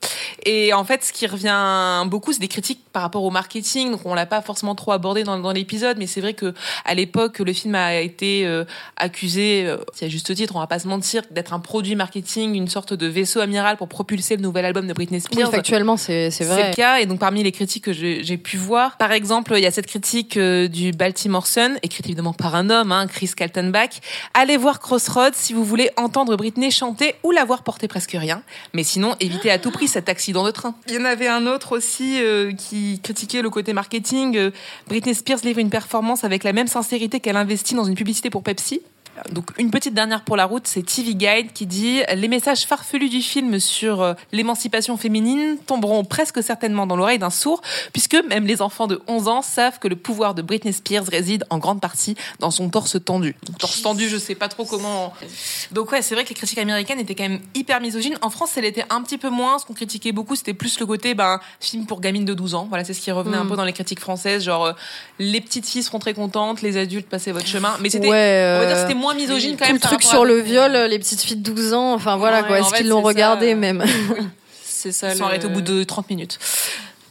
Et 0.46 0.74
en 0.74 0.84
fait, 0.84 1.04
ce 1.04 1.14
qui 1.14 1.28
revient 1.28 2.04
beaucoup, 2.10 2.34
c'est 2.34 2.40
des 2.40 2.48
critiques 2.48 2.82
par 2.92 3.02
rapport 3.04 3.24
au 3.24 3.30
marketing. 3.30 3.92
Donc, 3.92 4.02
on 4.06 4.14
l'a 4.14 4.26
pas 4.26 4.42
forcément 4.42 4.76
trop 4.76 4.92
abordé 4.92 5.24
dans, 5.24 5.38
dans 5.40 5.52
l'épisode, 5.52 5.98
mais 5.98 6.08
c'est 6.08 6.22
vrai 6.22 6.34
que 6.34 6.54
à 6.86 6.94
l'époque, 6.96 7.40
le 7.40 7.54
film 7.54 7.76
a 7.76 7.96
été 8.00 8.46
euh, 8.46 8.64
accusé, 8.98 9.66
euh, 9.66 9.78
à 10.02 10.08
juste 10.08 10.34
titre, 10.36 10.56
on 10.56 10.60
va 10.60 10.68
pas 10.68 10.80
se 10.80 10.88
mentir, 10.88 11.24
d'être 11.32 11.54
un 11.54 11.60
produit 11.60 11.96
marketing, 11.96 12.56
une 12.56 12.68
sorte 12.68 12.94
de 12.94 13.08
vaisseau 13.08 13.40
amiral 13.40 13.78
pour 13.78 13.88
propulser 13.88 14.36
le 14.36 14.42
nouvel 14.42 14.66
album 14.66 14.88
de 14.88 14.94
Britney 14.94 15.18
Oui, 15.32 15.38
Spears. 15.38 15.52
factuellement, 15.52 15.98
c'est 15.98 16.32
c'est 16.32 16.44
C'est 16.44 16.50
vrai. 16.54 16.70
le 16.70 16.76
cas, 16.76 17.00
et 17.00 17.06
donc 17.06 17.20
parmi 17.20 17.44
les 17.44 17.52
critiques 17.52 17.84
que 17.86 17.94
j'ai 17.94 18.24
j'ai 18.24 18.38
pu 18.38 18.58
voir, 18.58 18.98
par 18.98 19.12
exemple, 19.12 19.54
il 19.56 19.62
y 19.64 19.66
a 19.66 19.72
cette 19.72 19.88
critique 19.88 20.38
euh, 20.38 20.68
du 20.68 20.92
Baltimore 20.92 21.48
Sun, 21.48 21.78
écrite 21.84 22.06
évidemment 22.06 22.34
par 22.34 22.56
un 22.56 22.70
homme, 22.70 22.92
hein, 22.92 23.08
Chris 23.08 23.32
Kaltenbach. 23.36 24.00
Allez 24.34 24.58
voir 24.58 24.80
Crossroads 24.80 25.32
si 25.34 25.54
vous 25.54 25.64
voulez 25.64 25.90
entendre 25.98 26.29
Britney 26.36 26.72
chanter 26.72 27.16
ou 27.24 27.32
la 27.32 27.46
voir 27.46 27.64
porter 27.64 27.88
presque 27.88 28.12
rien, 28.12 28.44
mais 28.74 28.84
sinon 28.84 29.16
évitez 29.20 29.52
à 29.52 29.60
tout 29.60 29.72
prix 29.72 29.88
cet 29.88 30.10
accident 30.10 30.44
de 30.44 30.52
train. 30.52 30.76
Il 30.88 30.96
y 30.96 30.98
en 30.98 31.06
avait 31.06 31.28
un 31.28 31.48
autre 31.48 31.76
aussi 31.78 32.22
euh, 32.22 32.52
qui 32.54 33.00
critiquait 33.02 33.42
le 33.42 33.50
côté 33.50 33.74
marketing. 33.74 34.38
Euh, 34.38 34.52
Britney 34.88 35.14
Spears 35.14 35.40
livre 35.44 35.60
une 35.60 35.70
performance 35.70 36.24
avec 36.24 36.44
la 36.44 36.54
même 36.54 36.68
sincérité 36.68 37.20
qu'elle 37.20 37.38
investit 37.38 37.76
dans 37.76 37.86
une 37.86 37.96
publicité 37.96 38.30
pour 38.30 38.44
Pepsi. 38.44 38.82
Donc 39.32 39.48
une 39.58 39.72
petite 39.72 39.94
dernière 39.94 40.22
pour 40.24 40.36
la 40.36 40.46
route, 40.46 40.68
c'est 40.68 40.84
TV 40.84 41.16
Guide 41.16 41.54
qui 41.54 41.66
dit 41.66 42.02
les 42.14 42.28
messages 42.28 42.64
farfelus 42.66 43.10
du 43.10 43.22
film 43.22 43.60
sur 43.60 44.02
euh, 44.02 44.14
l'émancipation 44.32 44.98
féminine 44.98 45.58
tomberont 45.66 46.04
presque 46.04 46.42
certainement 46.44 46.88
dans 46.88 46.96
l'oreille 46.96 47.20
d'un 47.20 47.30
sourd 47.30 47.62
puisque 47.94 48.16
même 48.28 48.46
les 48.46 48.62
enfants 48.62 48.88
de 48.88 49.02
11 49.08 49.28
ans 49.28 49.42
savent 49.42 49.80
que 49.80 49.88
le 49.88 49.96
pouvoir 49.96 50.34
de 50.36 50.42
Britney 50.42 50.74
Spears 50.74 51.06
réside 51.06 51.46
en 51.50 51.58
grande 51.58 51.82
partie 51.82 52.16
dans 52.40 52.52
son 52.52 52.70
torse 52.70 52.98
tendu. 53.04 53.36
Donc, 53.46 53.58
torse 53.58 53.82
tendu, 53.82 54.08
je 54.10 54.18
sais 54.18 54.36
pas 54.36 54.48
trop 54.48 54.66
comment. 54.66 55.14
Donc 55.72 55.92
ouais, 55.92 56.02
c'est 56.02 56.16
vrai 56.16 56.24
que 56.24 56.30
les 56.30 56.36
critiques 56.36 56.58
américaines 56.60 57.00
étaient 57.00 57.16
quand 57.16 57.28
même 57.28 57.40
hyper 57.56 57.82
misogynes. 57.82 58.18
En 58.22 58.30
France, 58.30 58.52
elle 58.58 58.66
était 58.66 58.86
un 58.90 59.02
petit 59.02 59.18
peu 59.18 59.30
moins. 59.30 59.60
Ce 59.60 59.66
qu'on 59.66 59.74
critiquait 59.74 60.12
beaucoup, 60.12 60.36
c'était 60.36 60.54
plus 60.54 60.80
le 60.80 60.86
côté 60.86 61.14
ben 61.14 61.40
film 61.60 61.86
pour 61.86 62.02
gamines 62.02 62.26
de 62.26 62.34
12 62.34 62.56
ans. 62.56 62.66
Voilà, 62.70 62.84
c'est 62.84 62.94
ce 62.94 63.02
qui 63.02 63.12
revenait 63.12 63.38
un 63.38 63.44
Mm. 63.44 63.50
peu 63.50 63.56
dans 63.56 63.64
les 63.66 63.74
critiques 63.74 64.00
françaises, 64.00 64.44
genre 64.44 64.66
euh, 64.66 64.74
les 65.20 65.42
petites 65.42 65.66
filles 65.68 65.84
seront 65.84 66.00
très 66.00 66.14
contentes, 66.14 66.62
les 66.62 66.78
adultes 66.78 67.08
passez 67.10 67.32
votre 67.32 67.48
chemin. 67.48 67.76
Mais 67.82 67.90
c'était, 67.90 68.10
Ouais, 68.10 68.56
on 68.58 68.60
va 68.62 68.66
dire, 68.68 68.76
euh, 68.78 68.82
c'était 68.82 68.94
moins 69.00 69.09
misogyne 69.14 69.52
quand 69.58 69.66
Tout 69.66 69.72
même. 69.72 69.76
le 69.76 69.80
par 69.80 69.92
truc 69.92 70.04
sur 70.04 70.26
le 70.26 70.40
viol, 70.40 70.72
les 70.90 71.00
petites 71.00 71.22
filles 71.22 71.38
de 71.38 71.52
12 71.52 71.74
ans, 71.74 71.94
enfin 71.94 72.18
voilà 72.18 72.42
Ouais, 72.42 72.48
quoi, 72.48 72.60
est-ce 72.60 72.74
qu'ils 72.74 72.88
l'ont 72.90 73.02
regardé 73.02 73.56
même? 73.56 73.84
C'est 74.64 74.92
ça. 74.92 75.10
Ils 75.12 75.18
sont 75.18 75.20
le- 75.24 75.26
arrêtés 75.26 75.48
au 75.48 75.50
bout 75.50 75.62
de 75.62 75.84
30 75.84 76.10
minutes. 76.10 76.40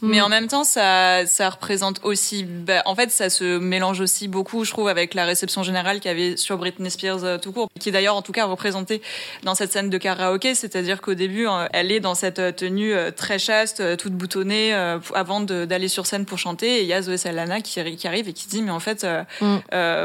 Mais 0.01 0.19
Mm. 0.19 0.23
en 0.23 0.29
même 0.29 0.47
temps, 0.47 0.63
ça, 0.63 1.25
ça 1.25 1.49
représente 1.49 1.99
aussi. 2.03 2.43
bah, 2.43 2.81
en 2.85 2.95
fait, 2.95 3.11
ça 3.11 3.29
se 3.29 3.57
mélange 3.59 3.99
aussi 3.99 4.27
beaucoup, 4.27 4.63
je 4.65 4.71
trouve, 4.71 4.87
avec 4.87 5.13
la 5.13 5.25
réception 5.25 5.63
générale 5.63 5.99
qu'il 5.99 6.09
y 6.09 6.13
avait 6.13 6.37
sur 6.37 6.57
Britney 6.57 6.89
Spears 6.89 7.23
euh, 7.23 7.37
tout 7.37 7.51
court, 7.51 7.69
qui 7.79 7.89
est 7.89 7.91
d'ailleurs, 7.91 8.15
en 8.15 8.21
tout 8.21 8.31
cas, 8.31 8.45
représentée 8.45 9.01
dans 9.43 9.55
cette 9.55 9.71
scène 9.71 9.89
de 9.89 9.97
karaoké. 9.97 10.55
C'est-à-dire 10.55 11.01
qu'au 11.01 11.13
début, 11.15 11.47
euh, 11.47 11.67
elle 11.73 11.91
est 11.91 11.99
dans 11.99 12.15
cette 12.15 12.39
euh, 12.39 12.51
tenue 12.51 12.93
euh, 12.93 13.11
très 13.11 13.39
chaste, 13.39 13.97
toute 13.97 14.13
boutonnée, 14.13 14.73
avant 15.15 15.41
d'aller 15.41 15.87
sur 15.87 16.05
scène 16.05 16.25
pour 16.25 16.37
chanter. 16.37 16.77
Et 16.79 16.81
il 16.81 16.87
y 16.87 16.93
a 16.93 17.01
Zoé 17.01 17.17
Saldana 17.17 17.61
qui, 17.61 17.79
arri- 17.79 17.95
qui 17.97 18.07
arrive 18.07 18.27
et 18.29 18.33
qui 18.33 18.47
dit, 18.47 18.61
mais 18.61 18.71
en 18.71 18.79
fait, 18.79 19.05
Mm. 19.41 19.57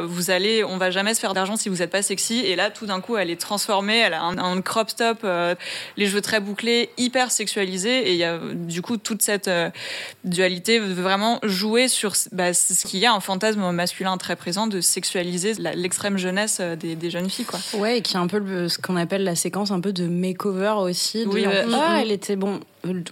vous 0.04 0.30
allez, 0.30 0.64
on 0.64 0.76
va 0.76 0.90
jamais 0.90 1.14
se 1.14 1.20
faire 1.20 1.34
d'argent 1.34 1.56
si 1.56 1.68
vous 1.68 1.76
n'êtes 1.76 1.90
pas 1.90 2.02
sexy. 2.02 2.40
Et 2.40 2.56
là, 2.56 2.70
tout 2.70 2.86
d'un 2.86 3.00
coup, 3.00 3.16
elle 3.16 3.30
est 3.30 3.40
transformée. 3.40 3.98
Elle 3.98 4.14
a 4.14 4.22
un, 4.22 4.38
un 4.38 4.60
crop 4.62 4.94
top, 4.94 5.26
les 5.96 6.06
cheveux 6.06 6.20
très 6.20 6.40
bouclés, 6.40 6.90
hyper 6.96 7.30
sexualisés. 7.30 8.08
Et 8.08 8.12
il 8.12 8.18
y 8.18 8.24
a 8.24 8.38
du 8.52 8.82
coup 8.82 8.96
toute 8.96 9.22
cette 9.22 9.50
dualité 10.24 10.78
veut 10.78 10.92
vraiment 11.02 11.38
jouer 11.42 11.88
sur 11.88 12.12
bah, 12.32 12.54
ce 12.54 12.84
qu'il 12.86 13.00
y 13.00 13.06
a 13.06 13.12
un 13.12 13.20
fantasme 13.20 13.70
masculin 13.72 14.16
très 14.16 14.36
présent 14.36 14.66
de 14.66 14.80
sexualiser 14.80 15.54
l'extrême 15.74 16.16
jeunesse 16.18 16.58
euh, 16.60 16.76
des, 16.76 16.94
des 16.96 17.10
jeunes 17.10 17.28
filles 17.30 17.44
quoi. 17.44 17.60
Ouais, 17.74 17.98
et 17.98 18.02
qui 18.02 18.14
est 18.14 18.18
un 18.20 18.26
peu 18.26 18.38
le- 18.38 18.68
ce 18.68 18.78
qu'on 18.78 18.96
appelle 18.96 19.24
la 19.24 19.34
séquence 19.36 19.70
un 19.70 19.80
peu 19.80 19.92
de 19.92 20.06
makeover 20.06 20.74
aussi. 20.78 21.24
De, 21.24 21.28
Oui, 21.30 21.42
plus, 21.42 21.50
Mm, 21.70 21.74
ah, 21.74 21.96
mm. 21.98 22.00
elle 22.02 22.12
était 22.12 22.36
bon. 22.36 22.60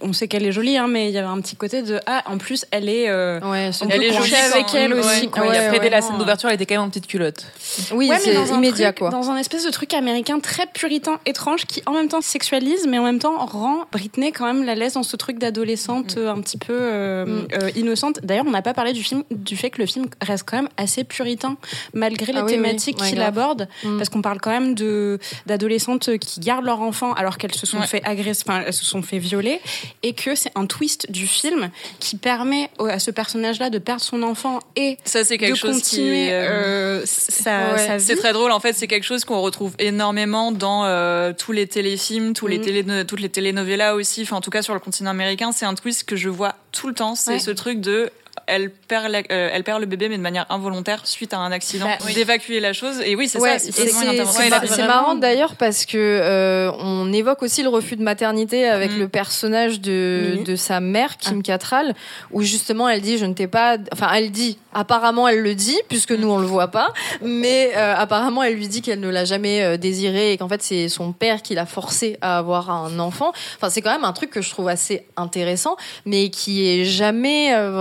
On 0.01 0.13
sait 0.13 0.27
qu'elle 0.27 0.45
est 0.45 0.51
jolie, 0.51 0.77
hein, 0.77 0.87
mais 0.87 1.09
il 1.09 1.13
y 1.13 1.17
avait 1.17 1.27
un 1.27 1.39
petit 1.41 1.55
côté 1.55 1.81
de 1.81 1.99
ah, 2.05 2.23
en 2.27 2.37
plus, 2.37 2.65
elle 2.71 2.89
est. 2.89 3.09
euh, 3.09 3.39
Ouais, 3.41 3.71
on 3.81 3.87
Elle 3.89 3.99
peut 3.99 4.05
est 4.05 4.13
jolie 4.13 4.35
avec 4.35 4.73
elle 4.75 4.93
ouais. 4.93 4.99
aussi. 4.99 5.27
quoi. 5.29 5.43
Ouais, 5.43 5.57
après, 5.57 5.71
ouais, 5.71 5.79
dès 5.79 5.89
la 5.89 6.01
scène 6.01 6.15
euh, 6.15 6.19
d'ouverture, 6.19 6.49
elle 6.49 6.55
était 6.55 6.65
quand 6.65 6.75
même 6.75 6.83
en 6.83 6.89
petite 6.89 7.07
culotte. 7.07 7.45
Oui, 7.93 8.11
c'est 8.19 8.33
immédiat 8.53 8.87
truc- 8.93 8.99
quoi. 8.99 9.09
Dans 9.09 9.29
un 9.31 9.37
espèce 9.37 9.65
de 9.65 9.71
truc 9.71 9.93
américain 9.93 10.39
très 10.39 10.67
puritain, 10.67 11.19
étrange, 11.25 11.65
qui 11.65 11.81
en 11.85 11.93
même 11.93 12.07
temps 12.07 12.21
sexualise, 12.21 12.85
mais 12.87 12.99
en 12.99 13.03
même 13.03 13.19
temps 13.19 13.37
rend 13.45 13.85
Britney 13.91 14.31
quand 14.31 14.45
même 14.45 14.63
la 14.63 14.75
laisse 14.75 14.93
dans 14.93 15.03
ce 15.03 15.15
truc 15.15 15.39
d'adolescente 15.39 16.15
euh, 16.17 16.31
un 16.31 16.39
petit 16.41 16.57
peu 16.57 16.73
euh, 16.73 17.25
Mm. 17.25 17.47
euh, 17.61 17.69
innocente. 17.75 18.19
D'ailleurs, 18.23 18.45
on 18.47 18.51
n'a 18.51 18.61
pas 18.61 18.73
parlé 18.73 18.93
du 18.93 19.03
film, 19.03 19.23
du 19.31 19.55
fait 19.57 19.69
que 19.69 19.79
le 19.81 19.85
film 19.87 20.05
reste 20.21 20.43
quand 20.47 20.57
même 20.57 20.69
assez 20.77 21.03
puritain, 21.03 21.57
malgré 21.93 22.31
les 22.31 22.39
Ah 22.39 22.43
oui, 22.45 22.51
oui. 22.51 22.61
thématiques 22.61 22.97
qu'il 22.97 23.21
aborde, 23.21 23.67
Mm. 23.83 23.97
parce 23.97 24.09
qu'on 24.09 24.21
parle 24.21 24.39
quand 24.39 24.51
même 24.51 24.75
de 24.75 25.19
d'adolescentes 25.47 26.17
qui 26.17 26.39
gardent 26.39 26.65
leur 26.65 26.81
enfant 26.81 27.13
alors 27.13 27.37
qu'elles 27.37 27.53
se 27.55 27.65
sont 27.65 27.79
Ouais. 27.79 27.87
fait 27.87 28.01
agresser, 28.03 28.43
enfin 28.47 28.63
elles 28.65 28.73
se 28.73 28.85
sont 28.85 29.01
fait 29.01 29.17
violer, 29.19 29.59
et 30.03 30.13
que 30.13 30.35
c'est 30.35 30.51
un 30.55 30.65
twist 30.65 31.11
du 31.11 31.27
film 31.27 31.69
qui 31.99 32.15
permet 32.17 32.69
à 32.79 32.99
ce 32.99 33.11
personnage-là 33.11 33.69
de 33.69 33.77
perdre 33.77 34.01
son 34.01 34.23
enfant 34.23 34.59
et 34.75 34.97
Ça 35.05 35.23
c'est 35.23 35.37
quelque 35.37 35.53
de 35.53 35.57
chose 35.57 35.75
continuer 35.81 36.25
qui 36.27 36.31
euh, 36.31 36.99
euh, 36.99 37.01
sa, 37.05 37.73
ouais, 37.73 37.87
sa 37.87 37.99
C'est 37.99 38.15
très 38.15 38.33
drôle. 38.33 38.51
En 38.51 38.59
fait, 38.59 38.73
c'est 38.73 38.87
quelque 38.87 39.03
chose 39.05 39.25
qu'on 39.25 39.41
retrouve 39.41 39.73
énormément 39.79 40.51
dans 40.51 40.85
euh, 40.85 41.33
tous 41.37 41.51
les 41.51 41.67
téléfilms, 41.67 42.33
tous 42.33 42.47
les 42.47 42.57
Mhm. 42.57 42.63
télé 42.63 43.05
toutes 43.05 43.19
les 43.21 43.29
telenovelas 43.29 43.95
aussi, 43.95 44.21
enfin 44.23 44.37
en 44.37 44.41
tout 44.41 44.51
cas 44.51 44.61
sur 44.61 44.73
le 44.73 44.79
continent 44.79 45.09
américain, 45.09 45.51
c'est 45.51 45.65
un 45.65 45.73
twist 45.75 46.03
que 46.03 46.15
je 46.15 46.29
vois 46.29 46.55
tout 46.71 46.87
le 46.87 46.93
temps, 46.93 47.15
c'est 47.15 47.33
Ouais. 47.33 47.39
ce 47.39 47.51
truc 47.51 47.79
de 47.81 48.09
elle 48.47 48.71
perd, 48.71 49.09
la- 49.09 49.19
euh, 49.31 49.49
elle 49.53 49.63
perd 49.63 49.79
le 49.79 49.85
bébé, 49.85 50.09
mais 50.09 50.17
de 50.17 50.21
manière 50.21 50.45
involontaire 50.49 51.05
suite 51.05 51.33
à 51.33 51.37
un 51.39 51.51
accident, 51.51 51.85
Bah, 51.85 51.97
oui. 52.05 52.13
d'évacuer 52.13 52.59
la 52.59 52.73
chose. 52.73 52.99
Et 53.05 53.15
oui, 53.15 53.27
c'est 53.27 53.39
Ouais, 53.39 53.59
ça. 53.59 53.71
c'est 53.71 53.89
vraiment 53.91 54.23
vraiment- 54.23 54.87
marrant 54.87 55.15
d'ailleurs 55.15 55.55
parce 55.55 55.85
que 55.85 55.97
euh, 55.97 56.71
on 56.79 57.11
évoque 57.13 57.41
aussi 57.43 57.63
le 57.63 57.69
refus 57.69 57.95
de 57.95 58.03
maternité 58.03 58.67
avec 58.67 58.91
Mm. 58.91 58.99
le 58.99 59.07
personnage 59.07 59.79
de, 59.81 60.39
de 60.45 60.55
sa 60.55 60.79
mère 60.79 61.11
Ah. 61.13 61.17
Kim 61.19 61.43
Cattrall 61.43 61.93
où 62.31 62.41
justement 62.41 62.89
elle 62.89 63.01
dit 63.01 63.17
je 63.17 63.25
ne 63.25 63.33
t'ai 63.33 63.47
pas 63.47 63.77
enfin 63.93 64.09
elle 64.13 64.31
dit 64.31 64.57
apparemment 64.73 65.27
elle 65.27 65.39
le 65.41 65.55
dit 65.55 65.79
puisque 65.89 66.11
nous 66.11 66.29
on 66.29 66.37
le 66.39 66.45
voit 66.45 66.69
pas 66.69 66.91
mais 67.21 67.71
euh, 67.75 67.93
apparemment 67.95 68.43
elle 68.43 68.55
lui 68.55 68.67
dit 68.67 68.81
qu'elle 68.81 68.99
ne 68.99 69.09
l'a 69.09 69.25
jamais 69.25 69.77
désiré 69.77 70.33
et 70.33 70.37
qu'en 70.37 70.49
fait 70.49 70.61
c'est 70.63 70.89
son 70.89 71.11
père 71.13 71.41
qui 71.41 71.55
l'a 71.55 71.65
forcé 71.65 72.17
à 72.21 72.37
avoir 72.39 72.69
un 72.71 72.99
enfant 72.99 73.31
enfin 73.57 73.69
c'est 73.69 73.81
quand 73.81 73.91
même 73.91 74.03
un 74.05 74.13
truc 74.13 74.29
que 74.31 74.41
je 74.41 74.49
trouve 74.49 74.67
assez 74.67 75.05
intéressant 75.17 75.75
mais 76.05 76.29
qui 76.29 76.67
est 76.67 76.85
jamais 76.85 77.53
euh, 77.53 77.71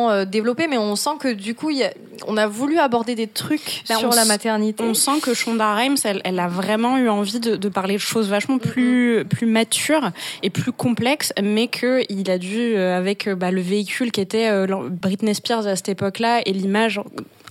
vraiment 0.00 0.10
euh, 0.10 0.24
développé 0.24 0.66
mais 0.68 0.78
on 0.78 0.96
sent 0.96 1.10
que 1.20 1.32
du 1.32 1.54
coup 1.54 1.70
y 1.70 1.82
a- 1.84 1.92
on 2.26 2.36
a 2.36 2.46
voulu 2.46 2.78
aborder 2.78 3.14
des 3.14 3.26
trucs 3.26 3.82
Bah, 3.88 3.94
sur 3.96 4.10
la 4.10 4.24
maternité. 4.26 4.82
On 4.84 4.92
sent 4.92 5.20
que 5.22 5.32
Shonda 5.32 5.74
Rhimes, 5.74 5.96
elle, 6.04 6.20
elle 6.24 6.38
a 6.38 6.48
vraiment 6.48 6.98
eu 6.98 7.08
envie 7.08 7.40
de, 7.40 7.56
de 7.56 7.68
parler 7.70 7.94
de 7.94 7.98
choses 8.00 8.28
vachement 8.28 8.58
plus, 8.58 9.24
plus 9.24 9.46
matures 9.46 10.10
et 10.42 10.50
plus 10.50 10.70
complexes, 10.72 11.32
mais 11.42 11.66
que 11.68 12.02
il 12.10 12.30
a 12.30 12.36
dû, 12.36 12.58
euh, 12.76 12.96
avec 12.98 13.26
euh, 13.26 13.34
bah, 13.34 13.50
le 13.50 13.62
véhicule 13.62 14.12
qui 14.12 14.20
était 14.20 14.50
Britney 14.90 15.34
Spears 15.34 15.66
à 15.66 15.76
cette 15.76 15.88
époque-là 15.88 16.42
et 16.44 16.52
l'image 16.52 17.00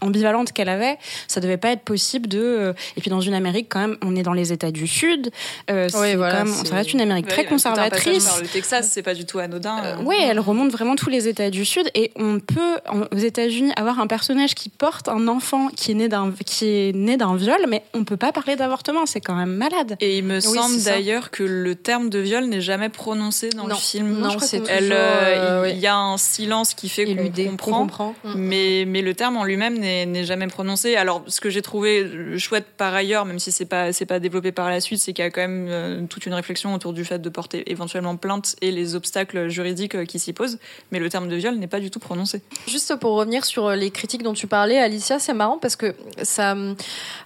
ambivalente 0.02 0.52
qu'elle 0.54 0.70
avait, 0.70 0.98
ça 1.28 1.40
devait 1.42 1.58
pas 1.58 1.70
être 1.72 1.82
possible 1.84 2.28
de. 2.28 2.40
euh, 2.40 2.74
et 2.98 3.02
puis 3.02 3.10
dans 3.10 3.22
une 3.22 3.34
Amérique 3.34 3.68
quand 3.70 3.80
même, 3.80 3.98
on 4.04 4.16
est 4.16 4.24
dans 4.24 4.34
les 4.34 4.52
États 4.54 4.72
du 4.72 4.88
Sud, 4.88 5.30
euh, 5.70 5.88
c'est 5.90 6.16
voilà, 6.16 6.40
quand 6.40 6.46
même, 6.46 6.54
c'est- 6.54 6.68
ça 6.68 6.76
reste 6.76 6.94
une 6.94 7.02
Amérique 7.02 7.28
très 7.28 7.46
conservatrice. 7.46 8.26
Par 8.26 8.42
le 8.42 8.48
Texas, 8.48 8.90
c'est 8.92 9.04
pas 9.04 9.14
du 9.14 9.26
tout 9.26 9.40
anodin. 9.40 9.78
Euh, 9.84 9.98
ouais, 10.04 10.18
elle 10.22 10.40
remonte 10.40 10.72
vraiment 10.72 10.96
tous 10.96 11.10
les 11.10 11.28
États 11.28 11.50
du 11.50 11.66
Sud 11.66 11.90
et 11.96 12.12
on 12.16 12.40
peut 12.40 12.78
en- 12.90 13.02
aux 13.16 13.18
États-Unis 13.20 13.72
avoir 13.76 14.00
un 14.00 14.08
personnage 14.08 14.56
qui 14.56 14.70
porte 14.70 15.08
un 15.10 15.28
enfant 15.28 15.70
qui 15.76 15.92
est 15.92 15.96
né 15.96 16.08
d'un 16.08 16.32
qui 16.46 16.66
est 16.66 16.96
né 16.96 17.18
d'un 17.18 17.36
viol, 17.36 17.60
mais 17.68 17.84
on 17.94 18.04
peut 18.04 18.18
pas 18.18 18.32
parler 18.32 18.56
d'avortement, 18.56 19.06
c'est 19.06 19.22
quand 19.22 19.36
même 19.36 19.54
malade. 19.56 19.96
Et 20.00 20.18
il 20.18 20.24
me 20.24 20.36
Oui, 20.36 20.42
semble 20.42 20.82
d'ailleurs 20.84 21.32
que 21.32 21.44
le 21.44 21.76
terme 21.76 22.10
de 22.10 22.20
viol 22.20 22.46
n'est 22.46 22.62
jamais 22.62 22.90
prononcé 22.90 23.50
dans 23.50 23.64
Non. 23.64 23.70
le 23.70 23.76
film. 23.76 24.20
Non, 24.20 24.38
c'est 24.40 24.62
elle, 24.70 24.92
euh, 24.94 25.66
il 25.68 25.74
oui. 25.76 25.80
y 25.80 25.88
a 25.88 25.96
un 25.96 26.18
silence 26.18 26.74
qui 26.74 26.90
fait 26.90 27.06
qu'on 27.06 27.30
comprend. 27.52 27.80
comprend. 27.82 28.16
Mm. 28.24 28.34
Mais, 28.36 28.84
mais 28.88 29.02
le 29.02 29.14
terme 29.14 29.38
en 29.38 29.44
lui-même 29.44 29.78
n'est 29.78 29.89
n'est 30.06 30.24
jamais 30.24 30.48
prononcé. 30.48 30.96
Alors, 30.96 31.24
ce 31.28 31.42
que 31.42 31.50
j'ai 31.50 31.62
trouvé 31.62 32.38
chouette 32.38 32.68
par 32.78 32.94
ailleurs, 32.94 33.26
même 33.26 33.40
si 33.40 33.52
c'est 33.52 33.66
pas 33.66 33.94
c'est 33.94 34.06
pas 34.06 34.20
développé 34.20 34.52
par 34.52 34.70
la 34.70 34.82
suite, 34.82 35.00
c'est 35.00 35.14
qu'il 35.14 35.24
y 35.24 35.28
a 35.28 35.32
quand 35.32 35.42
même 35.42 35.68
euh, 35.70 36.06
toute 36.08 36.26
une 36.26 36.34
réflexion 36.34 36.74
autour 36.74 36.94
du 36.94 37.06
fait 37.06 37.20
de 37.20 37.30
porter 37.30 37.70
éventuellement 37.72 38.16
plainte 38.16 38.56
et 38.62 38.72
les 38.72 38.96
obstacles 38.96 39.50
juridiques 39.50 39.96
euh, 39.96 40.06
qui 40.06 40.20
s'y 40.20 40.34
posent. 40.34 40.60
Mais 40.92 41.00
le 41.00 41.10
terme 41.10 41.28
de 41.28 41.36
viol 41.36 41.56
n'est 41.56 41.68
pas 41.68 41.80
du 41.80 41.92
tout 41.92 42.00
prononcé. 42.00 42.42
Juste 42.68 42.96
pour 42.96 43.12
revenir 43.16 43.46
sur 43.46 43.72
les 43.72 43.92
critiques 43.92 44.24
dont 44.24 44.34
tu 44.34 44.48
parlais, 44.48 44.78
Alicia, 44.78 45.20
c'est 45.20 45.34
marrant 45.34 45.58
parce 45.58 45.76
que 45.76 45.96
ça, 46.24 46.56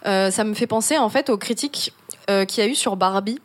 euh, 0.05 0.31
ça 0.31 0.43
me 0.43 0.53
fait 0.53 0.67
penser 0.67 0.97
en 0.97 1.09
fait 1.09 1.29
aux 1.29 1.37
critiques 1.37 1.93
euh, 2.29 2.45
qu'il 2.45 2.63
y 2.63 2.67
a 2.67 2.69
eu 2.69 2.75
sur 2.75 2.95
Barbie. 2.95 3.39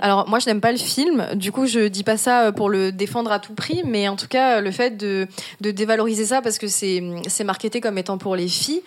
Alors 0.00 0.28
moi 0.28 0.38
je 0.38 0.46
n'aime 0.46 0.60
pas 0.60 0.72
le 0.72 0.78
film, 0.78 1.26
du 1.34 1.52
coup 1.52 1.66
je 1.66 1.88
dis 1.88 2.04
pas 2.04 2.16
ça 2.16 2.46
euh, 2.46 2.52
pour 2.52 2.68
le 2.68 2.92
défendre 2.92 3.32
à 3.32 3.38
tout 3.38 3.54
prix, 3.54 3.82
mais 3.84 4.08
en 4.08 4.16
tout 4.16 4.28
cas 4.28 4.60
le 4.60 4.70
fait 4.70 4.96
de, 4.96 5.26
de 5.60 5.70
dévaloriser 5.70 6.26
ça 6.26 6.42
parce 6.42 6.58
que 6.58 6.66
c'est 6.66 7.02
c'est 7.28 7.44
marketé 7.44 7.80
comme 7.80 7.98
étant 7.98 8.18
pour 8.18 8.36
les 8.36 8.48
filles, 8.48 8.82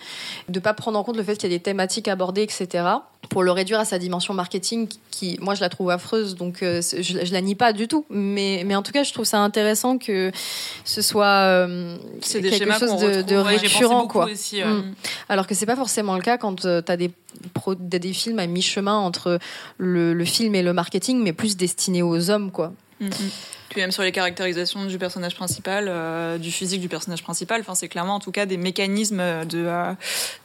de 0.48 0.60
pas 0.60 0.74
prendre 0.74 0.98
en 0.98 1.04
compte 1.04 1.16
le 1.16 1.22
fait 1.22 1.36
qu'il 1.36 1.50
y 1.50 1.54
a 1.54 1.56
des 1.56 1.62
thématiques 1.62 2.08
abordées, 2.08 2.42
etc. 2.42 2.84
Pour 3.30 3.42
le 3.42 3.50
réduire 3.50 3.80
à 3.80 3.86
sa 3.86 3.98
dimension 3.98 4.34
marketing, 4.34 4.86
qui 5.10 5.38
moi 5.40 5.54
je 5.54 5.62
la 5.62 5.68
trouve 5.70 5.90
affreuse, 5.90 6.36
donc 6.36 6.62
euh, 6.62 6.82
je, 6.82 7.24
je 7.24 7.32
la 7.32 7.40
nie 7.40 7.54
pas 7.54 7.72
du 7.72 7.88
tout, 7.88 8.04
mais 8.10 8.62
mais 8.66 8.76
en 8.76 8.82
tout 8.82 8.92
cas 8.92 9.02
je 9.02 9.12
trouve 9.12 9.24
ça 9.24 9.38
intéressant 9.38 9.96
que 9.98 10.30
ce 10.84 11.02
soit 11.02 11.24
euh, 11.24 11.96
C'est 12.20 12.42
quelque 12.42 12.72
chose 12.72 12.90
qu'on 12.90 12.98
de, 12.98 13.34
récurrent 13.36 14.06
quoi. 14.06 14.26
aussi. 14.26 14.62
Mm. 14.62 14.94
Alors 15.28 15.46
que 15.46 15.54
c'est 15.54 15.66
pas 15.66 15.76
forcément 15.76 16.16
le 16.16 16.22
cas 16.22 16.36
quand 16.36 16.60
tu 16.60 16.66
as 16.66 16.96
des, 16.96 17.10
des 17.78 18.12
films 18.12 18.38
à 18.38 18.46
mi-chemin 18.46 18.96
entre 18.96 19.38
le, 19.78 20.14
le 20.14 20.24
film 20.24 20.54
et 20.54 20.62
le 20.62 20.72
marketing, 20.72 21.22
mais 21.22 21.32
plus 21.32 21.56
destinés 21.56 22.02
aux 22.02 22.30
hommes, 22.30 22.50
quoi. 22.50 22.72
Mhm. 23.00 23.10
Puis 23.70 23.80
même 23.80 23.90
sur 23.90 24.04
les 24.04 24.12
caractérisations 24.12 24.84
du 24.86 24.98
personnage 24.98 25.34
principal, 25.34 25.86
euh, 25.88 26.38
du 26.38 26.52
physique 26.52 26.80
du 26.80 26.88
personnage 26.88 27.24
principal, 27.24 27.60
enfin 27.60 27.74
c'est 27.74 27.88
clairement 27.88 28.14
en 28.14 28.20
tout 28.20 28.30
cas 28.30 28.46
des 28.46 28.56
mécanismes 28.56 29.44
de, 29.46 29.64
euh, 29.66 29.92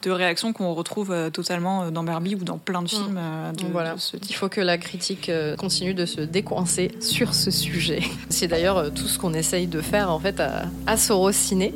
de 0.02 0.10
réaction 0.10 0.52
qu'on 0.52 0.74
retrouve 0.74 1.12
euh, 1.12 1.30
totalement 1.30 1.92
dans 1.92 2.04
Barbie 2.04 2.34
ou 2.34 2.44
dans 2.44 2.58
plein 2.58 2.82
de 2.82 2.90
films 2.90 3.20
euh, 3.20 3.52
de, 3.52 3.58
Donc 3.58 3.72
voilà, 3.72 3.94
de 3.94 4.00
ce 4.00 4.18
type. 4.18 4.32
il 4.32 4.34
faut 4.34 4.50
que 4.50 4.62
la 4.62 4.80
critique 4.80 5.32
continue 5.58 5.94
de 5.94 6.08
se 6.08 6.22
décoincer 6.22 6.92
sur 7.02 7.36
ce 7.36 7.52
sujet. 7.52 8.02
C'est 8.30 8.48
d'ailleurs 8.48 8.92
tout 8.94 9.08
ce 9.08 9.20
qu'on 9.20 9.34
essaye 9.34 9.68
de 9.68 9.82
faire 9.82 10.10
en 10.10 10.20
fait 10.20 10.40
à, 10.40 10.64
à 10.88 10.98
Sorociné. 10.98 11.76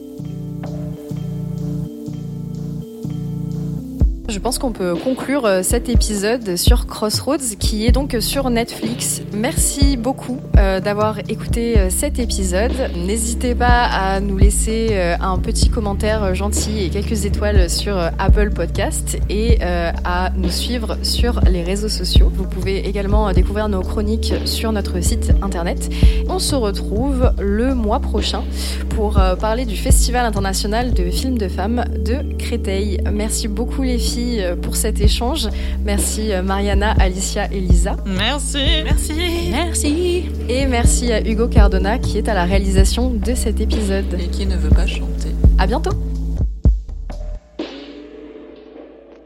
Je 4.34 4.40
pense 4.40 4.58
qu'on 4.58 4.72
peut 4.72 4.96
conclure 4.96 5.46
euh, 5.46 5.62
cet 5.62 5.90
épisode 5.90 6.56
sur 6.56 6.88
Crossroads 6.88 7.56
qui 7.60 7.86
est 7.86 7.92
donc 7.92 8.18
sur 8.20 8.50
Netflix. 8.50 9.22
Merci 9.32 9.96
beaucoup 9.96 10.40
euh, 10.58 10.80
d'avoir 10.80 11.20
écouté 11.30 11.78
euh, 11.78 11.92
cet 11.92 12.18
épisode. 12.18 12.72
N'hésitez 12.96 13.54
pas 13.54 13.84
à 13.84 14.20
nous 14.20 14.36
laisser 14.36 14.98
un 15.20 15.38
petit 15.38 15.70
commentaire 15.70 16.34
gentil 16.34 16.84
et 16.84 16.90
quelques 16.90 17.26
étoiles 17.26 17.70
sur 17.70 17.96
Apple 17.98 18.50
Podcast 18.50 19.20
et 19.30 19.62
à 19.62 20.32
nous 20.36 20.50
suivre 20.50 20.98
sur 21.04 21.40
les 21.42 21.62
réseaux 21.62 21.90
sociaux. 21.90 22.32
Vous 22.34 22.48
pouvez 22.48 22.88
également 22.88 23.32
découvrir 23.34 23.70
nos 23.70 23.82
chroniques 23.82 24.34
sur 24.46 24.72
notre 24.72 25.00
site 25.02 25.32
internet. 25.42 25.90
On 26.28 26.40
se 26.40 26.56
retrouve 26.56 27.34
le 27.40 27.76
mois 27.76 28.00
prochain 28.00 28.44
pour 28.90 29.20
parler 29.40 29.66
du 29.66 29.76
Festival 29.76 30.26
international 30.26 30.94
de 30.94 31.10
films 31.10 31.38
de 31.38 31.48
femmes 31.48 31.86
de 32.00 32.36
Créteil. 32.38 33.00
Merci 33.12 33.48
beaucoup 33.48 33.84
les 33.84 33.98
filles 33.98 34.23
euh, 34.40 34.56
pour 34.56 34.76
cet 34.76 35.02
échange. 35.02 35.48
Merci 35.84 36.32
euh, 36.32 36.42
Mariana, 36.42 36.92
Alicia 37.00 37.52
et 37.52 37.60
Lisa. 37.60 37.98
Merci. 38.06 38.60
Merci. 38.84 39.14
Merci. 39.52 40.26
Et 40.50 40.66
merci 40.66 41.12
à 41.12 41.22
Hugo 41.22 41.48
Cardona 41.48 42.00
qui 42.00 42.18
est 42.18 42.28
à 42.30 42.34
la 42.34 42.46
réalisation 42.46 43.10
de 43.10 43.34
cet 43.36 43.62
épisode. 43.62 44.18
Et 44.20 44.28
qui 44.28 44.46
ne 44.46 44.56
veut 44.56 44.70
pas 44.70 44.88
chanter. 44.88 45.30
À 45.58 45.68
bientôt. 45.68 45.92